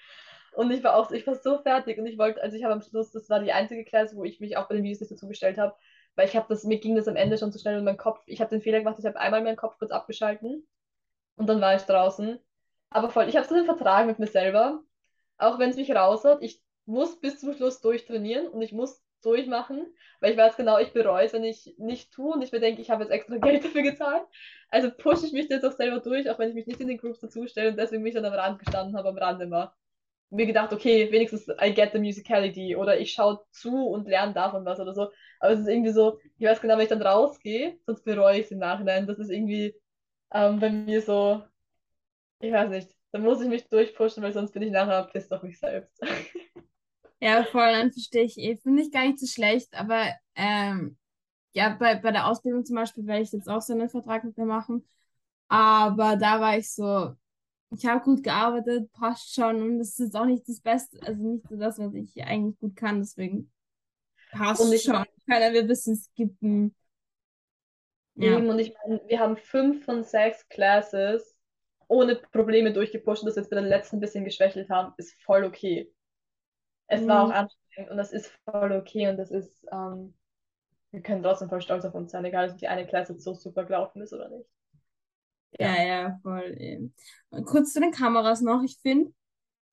Und 0.53 0.71
ich 0.71 0.85
war 0.85 0.97
auch, 0.97 1.11
ich 1.11 1.27
war 1.27 1.35
so 1.37 1.59
fertig 1.63 1.99
und 1.99 2.07
ich 2.07 2.19
wollte, 2.19 2.43
also 2.43 2.57
ich 2.57 2.65
habe 2.65 2.75
am 2.75 2.83
Schluss, 2.83 3.11
das 3.13 3.31
war 3.31 3.41
die 3.41 3.53
einzige 3.53 3.85
Klasse, 3.85 4.17
wo 4.17 4.25
ich 4.25 4.41
mich 4.41 4.57
auch 4.57 4.69
bei 4.69 4.75
den 4.75 4.85
Videos 4.85 5.01
nicht 5.01 5.13
dazu 5.13 5.29
gestellt 5.29 5.57
habe, 5.57 5.75
weil 6.15 6.27
ich 6.27 6.37
habe 6.37 6.47
das, 6.49 6.65
mir 6.65 6.79
ging 6.79 6.95
das 6.97 7.09
am 7.09 7.17
Ende 7.17 7.39
schon 7.39 7.53
zu 7.53 7.59
schnell 7.59 7.79
und 7.79 7.85
mein 7.85 7.97
Kopf, 7.97 8.21
ich 8.27 8.41
habe 8.41 8.51
den 8.51 8.61
Fehler 8.61 8.81
gemacht, 8.81 8.97
ich 8.99 9.07
habe 9.07 9.19
einmal 9.19 9.43
meinen 9.43 9.57
Kopf 9.57 9.79
kurz 9.79 9.93
abgeschalten 9.93 10.67
und 11.37 11.49
dann 11.49 11.61
war 11.61 11.77
ich 11.77 11.83
draußen. 11.83 12.39
Aber 12.91 13.09
voll, 13.11 13.29
ich 13.29 13.37
habe 13.37 13.47
so 13.47 13.55
einen 13.55 13.67
Vertrag 13.67 14.07
mit 14.07 14.19
mir 14.19 14.27
selber, 14.27 14.83
auch 15.39 15.59
wenn 15.59 15.71
es 15.71 15.77
mich 15.77 15.95
raushaut, 15.95 16.43
ich 16.43 16.61
muss 16.89 17.21
bis 17.21 17.39
zum 17.39 17.55
Schluss 17.55 17.81
durchtrainieren 17.81 18.49
und 18.49 18.63
ich 18.63 18.73
muss 18.73 19.03
durchmachen, 19.23 19.87
weil 20.21 20.33
ich 20.33 20.39
weiß 20.39 20.57
genau, 20.57 20.79
ich 20.79 20.93
bereue 20.93 21.27
es, 21.27 21.33
wenn 21.33 21.45
ich 21.45 21.75
nicht 21.79 22.13
tue 22.13 22.33
und 22.33 22.43
ich 22.43 22.53
mir 22.53 22.61
denke, 22.61 22.81
ich 22.81 22.91
habe 22.91 23.05
jetzt 23.05 23.13
extra 23.13 23.37
Geld 23.39 23.65
dafür 23.65 23.83
gezahlt. 23.83 24.25
Also 24.71 24.91
pushe 24.91 25.27
ich 25.27 25.33
mich 25.33 25.49
jetzt 25.49 25.65
auch 25.65 25.73
selber 25.73 26.01
durch, 26.01 26.31
auch 26.31 26.39
wenn 26.39 26.49
ich 26.49 26.55
mich 26.55 26.67
nicht 26.67 26.81
in 26.81 26.89
den 26.89 26.99
Groups 26.99 27.21
dazu 27.21 27.47
stelle 27.47 27.71
und 27.71 27.77
deswegen 27.79 28.03
bin 28.03 28.09
ich 28.09 28.15
dann 28.15 28.25
am 28.25 28.33
Rand 28.33 28.59
gestanden 28.59 28.97
habe, 28.97 29.09
am 29.09 29.19
Rand 29.19 29.43
immer 29.43 29.75
mir 30.31 30.47
gedacht, 30.47 30.73
okay, 30.73 31.11
wenigstens 31.11 31.49
I 31.49 31.73
get 31.73 31.93
the 31.93 31.99
musicality 31.99 32.77
oder 32.77 32.99
ich 33.01 33.13
schaue 33.13 33.41
zu 33.51 33.89
und 33.89 34.09
lerne 34.09 34.35
davon 34.35 34.65
was 34.65 34.79
oder 34.81 34.95
so. 34.95 35.11
Aber 35.41 35.53
es 35.53 35.61
ist 35.61 35.69
irgendwie 35.69 35.93
so, 35.93 36.19
ich 36.37 36.47
weiß 36.47 36.61
genau, 36.61 36.75
wenn 36.75 36.83
ich 36.83 36.89
dann 36.89 37.03
rausgehe, 37.03 37.79
sonst 37.87 38.05
bereue 38.05 38.39
ich 38.39 38.47
es 38.47 38.51
im 38.51 38.59
Nachhinein. 38.59 39.07
Das 39.07 39.19
ist 39.19 39.31
irgendwie 39.31 39.75
ähm, 40.33 40.61
bei 40.61 40.71
mir 40.71 41.01
so, 41.03 41.43
ich 42.41 42.53
weiß 42.53 42.71
nicht, 42.71 42.91
da 43.13 43.19
muss 43.19 43.41
ich 43.41 43.49
mich 43.49 43.69
durchpushen, 43.69 44.23
weil 44.23 44.33
sonst 44.33 44.53
bin 44.53 44.63
ich 44.63 44.71
nachher 44.71 45.05
pisst 45.05 45.33
auf 45.33 45.43
mich 45.43 45.59
selbst. 45.59 46.01
Ja, 47.21 47.45
voll, 47.45 47.73
dann 47.73 47.93
verstehe 47.93 48.25
ich 48.25 48.39
eh. 48.39 48.57
Finde 48.57 48.83
ich 48.83 48.93
gar 48.93 49.07
nicht 49.07 49.19
so 49.19 49.27
schlecht, 49.27 49.75
aber 49.75 50.07
ähm, 50.35 50.97
ja, 51.53 51.77
bei, 51.79 51.97
bei 51.97 52.13
der 52.13 52.29
Ausbildung 52.29 52.65
zum 52.65 52.77
Beispiel 52.77 53.07
werde 53.07 53.23
ich 53.23 53.33
jetzt 53.33 53.49
auch 53.49 53.61
so 53.61 53.73
einen 53.73 53.89
Vertrag 53.89 54.25
mit 54.25 54.37
mir 54.37 54.45
machen. 54.47 54.87
Aber 55.49 56.17
da 56.17 56.41
war 56.41 56.57
ich 56.59 56.73
so, 56.73 57.15
ich 57.71 57.87
habe 57.87 58.05
gut 58.05 58.23
gearbeitet, 58.23 58.93
passt 58.93 59.35
schon 59.35 59.63
und 59.63 59.79
das 59.79 59.91
ist 59.91 59.99
jetzt 59.99 60.17
auch 60.17 60.27
nicht 60.27 60.49
das 60.49 60.61
Beste, 60.61 61.01
also 61.03 61.23
nicht 61.23 61.49
so 61.49 61.57
das, 61.57 61.79
was 61.79 61.95
ich 61.95 62.23
eigentlich 62.23 62.59
gut 62.61 62.77
kann, 62.77 63.01
deswegen 63.01 63.51
Und 64.33 64.39
passt 64.39 64.73
ich 64.73 64.83
schon. 64.83 65.05
Können 65.27 65.55
wir 65.55 65.61
ein 65.63 65.67
bisschen 65.67 65.97
skippen. 65.97 66.75
Ja. 68.15 68.37
und 68.37 68.59
ich 68.59 68.75
meine, 68.85 69.01
wir 69.07 69.21
haben 69.21 69.37
fünf 69.37 69.85
von 69.85 70.05
sechs 70.05 70.49
Classes 70.49 71.37
ohne 71.87 72.17
Probleme 72.17 72.73
durchgepusht 72.73 73.23
und 73.23 73.27
das 73.29 73.37
jetzt 73.37 73.51
bei 73.51 73.57
den 73.57 73.67
letzten 73.67 73.97
ein 73.97 74.01
bisschen 74.01 74.25
geschwächelt 74.25 74.69
haben, 74.71 74.93
ist 74.97 75.15
voll 75.23 75.45
okay. 75.45 75.91
Es 76.89 77.07
war 77.09 77.25
auch 77.25 77.31
Mhm. 77.31 77.33
anstrengend 77.33 77.91
und 77.93 77.97
das 77.99 78.13
ist 78.13 78.33
voll 78.45 78.73
okay 78.73 79.09
und 79.09 79.17
das 79.19 79.31
ist, 79.31 79.65
ähm, 79.73 80.15
wir 80.93 81.03
können 81.03 81.23
trotzdem 81.23 81.49
voll 81.51 81.63
stolz 81.63 81.85
auf 81.87 81.95
uns 81.95 82.13
sein, 82.13 82.25
egal 82.27 82.51
ob 82.51 82.59
die 82.59 82.69
eine 82.69 82.87
Klasse 82.87 83.19
so 83.19 83.35
super 83.35 83.65
gelaufen 83.65 84.03
ist 84.03 84.13
oder 84.15 84.29
nicht. 84.31 84.49
Ja, 85.59 85.77
Ja. 85.77 85.83
ja, 85.83 86.19
voll. 86.23 86.55
eben. 86.59 86.95
Und 87.31 87.45
kurz 87.47 87.73
zu 87.73 87.81
den 87.81 87.91
Kameras 87.91 88.41
noch. 88.43 88.63
Ich 88.63 88.79
finde, 88.81 89.13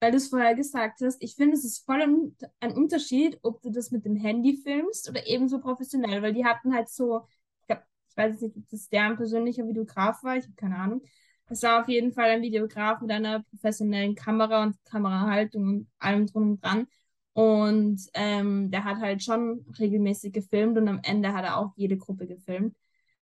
weil 0.02 0.12
du 0.12 0.18
es 0.18 0.30
vorher 0.30 0.56
gesagt 0.56 1.02
hast, 1.02 1.22
ich 1.24 1.36
finde, 1.36 1.56
es 1.58 1.66
ist 1.66 1.86
voll 1.86 2.02
ein, 2.02 2.38
ein 2.62 2.74
Unterschied, 2.74 3.40
ob 3.44 3.62
du 3.62 3.72
das 3.72 3.92
mit 3.92 4.06
dem 4.06 4.16
Handy 4.18 4.58
filmst 4.64 5.10
oder 5.10 5.26
ebenso 5.28 5.60
professionell, 5.60 6.22
weil 6.24 6.34
die 6.34 6.46
hatten 6.46 6.74
halt 6.76 6.90
so, 6.90 7.28
ich 7.62 7.68
glaub, 7.68 7.84
ich 8.10 8.18
weiß 8.18 8.34
jetzt 8.34 8.42
nicht, 8.44 8.58
ob 8.58 8.70
das 8.70 8.90
deren 8.90 9.18
persönlicher 9.18 9.68
Videograf 9.68 10.24
war, 10.24 10.38
ich 10.38 10.46
habe 10.46 10.56
keine 10.56 10.78
Ahnung. 10.78 11.04
Es 11.50 11.64
war 11.64 11.82
auf 11.82 11.90
jeden 11.90 12.14
Fall 12.14 12.30
ein 12.32 12.42
Videograf 12.44 13.02
mit 13.02 13.12
einer 13.12 13.44
professionellen 13.44 14.16
Kamera 14.16 14.64
und 14.64 14.78
Kamerahaltung 14.86 15.68
und 15.68 15.90
allem 16.00 16.28
drum 16.28 16.52
und 16.52 16.64
dran. 16.64 16.88
Und 17.36 18.02
ähm, 18.16 18.72
der 18.72 18.86
hat 18.86 19.00
halt 19.00 19.24
schon 19.24 19.66
regelmäßig 19.80 20.34
gefilmt 20.34 20.78
und 20.80 20.90
am 20.90 21.02
Ende 21.04 21.34
hat 21.34 21.46
er 21.46 21.58
auch 21.60 21.74
jede 21.78 21.98
Gruppe 21.98 22.28
gefilmt. 22.28 22.78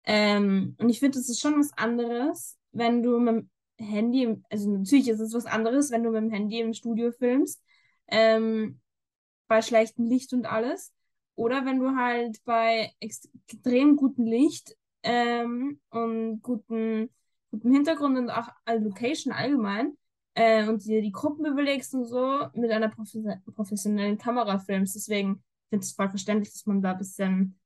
Ähm, 0.05 0.77
und 0.79 0.88
ich 0.88 1.01
finde, 1.01 1.18
das 1.18 1.29
ist 1.29 1.40
schon 1.40 1.59
was 1.61 1.73
anderes, 1.77 2.59
wenn 2.73 3.03
du 3.03 3.20
mit 3.20 3.35
dem 3.37 3.51
Handy, 3.87 4.37
also 4.51 4.70
natürlich 4.70 5.09
ist 5.09 5.20
es 5.20 5.35
was 5.35 5.46
anderes, 5.46 5.90
wenn 5.92 6.05
du 6.05 6.11
mit 6.11 6.23
dem 6.23 6.31
Handy 6.31 6.61
im 6.61 6.75
Studio 6.75 7.12
filmst, 7.12 7.62
ähm, 8.09 8.81
bei 9.49 9.62
schlechtem 9.62 10.07
Licht 10.07 10.33
und 10.33 10.46
alles. 10.46 10.92
Oder 11.37 11.64
wenn 11.64 11.81
du 11.81 11.96
halt 11.96 12.42
bei 12.44 12.92
extrem 13.01 13.96
gutem 13.96 14.27
Licht 14.27 14.77
ähm, 15.03 15.81
und 15.90 16.42
guten, 16.42 17.11
gutem 17.51 17.73
Hintergrund 17.73 18.18
und 18.18 18.31
auch 18.31 18.49
all- 18.64 18.83
Location 18.83 19.33
allgemein 19.33 19.96
äh, 20.35 20.69
und 20.69 20.85
dir 20.85 21.03
die 21.03 21.12
Gruppen 21.12 21.47
überlegst 21.47 21.95
und 21.95 22.05
so 22.05 22.49
mit 22.55 22.71
einer 22.71 22.88
profes 22.88 23.25
professionellen 23.55 24.19
Kamera 24.19 24.59
filmst. 24.59 24.95
Deswegen 24.95 25.43
finde 25.69 25.85
ich 25.85 25.90
es 25.90 25.97
voll 25.97 26.09
verständlich, 26.09 26.53
dass 26.53 26.66
man 26.66 26.83
da 26.83 26.93
ein 26.93 26.99
bisschen, 26.99 27.59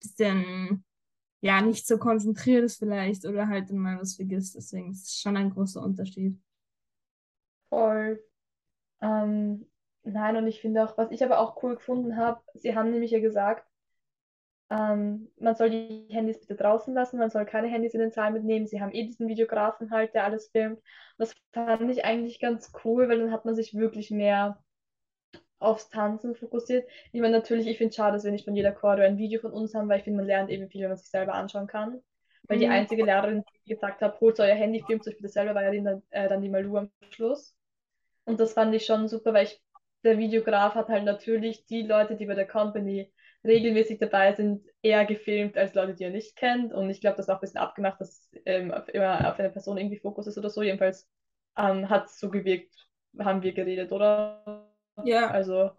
bisschen 0.00 0.84
ja 1.40 1.60
nicht 1.60 1.86
so 1.86 1.98
konzentriert 1.98 2.64
ist 2.64 2.78
vielleicht 2.78 3.24
oder 3.24 3.48
halt 3.48 3.70
mal 3.70 3.98
was 3.98 4.16
vergisst. 4.16 4.56
Deswegen 4.56 4.90
ist 4.90 5.06
es 5.06 5.20
schon 5.20 5.36
ein 5.36 5.50
großer 5.50 5.82
Unterschied. 5.82 6.38
Voll. 7.68 8.22
Ähm, 9.00 9.66
nein, 10.02 10.36
und 10.36 10.46
ich 10.46 10.60
finde 10.60 10.84
auch, 10.84 10.98
was 10.98 11.10
ich 11.10 11.24
aber 11.24 11.38
auch 11.38 11.62
cool 11.62 11.76
gefunden 11.76 12.16
habe, 12.16 12.42
sie 12.54 12.74
haben 12.74 12.90
nämlich 12.90 13.12
ja 13.12 13.20
gesagt, 13.20 13.69
ähm, 14.70 15.30
man 15.38 15.56
soll 15.56 15.70
die 15.70 16.06
Handys 16.10 16.40
bitte 16.40 16.56
draußen 16.56 16.94
lassen, 16.94 17.18
man 17.18 17.30
soll 17.30 17.44
keine 17.46 17.68
Handys 17.68 17.94
in 17.94 18.00
den 18.00 18.12
Saal 18.12 18.32
mitnehmen. 18.32 18.66
Sie 18.66 18.80
haben 18.80 18.92
eh 18.94 19.04
diesen 19.04 19.28
Videografen 19.28 19.90
halt, 19.90 20.14
der 20.14 20.24
alles 20.24 20.48
filmt. 20.50 20.78
Und 20.78 20.84
das 21.18 21.34
fand 21.52 21.90
ich 21.90 22.04
eigentlich 22.04 22.40
ganz 22.40 22.72
cool, 22.84 23.08
weil 23.08 23.18
dann 23.18 23.32
hat 23.32 23.44
man 23.44 23.54
sich 23.56 23.74
wirklich 23.74 24.10
mehr 24.10 24.62
aufs 25.58 25.90
Tanzen 25.90 26.34
fokussiert. 26.34 26.88
Ich 27.12 27.20
meine, 27.20 27.36
natürlich, 27.36 27.66
ich 27.66 27.78
finde 27.78 27.90
es 27.90 27.96
schade, 27.96 28.14
dass 28.14 28.24
wir 28.24 28.32
nicht 28.32 28.44
von 28.46 28.56
jeder 28.56 28.72
Choreo 28.72 29.04
ein 29.04 29.18
Video 29.18 29.40
von 29.40 29.52
uns 29.52 29.74
haben, 29.74 29.88
weil 29.88 29.98
ich 29.98 30.04
finde, 30.04 30.18
man 30.18 30.26
lernt 30.26 30.50
eben 30.50 30.68
viel, 30.70 30.82
wenn 30.82 30.90
man 30.90 30.98
sich 30.98 31.10
selber 31.10 31.34
anschauen 31.34 31.66
kann. 31.66 32.00
Weil 32.48 32.58
die 32.58 32.68
Mhm. 32.68 32.68
einzige 32.68 33.04
Lehrerin, 33.04 33.44
die 33.66 33.70
gesagt 33.74 34.00
hat, 34.02 34.20
holt 34.20 34.40
euer 34.40 34.54
Handy, 34.54 34.82
filmt 34.82 35.06
euch 35.06 35.16
bitte 35.16 35.28
selber, 35.28 35.54
war 35.54 35.62
ja 35.62 35.70
die, 35.70 35.82
dann, 35.82 36.02
äh, 36.10 36.28
dann 36.28 36.40
die 36.42 36.48
Malu 36.48 36.76
am 36.78 36.90
Schluss. 37.10 37.54
Und 38.24 38.40
das 38.40 38.54
fand 38.54 38.74
ich 38.74 38.86
schon 38.86 39.08
super, 39.08 39.34
weil 39.34 39.46
ich, 39.46 39.62
der 40.04 40.18
Videograf 40.18 40.74
hat 40.74 40.88
halt 40.88 41.04
natürlich 41.04 41.66
die 41.66 41.82
Leute, 41.82 42.16
die 42.16 42.26
bei 42.26 42.34
der 42.34 42.46
Company 42.48 43.12
regelmäßig 43.44 43.98
dabei 43.98 44.32
sind, 44.34 44.66
eher 44.82 45.04
gefilmt 45.04 45.56
als 45.56 45.74
Leute, 45.74 45.94
die 45.94 46.04
er 46.04 46.10
nicht 46.10 46.36
kennt. 46.36 46.72
Und 46.72 46.90
ich 46.90 47.00
glaube, 47.00 47.16
das 47.16 47.28
war 47.28 47.36
auch 47.36 47.38
ein 47.38 47.42
bisschen 47.42 47.60
abgemacht, 47.60 48.00
dass 48.00 48.30
ähm, 48.44 48.72
auf, 48.72 48.88
immer 48.88 49.30
auf 49.30 49.38
eine 49.38 49.50
Person 49.50 49.78
irgendwie 49.78 49.98
Fokus 49.98 50.26
ist 50.26 50.38
oder 50.38 50.50
so. 50.50 50.62
Jedenfalls 50.62 51.08
ähm, 51.56 51.88
hat 51.88 52.06
es 52.06 52.18
so 52.18 52.30
gewirkt, 52.30 52.88
haben 53.18 53.42
wir 53.42 53.52
geredet, 53.52 53.92
oder? 53.92 54.68
Ja. 55.04 55.30
Also, 55.30 55.70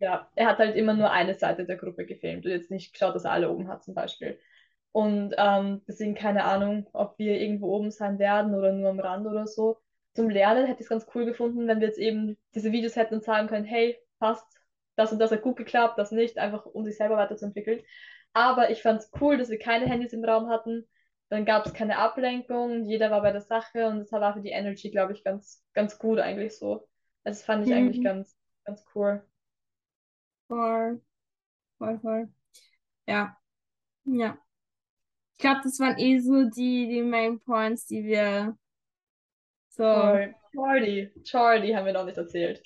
ja, 0.00 0.28
er 0.34 0.46
hat 0.46 0.58
halt 0.58 0.76
immer 0.76 0.94
nur 0.94 1.10
eine 1.10 1.34
Seite 1.34 1.64
der 1.64 1.76
Gruppe 1.76 2.06
gefilmt 2.06 2.44
und 2.44 2.52
jetzt 2.52 2.70
nicht 2.70 2.92
geschaut, 2.92 3.14
dass 3.14 3.24
er 3.24 3.32
alle 3.32 3.50
oben 3.50 3.68
hat, 3.68 3.84
zum 3.84 3.94
Beispiel. 3.94 4.38
Und 4.92 5.34
ähm, 5.38 5.82
deswegen 5.88 6.14
keine 6.14 6.44
Ahnung, 6.44 6.88
ob 6.92 7.18
wir 7.18 7.40
irgendwo 7.40 7.74
oben 7.74 7.90
sein 7.90 8.18
werden 8.18 8.54
oder 8.54 8.72
nur 8.72 8.90
am 8.90 9.00
Rand 9.00 9.26
oder 9.26 9.46
so. 9.46 9.78
Zum 10.14 10.28
Lernen 10.28 10.66
hätte 10.66 10.80
ich 10.80 10.86
es 10.86 10.90
ganz 10.90 11.06
cool 11.14 11.24
gefunden, 11.24 11.66
wenn 11.66 11.80
wir 11.80 11.86
jetzt 11.88 11.98
eben 11.98 12.36
diese 12.54 12.72
Videos 12.72 12.96
hätten 12.96 13.14
und 13.14 13.24
sagen 13.24 13.48
können, 13.48 13.64
hey, 13.64 13.98
passt, 14.18 14.61
das 14.96 15.12
und 15.12 15.18
das 15.18 15.30
hat 15.32 15.42
gut 15.42 15.56
geklappt, 15.56 15.98
das 15.98 16.10
nicht, 16.12 16.38
einfach 16.38 16.66
um 16.66 16.84
sich 16.84 16.96
selber 16.96 17.16
weiterzuentwickeln. 17.16 17.82
Aber 18.32 18.70
ich 18.70 18.82
fand 18.82 19.00
es 19.00 19.10
cool, 19.20 19.36
dass 19.38 19.50
wir 19.50 19.58
keine 19.58 19.86
Handys 19.86 20.12
im 20.12 20.24
Raum 20.24 20.48
hatten. 20.48 20.88
Dann 21.28 21.44
gab 21.46 21.66
es 21.66 21.72
keine 21.74 21.98
Ablenkung, 21.98 22.84
jeder 22.86 23.10
war 23.10 23.22
bei 23.22 23.32
der 23.32 23.40
Sache 23.40 23.86
und 23.86 24.00
das 24.00 24.12
war 24.12 24.34
für 24.34 24.42
die 24.42 24.50
Energy, 24.50 24.90
glaube 24.90 25.12
ich, 25.14 25.24
ganz, 25.24 25.64
ganz 25.72 25.98
gut 25.98 26.18
eigentlich 26.18 26.56
so. 26.58 26.88
Also 27.24 27.38
das 27.38 27.42
fand 27.44 27.64
ich 27.64 27.72
eigentlich 27.74 28.00
Mhm. 28.00 28.02
ganz, 28.02 28.36
ganz 28.64 28.84
cool. 28.94 29.22
Voll, 30.48 31.00
voll, 31.78 31.98
voll. 32.00 32.28
Ja, 33.08 33.38
ja. 34.06 34.38
Ich 35.34 35.38
glaube, 35.40 35.60
das 35.64 35.78
waren 35.80 35.98
eh 35.98 36.20
so 36.20 36.44
die, 36.50 36.88
die 36.88 37.02
Main 37.02 37.40
Points, 37.40 37.86
die 37.86 38.04
wir 38.04 38.56
so. 39.70 39.82
Voll. 39.90 40.34
Charlie, 40.54 41.10
Charlie 41.24 41.74
haben 41.74 41.86
wir 41.86 41.92
noch 41.92 42.04
nicht 42.04 42.18
erzählt. 42.18 42.62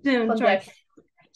Stimmt, 0.00 0.36
Von 0.36 0.38
Charlie. 0.38 0.70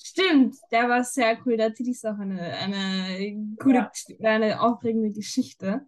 Stimmt, 0.00 0.56
der 0.70 0.88
war 0.88 1.02
sehr 1.04 1.38
cool. 1.44 1.56
Der 1.56 1.66
erzählt 1.68 1.88
auch 2.06 2.18
eine, 2.18 2.40
eine 2.40 3.34
gute, 3.58 3.90
Ja. 4.18 4.30
eine 4.30 4.60
aufregende 4.60 5.10
Geschichte. 5.10 5.86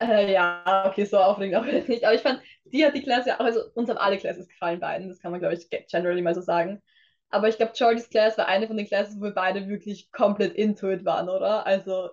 Äh, 0.00 0.32
ja, 0.32 0.84
okay, 0.88 1.04
so 1.04 1.18
aufregend 1.18 1.56
auch 1.56 1.64
nicht. 1.88 2.04
Aber 2.04 2.14
ich 2.14 2.22
fand, 2.22 2.42
die 2.64 2.84
hat 2.84 2.94
die 2.94 3.02
Klasse, 3.02 3.38
also 3.38 3.60
uns 3.74 3.88
haben 3.88 3.98
alle 3.98 4.18
Classes 4.18 4.48
gefallen, 4.48 4.80
beiden. 4.80 5.08
Das 5.08 5.20
kann 5.20 5.30
man, 5.30 5.40
glaube 5.40 5.54
ich, 5.54 5.68
generally 5.88 6.22
mal 6.22 6.34
so 6.34 6.40
sagen. 6.40 6.82
Aber 7.30 7.48
ich 7.48 7.56
glaube, 7.56 7.72
Charlies 7.74 8.10
Class 8.10 8.36
war 8.36 8.46
eine 8.48 8.66
von 8.66 8.76
den 8.76 8.86
Classes, 8.86 9.16
wo 9.18 9.22
wir 9.24 9.30
beide 9.34 9.68
wirklich 9.68 10.10
komplett 10.12 10.54
into 10.54 10.90
it 10.90 11.04
waren, 11.04 11.28
oder? 11.28 11.64
Also 11.66 12.10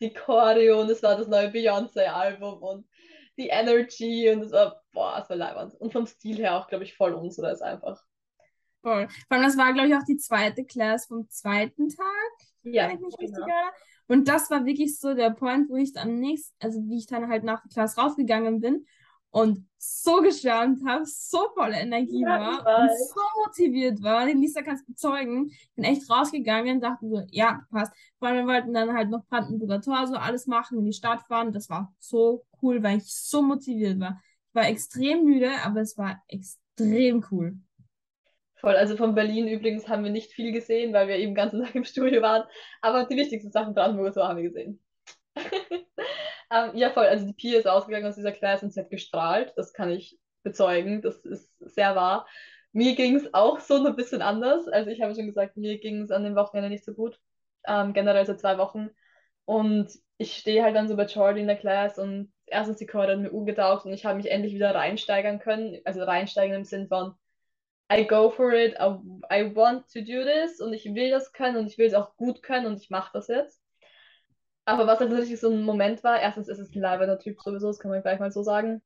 die 0.00 0.12
Choreo 0.12 0.80
und 0.80 0.90
es 0.90 1.02
war 1.02 1.16
das 1.16 1.28
neue 1.28 1.48
Beyoncé-Album 1.50 2.62
und 2.62 2.86
die 3.38 3.48
Energy 3.48 4.30
und 4.30 4.42
es 4.42 4.52
war, 4.52 4.82
boah, 4.92 5.18
es 5.22 5.28
war 5.28 5.36
leibend. 5.36 5.74
Und 5.74 5.92
vom 5.92 6.06
Stil 6.06 6.38
her 6.38 6.56
auch, 6.56 6.68
glaube 6.68 6.84
ich, 6.84 6.94
voll 6.96 7.12
unseres 7.14 7.60
einfach. 7.62 8.02
Voll. 8.86 9.08
Vor 9.08 9.36
allem, 9.36 9.42
das 9.42 9.56
war, 9.56 9.72
glaube 9.72 9.88
ich, 9.88 9.96
auch 9.96 10.04
die 10.04 10.16
zweite 10.16 10.64
Class 10.64 11.06
vom 11.06 11.28
zweiten 11.28 11.88
Tag, 11.88 12.06
Ja, 12.62 12.88
wenn 12.88 12.94
ich 12.94 13.00
mich 13.00 13.18
richtig 13.18 13.36
genau. 13.44 13.46
Und 14.06 14.28
das 14.28 14.48
war 14.48 14.64
wirklich 14.64 15.00
so 15.00 15.12
der 15.12 15.30
Point, 15.30 15.68
wo 15.68 15.74
ich 15.74 15.96
am 15.98 16.20
nächsten, 16.20 16.54
also 16.60 16.80
wie 16.88 16.98
ich 16.98 17.06
dann 17.06 17.28
halt 17.28 17.42
nach 17.42 17.62
der 17.62 17.70
Class 17.70 17.98
rausgegangen 17.98 18.60
bin 18.60 18.86
und 19.30 19.66
so 19.76 20.20
geschwärmt 20.20 20.86
habe, 20.86 21.04
so 21.04 21.48
voller 21.54 21.80
Energie 21.80 22.22
Ja, 22.22 22.28
war 22.28 22.60
ich 22.60 22.92
und 22.92 23.08
so 23.08 23.20
motiviert 23.44 24.00
war. 24.04 24.24
Den 24.26 24.40
Lisa 24.40 24.62
kann 24.62 24.76
es 24.76 24.86
bezeugen. 24.86 25.50
Bin 25.74 25.84
echt 25.84 26.08
rausgegangen, 26.08 26.80
dachte 26.80 27.08
so, 27.08 27.22
ja, 27.32 27.62
passt. 27.72 27.92
Vor 28.20 28.28
allem, 28.28 28.46
wir 28.46 28.54
wollten 28.54 28.72
dann 28.72 28.94
halt 28.94 29.10
noch 29.10 29.26
Brandenburger 29.26 29.80
Tor 29.80 30.06
so 30.06 30.14
alles 30.14 30.46
machen, 30.46 30.78
in 30.78 30.84
die 30.84 30.92
Stadt 30.92 31.22
fahren. 31.26 31.52
Das 31.52 31.68
war 31.68 31.92
so 31.98 32.46
cool, 32.62 32.80
weil 32.84 32.98
ich 32.98 33.12
so 33.12 33.42
motiviert 33.42 33.98
war. 33.98 34.22
Ich 34.50 34.54
war 34.54 34.68
extrem 34.68 35.24
müde, 35.24 35.50
aber 35.64 35.80
es 35.80 35.98
war 35.98 36.22
extrem 36.28 37.26
cool. 37.32 37.58
Voll, 38.66 38.74
also 38.74 38.96
von 38.96 39.14
Berlin 39.14 39.46
übrigens 39.46 39.88
haben 39.88 40.02
wir 40.02 40.10
nicht 40.10 40.32
viel 40.32 40.50
gesehen, 40.50 40.92
weil 40.92 41.06
wir 41.06 41.14
eben 41.18 41.30
den 41.30 41.34
ganzen 41.36 41.62
Tag 41.64 41.76
im 41.76 41.84
Studio 41.84 42.20
waren. 42.20 42.48
Aber 42.80 43.04
die 43.04 43.14
wichtigsten 43.14 43.52
Sachen 43.52 43.74
Brandenburger 43.74 44.12
Tor 44.12 44.28
haben 44.28 44.38
wir 44.38 44.50
gesehen. 44.50 44.82
Ähm, 46.48 46.76
ja, 46.76 46.90
voll. 46.90 47.06
Also 47.06 47.26
die 47.26 47.32
Pia 47.32 47.58
ist 47.58 47.66
ausgegangen 47.66 48.06
aus 48.06 48.14
dieser 48.14 48.30
Class 48.30 48.62
und 48.62 48.72
sie 48.72 48.78
hat 48.78 48.88
gestrahlt. 48.88 49.52
Das 49.56 49.72
kann 49.72 49.90
ich 49.90 50.16
bezeugen. 50.44 51.02
Das 51.02 51.16
ist 51.24 51.50
sehr 51.58 51.96
wahr. 51.96 52.24
Mir 52.72 52.94
ging 52.94 53.16
es 53.16 53.34
auch 53.34 53.58
so 53.58 53.84
ein 53.84 53.96
bisschen 53.96 54.22
anders. 54.22 54.68
Also 54.68 54.90
ich 54.90 55.00
habe 55.00 55.12
schon 55.16 55.26
gesagt, 55.26 55.56
mir 55.56 55.78
ging 55.78 56.02
es 56.02 56.12
an 56.12 56.22
dem 56.22 56.36
Wochenende 56.36 56.70
nicht 56.70 56.84
so 56.84 56.94
gut. 56.94 57.18
Ähm, 57.66 57.94
generell 57.94 58.24
seit 58.26 58.38
zwei 58.38 58.58
Wochen. 58.58 58.90
Und 59.44 59.90
ich 60.18 60.36
stehe 60.36 60.62
halt 60.62 60.76
dann 60.76 60.86
so 60.86 60.94
bei 60.94 61.06
Jordi 61.06 61.40
in 61.40 61.48
der 61.48 61.56
Class 61.56 61.98
und 61.98 62.32
erstens 62.46 62.76
die 62.76 62.86
Chore 62.86 63.12
hat 63.12 63.18
mir 63.18 63.32
umgetaucht 63.32 63.84
und 63.84 63.92
ich 63.92 64.04
habe 64.06 64.16
mich 64.16 64.30
endlich 64.30 64.54
wieder 64.54 64.72
reinsteigern 64.72 65.40
können. 65.40 65.80
Also 65.84 66.04
reinsteigern 66.04 66.58
im 66.58 66.64
Sinn 66.64 66.86
von 66.86 67.16
I 67.90 68.04
go 68.04 68.30
for 68.30 68.52
it, 68.52 68.74
I, 68.80 69.54
want 69.54 69.88
to 69.92 70.00
do 70.00 70.24
this 70.24 70.60
und 70.60 70.72
ich 70.72 70.84
will 70.94 71.10
das 71.10 71.32
können 71.32 71.56
und 71.56 71.66
ich 71.68 71.78
will 71.78 71.86
es 71.86 71.94
auch 71.94 72.16
gut 72.16 72.42
können 72.42 72.66
und 72.66 72.80
ich 72.80 72.90
mache 72.90 73.10
das 73.12 73.28
jetzt. 73.28 73.62
Aber 74.64 74.88
was 74.88 74.98
halt 74.98 75.10
tatsächlich 75.10 75.38
so 75.38 75.50
ein 75.50 75.62
Moment 75.62 76.02
war, 76.02 76.20
erstens 76.20 76.48
ist 76.48 76.58
es 76.58 76.74
ein 76.74 76.80
leiberner 76.80 77.20
Typ 77.20 77.40
sowieso, 77.40 77.68
das 77.68 77.78
kann 77.78 77.92
man 77.92 78.02
gleich 78.02 78.18
mal 78.18 78.32
so 78.32 78.42
sagen. 78.42 78.82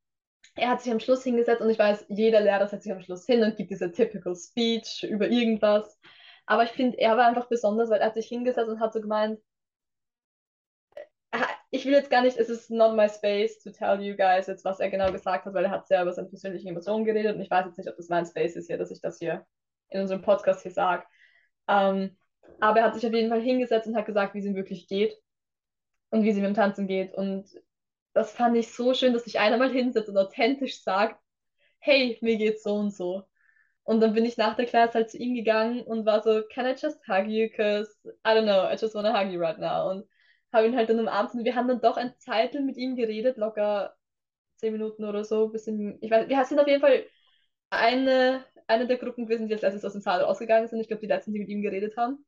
Er 0.55 0.69
hat 0.69 0.83
sich 0.83 0.93
am 0.93 1.01
Schluss 1.01 1.25
hingesetzt 1.25 1.63
und 1.63 1.71
ich 1.71 1.79
weiß, 1.79 2.07
jeder 2.09 2.41
Lehrer 2.41 2.69
setzt 2.69 2.85
sich 2.85 2.93
am 2.93 3.01
Schluss 3.01 3.25
hin 3.25 3.43
und 3.43 3.57
gibt 3.57 3.71
diese 3.71 3.91
typical 3.91 4.37
Speech 4.37 5.05
über 5.05 5.29
irgendwas. 5.29 5.99
Aber 6.45 6.65
ich 6.65 6.71
finde, 6.71 6.99
er 6.99 7.17
war 7.17 7.27
einfach 7.27 7.49
besonders, 7.49 7.89
weil 7.89 8.01
er 8.01 8.07
hat 8.09 8.15
sich 8.15 8.27
hingesetzt 8.27 8.69
und 8.69 8.81
hat 8.81 8.93
so 8.93 9.01
gemeint, 9.01 9.39
ich 11.71 11.85
will 11.85 11.93
jetzt 11.93 12.11
gar 12.11 12.23
nicht, 12.23 12.37
es 12.37 12.49
ist 12.49 12.71
not 12.71 12.97
my 12.97 13.09
space 13.09 13.61
to 13.63 13.71
tell 13.71 14.01
you 14.01 14.17
guys 14.17 14.47
jetzt, 14.47 14.65
was 14.65 14.81
er 14.81 14.91
genau 14.91 15.13
gesagt 15.13 15.45
hat, 15.45 15.55
weil 15.55 15.65
er 15.65 15.71
hat 15.71 15.87
sehr 15.87 16.03
über 16.03 16.13
seine 16.13 16.29
persönlichen 16.29 16.69
Emotionen 16.69 17.05
geredet 17.05 17.37
und 17.37 17.41
ich 17.41 17.51
weiß 17.51 17.67
jetzt 17.67 17.79
nicht, 17.79 17.89
ob 17.89 17.97
das 17.97 18.09
mein 18.09 18.27
Space 18.27 18.57
ist 18.57 18.67
hier, 18.67 18.79
dass 18.79 18.91
ich 18.91 19.01
das 19.01 19.19
hier 19.19 19.47
in 19.91 20.01
unserem 20.01 20.23
Podcast 20.23 20.63
hier 20.63 20.73
sage. 20.73 21.05
Ähm, 21.69 22.17
aber 22.61 22.81
er 22.81 22.87
hat 22.87 22.95
sich 22.95 23.07
auf 23.07 23.13
jeden 23.13 23.29
Fall 23.31 23.41
hingesetzt 23.41 23.87
und 23.87 23.97
hat 23.97 24.07
gesagt, 24.07 24.35
wie 24.35 24.41
es 24.41 24.47
ihm 24.47 24.57
wirklich 24.57 24.89
geht 24.89 25.17
und 26.11 26.25
wie 26.25 26.31
es 26.31 26.37
ihm 26.37 26.45
im 26.45 26.55
Tanzen 26.55 26.89
geht. 26.89 27.15
Und 27.15 27.49
das 28.13 28.33
fand 28.33 28.57
ich 28.57 28.73
so 28.73 28.93
schön, 28.95 29.13
dass 29.13 29.25
sich 29.25 29.39
einer 29.39 29.57
mal 29.57 29.71
hinsetzt 29.71 30.09
und 30.09 30.19
authentisch 30.19 30.83
sagt, 30.83 31.21
hey, 31.79 32.19
mir 32.21 32.37
geht's 32.37 32.65
so 32.65 32.75
und 32.75 32.93
so. 32.93 33.25
Und 33.85 34.01
dann 34.01 34.15
bin 34.15 34.25
ich 34.25 34.37
nach 34.37 34.57
der 34.57 34.67
Class 34.67 34.95
halt 34.95 35.11
zu 35.11 35.19
ihm 35.19 35.35
gegangen 35.35 35.83
und 35.83 36.05
war 36.07 36.23
so, 36.23 36.43
can 36.53 36.67
I 36.67 36.75
just 36.77 36.99
hug 37.09 37.27
you? 37.27 37.49
Cause 37.49 37.91
I 38.27 38.31
don't 38.31 38.45
know, 38.45 38.69
I 38.69 38.77
just 38.77 38.95
wanna 38.95 39.13
hug 39.13 39.33
you 39.33 39.41
right 39.41 39.59
now. 39.59 39.91
Und 39.91 40.07
habe 40.53 40.67
ihn 40.67 40.77
halt 40.77 40.91
dann 40.91 41.01
umarmt 41.01 41.35
und 41.35 41.45
wir 41.45 41.55
haben 41.55 41.69
dann 41.69 41.81
doch 41.81 41.97
ein 41.97 42.15
Zeitl 42.19 42.61
mit 42.61 42.77
ihm 42.77 42.97
geredet, 42.97 43.37
locker 43.37 43.95
zehn 44.57 44.73
Minuten 44.73 45.05
oder 45.05 45.25
so. 45.25 45.49
Bisschen, 45.49 45.99
ich 46.01 46.11
weiß, 46.11 46.29
wir 46.29 46.45
sind 46.45 46.61
auf 46.61 46.69
jeden 46.69 46.81
Fall 46.81 47.05
eine, 47.71 48.45
eine 48.67 48.87
der 48.87 48.99
Gruppen 48.99 49.27
gewesen, 49.27 49.49
die 49.49 49.55
als 49.55 49.63
letztes 49.63 49.85
aus 49.85 49.93
dem 49.93 50.03
Saal 50.03 50.23
rausgegangen 50.23 50.69
sind. 50.69 50.81
Ich 50.81 50.89
glaube, 50.89 51.01
die 51.01 51.07
letzten, 51.07 51.33
die 51.33 51.41
mit 51.41 51.49
ihm 51.49 51.63
geredet 51.63 51.97
haben. 51.97 52.25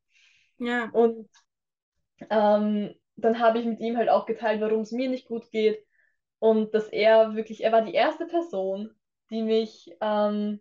Ja. 0.57 0.89
Und 0.91 1.29
ähm, 2.29 2.93
dann 3.15 3.39
habe 3.39 3.59
ich 3.59 3.65
mit 3.65 3.79
ihm 3.79 3.97
halt 3.97 4.09
auch 4.09 4.25
geteilt, 4.25 4.61
warum 4.61 4.81
es 4.81 4.91
mir 4.91 5.09
nicht 5.09 5.27
gut 5.27 5.49
geht. 5.51 5.85
Und 6.39 6.73
dass 6.73 6.87
er 6.89 7.35
wirklich, 7.35 7.63
er 7.63 7.71
war 7.71 7.83
die 7.83 7.93
erste 7.93 8.25
Person, 8.25 8.89
die 9.29 9.43
mich 9.43 9.95
ähm, 10.01 10.59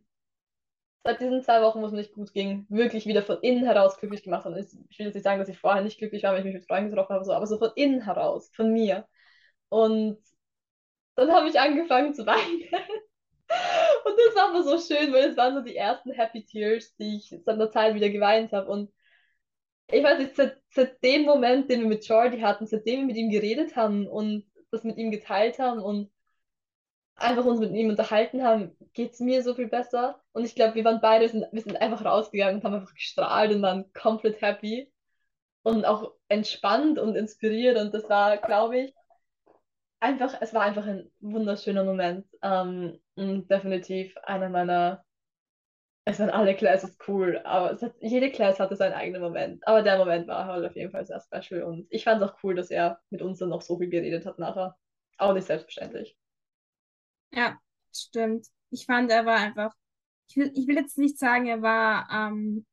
seit 1.04 1.20
diesen 1.20 1.42
zwei 1.42 1.62
Wochen, 1.62 1.80
wo 1.80 1.86
es 1.86 1.92
mir 1.92 1.98
nicht 1.98 2.14
gut 2.14 2.32
ging, 2.32 2.66
wirklich 2.68 3.06
wieder 3.06 3.22
von 3.22 3.38
innen 3.42 3.64
heraus 3.64 3.98
glücklich 3.98 4.22
gemacht 4.22 4.44
hat. 4.44 4.56
Ich 4.56 4.98
will 4.98 5.06
jetzt 5.06 5.14
nicht 5.14 5.24
sagen, 5.24 5.40
dass 5.40 5.48
ich 5.48 5.58
vorher 5.58 5.82
nicht 5.82 5.98
glücklich 5.98 6.22
war, 6.22 6.32
wenn 6.32 6.40
ich 6.40 6.44
mich 6.46 6.54
mit 6.54 6.66
Freunden 6.66 6.90
getroffen 6.90 7.14
habe, 7.14 7.24
so, 7.24 7.32
aber 7.32 7.46
so 7.46 7.58
von 7.58 7.70
innen 7.74 8.02
heraus, 8.02 8.50
von 8.54 8.72
mir. 8.72 9.06
Und 9.68 10.18
dann 11.16 11.32
habe 11.32 11.48
ich 11.48 11.58
angefangen 11.58 12.14
zu 12.14 12.26
weinen. 12.26 12.62
Und 14.04 14.14
das 14.16 14.34
war 14.34 14.50
aber 14.50 14.62
so 14.62 14.78
schön, 14.78 15.12
weil 15.12 15.30
es 15.30 15.36
waren 15.36 15.54
so 15.54 15.60
die 15.60 15.76
ersten 15.76 16.12
Happy 16.12 16.44
Tears, 16.44 16.94
die 16.96 17.16
ich 17.16 17.28
seit 17.44 17.54
einer 17.54 17.70
Zeit 17.70 17.94
wieder 17.94 18.08
geweint 18.08 18.52
habe. 18.52 18.70
Und 18.70 18.90
ich 19.90 20.02
weiß 20.02 20.18
nicht, 20.18 20.36
seit, 20.36 20.58
seit 20.70 21.02
dem 21.02 21.22
Moment, 21.22 21.70
den 21.70 21.80
wir 21.80 21.88
mit 21.88 22.06
Jordi 22.06 22.40
hatten, 22.40 22.66
seitdem 22.66 23.00
wir 23.00 23.06
mit 23.06 23.16
ihm 23.16 23.30
geredet 23.30 23.76
haben 23.76 24.06
und 24.06 24.44
das 24.70 24.84
mit 24.84 24.96
ihm 24.96 25.10
geteilt 25.10 25.58
haben 25.58 25.80
und 25.80 26.10
einfach 27.22 27.44
uns 27.44 27.60
mit 27.60 27.72
ihm 27.72 27.90
unterhalten 27.90 28.42
haben, 28.42 28.76
geht 28.94 29.12
es 29.12 29.20
mir 29.20 29.42
so 29.42 29.54
viel 29.54 29.68
besser. 29.68 30.20
Und 30.32 30.44
ich 30.44 30.54
glaube, 30.54 30.74
wir 30.74 30.84
waren 30.84 31.00
beide, 31.00 31.28
sind, 31.28 31.46
wir 31.52 31.62
sind 31.62 31.76
einfach 31.80 32.04
rausgegangen 32.04 32.56
und 32.56 32.64
haben 32.64 32.74
einfach 32.74 32.94
gestrahlt 32.94 33.52
und 33.54 33.62
waren 33.62 33.92
komplett 33.94 34.40
happy. 34.42 34.92
und 35.62 35.84
auch 35.84 36.12
entspannt 36.28 36.98
und 36.98 37.16
inspiriert. 37.16 37.76
Und 37.78 37.94
das 37.94 38.08
war, 38.08 38.38
glaube 38.38 38.78
ich, 38.80 38.94
einfach, 40.00 40.34
es 40.40 40.52
war 40.54 40.62
einfach 40.62 40.86
ein 40.86 41.10
wunderschöner 41.20 41.84
Moment. 41.84 42.26
Ähm, 42.42 43.00
definitiv 43.16 44.16
einer 44.24 44.48
meiner, 44.50 45.04
es 46.04 46.18
waren 46.18 46.30
alle 46.30 46.54
Classes 46.56 46.96
cool, 47.08 47.40
aber 47.44 47.80
hat, 47.80 47.94
jede 48.00 48.30
Class 48.30 48.58
hatte 48.60 48.76
seinen 48.76 48.92
eigenen 48.94 49.22
Moment. 49.22 49.66
Aber 49.66 49.82
der 49.82 49.98
Moment 49.98 50.26
war 50.28 50.46
halt 50.46 50.64
auf 50.66 50.76
jeden 50.76 50.90
Fall 50.92 51.06
sehr 51.06 51.20
special. 51.20 51.62
Und 51.62 51.86
ich 51.90 52.04
fand 52.04 52.22
es 52.22 52.28
auch 52.28 52.36
cool, 52.42 52.54
dass 52.54 52.70
er 52.70 53.00
mit 53.10 53.22
uns 53.22 53.38
dann 53.38 53.50
noch 53.50 53.62
so 53.62 53.78
viel 53.78 53.88
geredet 53.90 54.26
hat 54.26 54.38
nachher. 54.38 54.76
Auch 55.18 55.34
nicht 55.34 55.46
selbstverständlich. 55.46 56.16
Ja, 57.32 57.58
stimmt. 57.92 58.46
Ich 58.70 58.86
fand, 58.86 59.10
er 59.10 59.26
war 59.26 59.36
einfach, 59.38 59.74
ich 60.28 60.36
will, 60.36 60.50
ich 60.54 60.66
will 60.66 60.76
jetzt 60.76 60.98
nicht 60.98 61.18
sagen, 61.18 61.46
er 61.46 61.62
war, 61.62 62.08
ähm, 62.10 62.66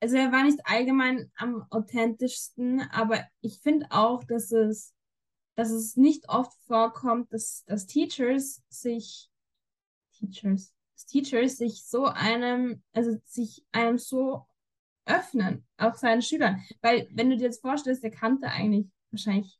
also 0.00 0.16
er 0.16 0.32
war 0.32 0.44
nicht 0.44 0.60
allgemein 0.64 1.30
am 1.36 1.64
authentischsten, 1.70 2.80
aber 2.90 3.24
ich 3.40 3.60
finde 3.60 3.86
auch, 3.90 4.24
dass 4.24 4.50
es, 4.52 4.94
dass 5.56 5.70
es 5.70 5.96
nicht 5.96 6.28
oft 6.28 6.58
vorkommt, 6.66 7.32
dass, 7.32 7.64
dass 7.66 7.86
Teachers 7.86 8.62
sich, 8.68 9.30
Teachers, 10.14 10.74
Teachers 11.08 11.58
sich 11.58 11.84
so 11.84 12.06
einem, 12.06 12.82
also 12.92 13.18
sich 13.24 13.64
einem 13.72 13.98
so 13.98 14.46
öffnen, 15.06 15.66
auch 15.78 15.96
seinen 15.96 16.22
Schülern. 16.22 16.62
Weil, 16.82 17.08
wenn 17.12 17.30
du 17.30 17.36
dir 17.36 17.44
jetzt 17.44 17.62
vorstellst, 17.62 18.02
der 18.04 18.10
kannte 18.10 18.48
eigentlich 18.48 18.88
wahrscheinlich, 19.10 19.58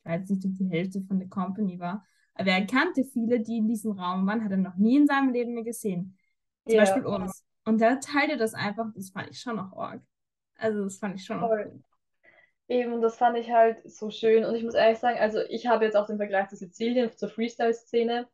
ich 0.00 0.10
weiß 0.10 0.28
nicht, 0.30 0.44
ob 0.46 0.54
die 0.56 0.68
Hälfte 0.70 1.02
von 1.02 1.18
der 1.18 1.28
Company 1.28 1.78
war, 1.78 2.06
aber 2.38 2.50
er 2.50 2.66
kannte 2.66 3.04
viele, 3.04 3.40
die 3.40 3.58
in 3.58 3.68
diesem 3.68 3.92
Raum 3.92 4.26
waren, 4.26 4.44
hat 4.44 4.52
er 4.52 4.56
noch 4.56 4.76
nie 4.76 4.96
in 4.96 5.06
seinem 5.06 5.32
Leben 5.32 5.54
mehr 5.54 5.64
gesehen. 5.64 6.16
Zum 6.64 6.76
ja. 6.76 6.82
Beispiel 6.82 7.04
uns. 7.04 7.44
Und 7.64 7.80
da 7.80 7.96
teilte 7.96 8.36
das 8.36 8.54
einfach, 8.54 8.86
das 8.94 9.10
fand 9.10 9.30
ich 9.30 9.40
schon 9.40 9.58
auch 9.58 9.76
arg. 9.76 10.00
Also 10.56 10.84
das 10.84 10.98
fand 10.98 11.16
ich 11.16 11.24
schon 11.24 11.40
auch 11.40 11.50
cool. 11.50 11.82
Eben, 12.68 13.00
das 13.00 13.16
fand 13.16 13.36
ich 13.38 13.50
halt 13.50 13.78
so 13.90 14.10
schön. 14.10 14.44
Und 14.44 14.54
ich 14.54 14.62
muss 14.62 14.74
ehrlich 14.74 14.98
sagen, 14.98 15.18
also 15.18 15.40
ich 15.48 15.66
habe 15.66 15.84
jetzt 15.84 15.96
auch 15.96 16.06
den 16.06 16.18
Vergleich 16.18 16.48
zu 16.48 16.56
Sizilien, 16.56 17.10
zur 17.16 17.28
Freestyle-Szene, 17.28 18.28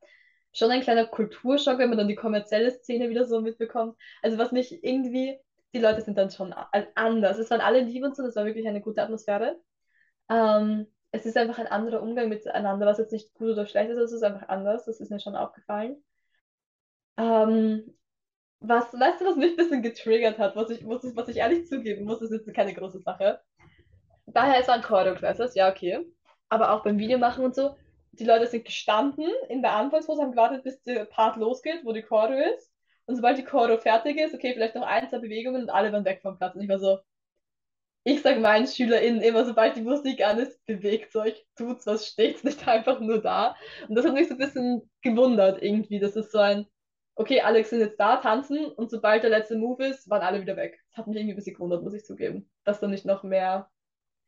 schon 0.52 0.70
ein 0.70 0.82
kleiner 0.82 1.06
Kulturschock, 1.06 1.78
wenn 1.78 1.88
man 1.88 1.98
dann 1.98 2.08
die 2.08 2.14
kommerzielle 2.14 2.70
Szene 2.70 3.08
wieder 3.08 3.24
so 3.24 3.40
mitbekommt. 3.40 3.96
Also 4.22 4.36
was 4.36 4.52
mich 4.52 4.84
irgendwie, 4.84 5.38
die 5.72 5.80
Leute 5.80 6.02
sind 6.02 6.18
dann 6.18 6.30
schon 6.30 6.52
anders. 6.94 7.38
Es 7.38 7.50
waren 7.50 7.60
alle 7.60 7.80
lieb 7.80 8.04
und 8.04 8.14
so, 8.14 8.22
das 8.22 8.36
war 8.36 8.44
wirklich 8.44 8.68
eine 8.68 8.80
gute 8.80 9.02
Atmosphäre. 9.02 9.58
Ähm, 10.28 10.86
es 11.14 11.24
ist 11.26 11.36
einfach 11.36 11.58
ein 11.58 11.68
anderer 11.68 12.02
Umgang 12.02 12.28
miteinander, 12.28 12.86
was 12.86 12.98
jetzt 12.98 13.12
nicht 13.12 13.32
gut 13.34 13.50
oder 13.50 13.66
schlecht 13.66 13.88
ist, 13.88 13.98
es 13.98 14.12
ist 14.12 14.24
einfach 14.24 14.48
anders, 14.48 14.84
das 14.86 14.98
ist 14.98 15.10
mir 15.10 15.20
schon 15.20 15.36
aufgefallen. 15.36 16.02
Ähm, 17.16 17.94
was, 18.58 18.92
weißt 18.92 19.20
du, 19.20 19.26
was 19.26 19.36
mich 19.36 19.52
ein 19.52 19.56
bisschen 19.56 19.82
getriggert 19.82 20.38
hat, 20.38 20.56
was 20.56 20.70
ich, 20.70 20.82
muss, 20.82 21.04
was 21.14 21.28
ich 21.28 21.36
ehrlich 21.36 21.68
zugeben 21.68 22.04
muss, 22.04 22.20
ist 22.20 22.32
jetzt 22.32 22.52
keine 22.52 22.74
große 22.74 22.98
Sache. 22.98 23.40
Daher, 24.26 24.60
es 24.60 24.66
waren 24.66 24.82
Choreo-Classes, 24.82 25.54
ja, 25.54 25.70
okay. 25.70 26.04
Aber 26.48 26.72
auch 26.72 26.82
beim 26.82 26.98
Videomachen 26.98 27.44
und 27.44 27.54
so, 27.54 27.76
die 28.12 28.24
Leute 28.24 28.48
sind 28.48 28.64
gestanden 28.64 29.28
in 29.48 29.62
der 29.62 29.72
Anfangspose, 29.72 30.20
haben 30.20 30.32
gewartet, 30.32 30.64
bis 30.64 30.82
der 30.82 31.04
Part 31.04 31.36
losgeht, 31.36 31.84
wo 31.84 31.92
die 31.92 32.02
Choreo 32.02 32.42
ist. 32.56 32.72
Und 33.06 33.14
sobald 33.14 33.38
die 33.38 33.44
Choreo 33.44 33.78
fertig 33.78 34.18
ist, 34.18 34.34
okay, 34.34 34.52
vielleicht 34.52 34.74
noch 34.74 34.86
ein, 34.86 35.08
zwei 35.08 35.18
Bewegungen 35.18 35.62
und 35.62 35.70
alle 35.70 35.92
waren 35.92 36.04
weg 36.04 36.22
vom 36.22 36.36
Platz. 36.38 36.56
Und 36.56 36.62
ich 36.62 36.68
war 36.68 36.80
so, 36.80 36.98
ich 38.04 38.20
sage 38.20 38.38
meinen 38.38 38.66
SchülerInnen 38.66 39.22
immer, 39.22 39.46
sobald 39.46 39.76
die 39.76 39.82
Musik 39.82 40.24
an 40.24 40.38
ist, 40.38 40.64
bewegt 40.66 41.16
euch, 41.16 41.46
tut's 41.56 41.86
was, 41.86 42.06
steht's 42.06 42.44
nicht 42.44 42.66
einfach 42.68 43.00
nur 43.00 43.20
da. 43.20 43.56
Und 43.88 43.94
das 43.94 44.04
hat 44.04 44.12
mich 44.12 44.28
so 44.28 44.34
ein 44.34 44.38
bisschen 44.38 44.90
gewundert 45.00 45.62
irgendwie. 45.62 45.98
Das 45.98 46.14
ist 46.14 46.30
so 46.30 46.38
ein, 46.38 46.66
okay, 47.14 47.40
Alex 47.40 47.70
sind 47.70 47.80
jetzt 47.80 47.98
da, 47.98 48.18
tanzen 48.18 48.66
und 48.66 48.90
sobald 48.90 49.22
der 49.22 49.30
letzte 49.30 49.56
Move 49.56 49.86
ist, 49.86 50.08
waren 50.10 50.20
alle 50.20 50.42
wieder 50.42 50.56
weg. 50.56 50.78
Das 50.90 50.98
hat 50.98 51.06
mich 51.06 51.16
irgendwie 51.16 51.32
ein 51.32 51.36
bisschen 51.36 51.54
gewundert, 51.54 51.82
muss 51.82 51.94
ich 51.94 52.04
zugeben. 52.04 52.50
Dass 52.64 52.80
da 52.80 52.86
nicht 52.88 53.06
noch 53.06 53.22
mehr, 53.22 53.70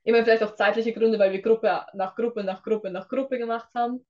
immer 0.04 0.24
vielleicht 0.24 0.42
auch 0.42 0.54
zeitliche 0.54 0.94
Gründe, 0.94 1.18
weil 1.18 1.32
wir 1.32 1.42
Gruppe 1.42 1.84
nach 1.92 2.16
Gruppe 2.16 2.44
nach 2.44 2.62
Gruppe 2.62 2.90
nach 2.90 3.08
Gruppe 3.08 3.36
gemacht 3.36 3.68
haben. 3.74 4.06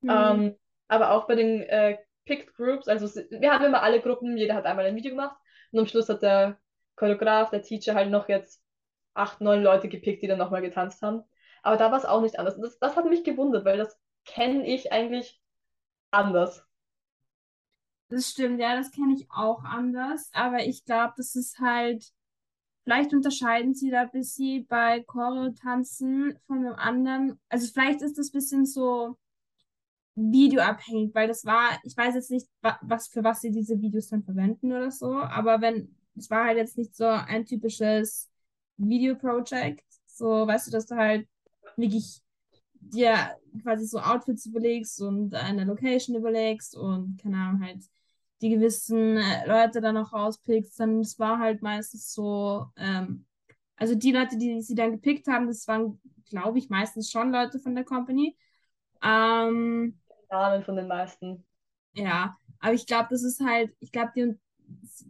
Mhm. 0.00 0.10
Ähm, 0.10 0.56
aber 0.88 1.12
auch 1.12 1.28
bei 1.28 1.36
den 1.36 1.62
äh, 1.62 1.98
Picked 2.24 2.56
Groups, 2.56 2.88
also 2.88 3.06
wir 3.30 3.52
haben 3.52 3.64
immer 3.64 3.82
alle 3.82 4.00
Gruppen, 4.00 4.36
jeder 4.36 4.54
hat 4.54 4.64
einmal 4.64 4.86
ein 4.86 4.96
Video 4.96 5.10
gemacht 5.10 5.36
und 5.70 5.78
am 5.78 5.86
Schluss 5.86 6.08
hat 6.08 6.22
der 6.22 6.58
Choreograf, 6.96 7.50
der 7.50 7.62
Teacher 7.62 7.94
halt 7.94 8.10
noch 8.10 8.28
jetzt 8.28 8.63
acht, 9.14 9.40
neun 9.40 9.62
Leute 9.62 9.88
gepickt, 9.88 10.22
die 10.22 10.26
dann 10.26 10.38
nochmal 10.38 10.62
getanzt 10.62 11.02
haben. 11.02 11.22
Aber 11.62 11.76
da 11.76 11.90
war 11.90 11.98
es 11.98 12.04
auch 12.04 12.20
nicht 12.20 12.38
anders. 12.38 12.56
Das, 12.60 12.78
das 12.78 12.96
hat 12.96 13.06
mich 13.06 13.24
gewundert, 13.24 13.64
weil 13.64 13.78
das 13.78 13.98
kenne 14.24 14.66
ich 14.66 14.92
eigentlich 14.92 15.40
anders. 16.10 16.64
Das 18.08 18.30
stimmt, 18.30 18.60
ja, 18.60 18.76
das 18.76 18.90
kenne 18.90 19.14
ich 19.14 19.26
auch 19.30 19.64
anders. 19.64 20.30
Aber 20.34 20.64
ich 20.64 20.84
glaube, 20.84 21.14
das 21.16 21.34
ist 21.34 21.58
halt, 21.58 22.12
vielleicht 22.84 23.12
unterscheiden 23.14 23.74
sie 23.74 23.90
da 23.90 24.02
ein 24.02 24.10
bisschen 24.10 24.66
bei 24.66 25.02
Choreo-Tanzen 25.02 26.38
von 26.46 26.62
dem 26.62 26.74
anderen. 26.74 27.40
Also 27.48 27.72
vielleicht 27.72 28.02
ist 28.02 28.18
das 28.18 28.28
ein 28.28 28.32
bisschen 28.32 28.66
so 28.66 29.16
videoabhängig, 30.16 31.14
weil 31.14 31.28
das 31.28 31.44
war, 31.44 31.78
ich 31.82 31.96
weiß 31.96 32.14
jetzt 32.14 32.30
nicht, 32.30 32.48
was 32.82 33.08
für 33.08 33.24
was 33.24 33.40
sie 33.40 33.50
diese 33.50 33.80
Videos 33.80 34.08
dann 34.08 34.22
verwenden 34.22 34.72
oder 34.72 34.90
so, 34.90 35.16
aber 35.16 35.60
wenn, 35.60 35.96
es 36.16 36.30
war 36.30 36.44
halt 36.44 36.56
jetzt 36.56 36.78
nicht 36.78 36.94
so 36.94 37.06
ein 37.06 37.44
typisches 37.46 38.30
Video-Project. 38.76 39.84
So, 40.06 40.46
weißt 40.46 40.66
du, 40.66 40.70
dass 40.70 40.86
du 40.86 40.96
halt 40.96 41.26
wirklich 41.76 42.20
dir 42.80 43.36
quasi 43.62 43.86
so 43.86 43.98
Outfits 43.98 44.46
überlegst 44.46 45.00
und 45.00 45.34
eine 45.34 45.64
Location 45.64 46.16
überlegst 46.16 46.76
und 46.76 47.18
keine 47.22 47.36
Ahnung, 47.36 47.62
halt 47.62 47.84
die 48.42 48.50
gewissen 48.50 49.16
äh, 49.16 49.46
Leute 49.46 49.80
dann 49.80 49.96
auch 49.96 50.12
rauspickst, 50.12 50.78
dann 50.78 51.00
es 51.00 51.18
war 51.18 51.38
halt 51.38 51.62
meistens 51.62 52.12
so, 52.12 52.66
ähm, 52.76 53.24
also 53.76 53.94
die 53.94 54.12
Leute, 54.12 54.36
die 54.36 54.60
sie 54.60 54.74
dann 54.74 54.92
gepickt 54.92 55.26
haben, 55.28 55.46
das 55.46 55.66
waren, 55.66 56.00
glaube 56.28 56.58
ich, 56.58 56.68
meistens 56.68 57.10
schon 57.10 57.32
Leute 57.32 57.58
von 57.58 57.74
der 57.74 57.84
Company. 57.84 58.36
Ähm, 59.02 59.98
Namen 60.30 60.62
von 60.64 60.76
den 60.76 60.88
meisten. 60.88 61.44
Ja, 61.94 62.36
aber 62.58 62.74
ich 62.74 62.86
glaube, 62.86 63.08
das 63.10 63.22
ist 63.22 63.40
halt, 63.40 63.74
ich 63.80 63.92
glaube, 63.92 64.12
die 64.16 64.34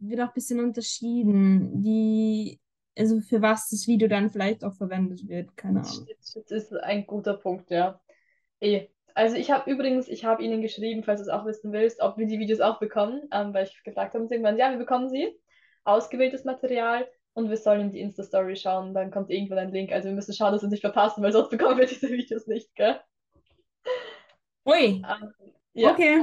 wird 0.01 0.21
auch 0.21 0.29
ein 0.29 0.35
bisschen 0.35 0.61
unterschieden. 0.61 1.83
Die 1.83 2.61
also 2.97 3.21
für 3.21 3.43
was 3.43 3.69
das 3.71 3.87
Video 3.87 4.09
dann 4.09 4.31
vielleicht 4.31 4.65
auch 4.65 4.75
verwendet 4.75 5.29
wird, 5.29 5.57
keine 5.57 5.81
Ahnung. 5.81 6.07
Das 6.35 6.51
ist 6.51 6.73
ein 6.75 7.07
guter 7.07 7.35
Punkt, 7.35 7.71
ja. 7.71 8.01
Eh. 8.61 8.89
Also 9.17 9.37
ich 9.37 9.53
habe 9.53 9.71
übrigens, 9.71 10.09
ich 10.09 10.25
habe 10.25 10.43
Ihnen 10.43 10.61
geschrieben, 10.61 11.05
falls 11.05 11.21
du 11.21 11.27
es 11.27 11.33
auch 11.33 11.47
wissen 11.47 11.73
willst, 11.73 12.01
ob 12.01 12.19
wir 12.19 12.27
die 12.27 12.41
Videos 12.41 12.61
auch 12.61 12.81
bekommen, 12.81 13.23
ähm, 13.33 13.55
weil 13.55 13.67
ich 13.67 13.85
gefragt 13.85 14.15
habe, 14.15 14.25
irgendwann, 14.25 14.59
ja, 14.59 14.71
wir 14.71 14.79
bekommen 14.79 15.09
sie, 15.09 15.33
ausgewähltes 15.85 16.45
Material 16.45 17.07
und 17.33 17.49
wir 17.49 17.57
sollen 17.57 17.83
in 17.83 17.91
die 17.91 18.01
Insta-Story 18.01 18.57
schauen, 18.57 18.93
dann 18.93 19.13
kommt 19.13 19.31
irgendwann 19.31 19.59
ein 19.59 19.73
Link. 19.73 19.93
Also 19.93 20.09
wir 20.09 20.15
müssen 20.15 20.35
schauen, 20.35 20.53
dass 20.53 20.63
wir 20.63 20.67
es 20.67 20.73
nicht 20.73 20.81
verpassen, 20.81 21.23
weil 21.23 21.33
sonst 21.33 21.51
bekommen 21.51 21.79
wir 21.79 21.87
diese 21.87 22.09
Videos 22.11 22.47
nicht, 22.49 22.75
gell? 22.75 23.01
Ui. 24.67 25.03
Ähm, 25.05 25.35
ja. 25.75 25.93
Okay. 25.93 26.23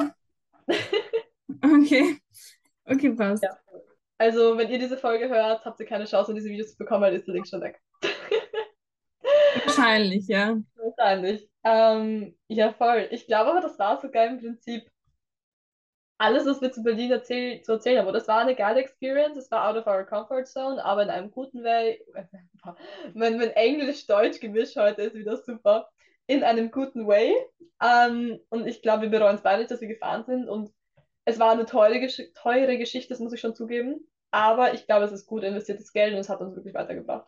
okay. 1.64 2.18
Okay, 2.86 3.10
passt. 3.12 3.44
Ja. 3.44 3.58
Also, 4.22 4.56
wenn 4.56 4.70
ihr 4.70 4.78
diese 4.78 4.98
Folge 4.98 5.30
hört, 5.30 5.66
habt 5.66 5.80
ihr 5.80 5.88
keine 5.88 6.06
Chance, 6.06 6.36
diese 6.36 6.48
Videos 6.48 6.74
zu 6.74 6.78
bekommen, 6.78 7.02
weil 7.02 7.16
ist 7.16 7.26
der 7.26 7.34
Link 7.34 7.48
schon 7.48 7.62
weg. 7.62 7.82
Wahrscheinlich, 9.66 10.28
ja. 10.28 10.60
Wahrscheinlich. 10.76 11.50
Ähm, 11.64 12.38
ja, 12.48 12.72
voll. 12.72 13.08
Ich 13.10 13.26
glaube 13.26 13.50
aber, 13.50 13.62
das 13.62 13.80
war 13.80 14.00
sogar 14.00 14.28
im 14.28 14.38
Prinzip 14.38 14.88
alles, 16.20 16.46
was 16.46 16.62
wir 16.62 16.72
zu 16.72 16.84
Berlin 16.84 17.10
erzähl 17.10 17.64
zu 17.64 17.72
erzählen 17.72 17.98
haben. 17.98 18.14
das 18.14 18.28
war 18.28 18.42
eine 18.42 18.54
geile 18.54 18.82
Experience, 18.82 19.38
es 19.38 19.50
war 19.50 19.68
out 19.68 19.76
of 19.76 19.88
our 19.88 20.04
comfort 20.04 20.46
zone, 20.46 20.86
aber 20.86 21.02
in 21.02 21.10
einem 21.10 21.32
guten 21.32 21.64
Way. 21.64 22.06
mein, 23.16 23.40
mein 23.40 23.50
Englisch-Deutsch 23.50 24.40
gemisch 24.40 24.76
heute 24.76 25.02
ist 25.02 25.16
wieder 25.16 25.38
super. 25.38 25.90
In 26.28 26.44
einem 26.44 26.70
guten 26.70 27.08
Way. 27.08 27.34
Ähm, 27.82 28.40
und 28.50 28.68
ich 28.68 28.84
glaube, 28.84 29.02
wir 29.02 29.10
bereuen 29.10 29.38
es 29.38 29.42
beide 29.42 29.62
nicht, 29.62 29.72
dass 29.72 29.82
wir 29.82 29.88
gefahren 29.88 30.26
sind. 30.26 30.48
Und 30.48 30.72
es 31.26 31.40
war 31.40 31.54
eine 31.54 31.66
teure, 31.66 32.08
teure 32.36 32.78
Geschichte, 32.78 33.10
das 33.10 33.20
muss 33.20 33.34
ich 33.34 33.40
schon 33.40 33.56
zugeben. 33.56 34.08
Aber 34.32 34.74
ich 34.74 34.86
glaube, 34.86 35.06
es 35.06 35.12
ist 35.12 35.26
gut 35.26 35.44
investiertes 35.44 35.92
Geld 35.92 36.14
und 36.14 36.20
es 36.20 36.30
hat 36.30 36.40
uns 36.42 36.56
wirklich 36.56 36.74
weitergebracht. 36.74 37.28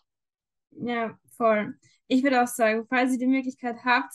Ja, 0.71 1.17
voll. 1.37 1.75
Ich 2.07 2.23
würde 2.23 2.41
auch 2.41 2.47
sagen, 2.47 2.85
falls 2.89 3.11
ihr 3.13 3.19
die 3.19 3.27
Möglichkeit 3.27 3.83
habt, 3.83 4.13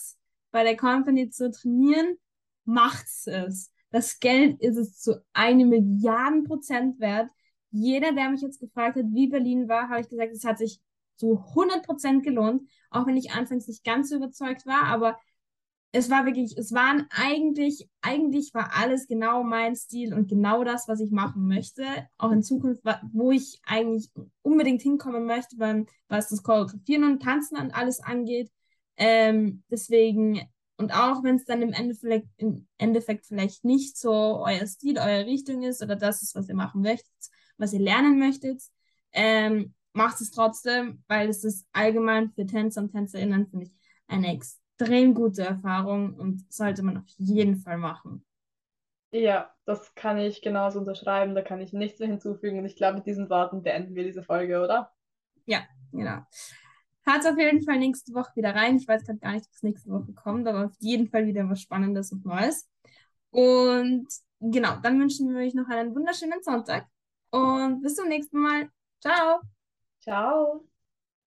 bei 0.51 0.63
der 0.63 0.75
Company 0.75 1.29
zu 1.29 1.51
trainieren, 1.51 2.17
macht 2.65 3.05
es. 3.05 3.71
Das 3.91 4.19
Geld 4.19 4.59
ist 4.61 4.77
es 4.77 4.99
zu 4.99 5.23
einem 5.33 5.69
Milliarden 5.69 6.43
Prozent 6.43 6.99
wert. 6.99 7.29
Jeder, 7.71 8.13
der 8.13 8.29
mich 8.29 8.41
jetzt 8.41 8.59
gefragt 8.59 8.97
hat, 8.97 9.05
wie 9.11 9.27
Berlin 9.27 9.67
war, 9.67 9.89
habe 9.89 10.01
ich 10.01 10.09
gesagt, 10.09 10.33
es 10.33 10.43
hat 10.43 10.57
sich 10.57 10.81
zu 11.15 11.43
100 11.49 11.85
Prozent 11.85 12.23
gelohnt. 12.23 12.67
Auch 12.89 13.05
wenn 13.05 13.17
ich 13.17 13.31
anfangs 13.31 13.67
nicht 13.67 13.83
ganz 13.83 14.09
so 14.09 14.15
überzeugt 14.15 14.65
war, 14.65 14.85
aber 14.85 15.19
es 15.91 16.09
war 16.09 16.25
wirklich, 16.25 16.55
es 16.57 16.71
waren 16.71 17.07
eigentlich, 17.09 17.89
eigentlich 18.01 18.53
war 18.53 18.75
alles 18.75 19.07
genau 19.07 19.43
mein 19.43 19.75
Stil 19.75 20.13
und 20.13 20.27
genau 20.27 20.63
das, 20.63 20.87
was 20.87 20.99
ich 20.99 21.09
machen 21.11 21.47
möchte. 21.47 21.83
Auch 22.17 22.31
in 22.31 22.43
Zukunft, 22.43 22.83
wo 23.11 23.31
ich 23.31 23.59
eigentlich 23.65 24.11
unbedingt 24.43 24.83
hinkommen 24.83 25.25
möchte, 25.25 25.55
beim, 25.57 25.87
was 26.07 26.29
das 26.29 26.43
Choreografieren 26.43 27.05
und 27.05 27.23
Tanzen 27.23 27.57
und 27.57 27.71
alles 27.71 28.01
angeht. 28.01 28.51
Ähm, 28.97 29.63
deswegen, 29.71 30.41
und 30.77 30.93
auch 30.93 31.23
wenn 31.23 31.37
es 31.37 31.45
dann 31.45 31.63
im 31.63 31.73
Endeffekt, 31.73 32.27
im 32.37 32.67
Endeffekt 32.77 33.25
vielleicht 33.25 33.65
nicht 33.65 33.97
so 33.97 34.43
euer 34.45 34.67
Stil, 34.67 34.99
eure 34.99 35.25
Richtung 35.25 35.63
ist 35.63 35.81
oder 35.81 35.95
das 35.95 36.21
ist, 36.21 36.35
was 36.35 36.49
ihr 36.49 36.55
machen 36.55 36.81
möchtet, 36.81 37.15
was 37.57 37.73
ihr 37.73 37.79
lernen 37.79 38.19
möchtet, 38.19 38.61
ähm, 39.11 39.73
macht 39.93 40.21
es 40.21 40.29
trotzdem, 40.29 41.03
weil 41.07 41.29
es 41.29 41.43
ist 41.43 41.65
allgemein 41.71 42.29
für 42.29 42.45
Tänzer 42.45 42.81
und 42.81 42.91
TänzerInnen, 42.91 43.47
finde 43.47 43.65
ich, 43.65 43.75
eine 44.07 44.33
extrem 44.79 45.13
gute 45.13 45.43
Erfahrung 45.43 46.13
und 46.15 46.51
sollte 46.51 46.83
man 46.83 46.97
auf 46.97 47.07
jeden 47.17 47.57
Fall 47.57 47.77
machen. 47.77 48.23
Ja, 49.11 49.51
das 49.65 49.93
kann 49.95 50.17
ich 50.19 50.41
genauso 50.41 50.79
unterschreiben, 50.79 51.35
da 51.35 51.41
kann 51.41 51.61
ich 51.61 51.73
nichts 51.73 51.99
mehr 51.99 52.09
hinzufügen 52.09 52.59
und 52.59 52.65
ich 52.65 52.75
glaube, 52.75 52.97
mit 52.97 53.07
diesen 53.07 53.29
Worten 53.29 53.63
beenden 53.63 53.95
wir 53.95 54.03
diese 54.03 54.23
Folge, 54.23 54.61
oder? 54.61 54.91
Ja, 55.45 55.61
genau. 55.91 56.19
Hört 57.05 57.25
auf 57.25 57.37
jeden 57.37 57.63
Fall 57.63 57.79
nächste 57.79 58.13
Woche 58.13 58.35
wieder 58.35 58.53
rein. 58.53 58.77
Ich 58.77 58.87
weiß 58.87 59.03
gerade 59.05 59.17
gar 59.17 59.31
nicht, 59.31 59.47
was 59.51 59.63
nächste 59.63 59.89
Woche 59.89 60.13
kommt, 60.13 60.47
aber 60.47 60.65
auf 60.65 60.75
jeden 60.79 61.07
Fall 61.07 61.25
wieder 61.25 61.49
was 61.49 61.61
Spannendes 61.61 62.11
und 62.11 62.23
Neues. 62.23 62.69
Und 63.31 64.07
genau, 64.39 64.75
dann 64.83 64.99
wünschen 64.99 65.33
wir 65.33 65.39
euch 65.43 65.55
noch 65.55 65.67
einen 65.69 65.95
wunderschönen 65.95 66.43
Sonntag 66.43 66.85
und 67.31 67.81
bis 67.81 67.95
zum 67.95 68.07
nächsten 68.07 68.39
Mal. 68.39 68.69
Ciao. 69.01 69.41
Ciao. 70.01 70.68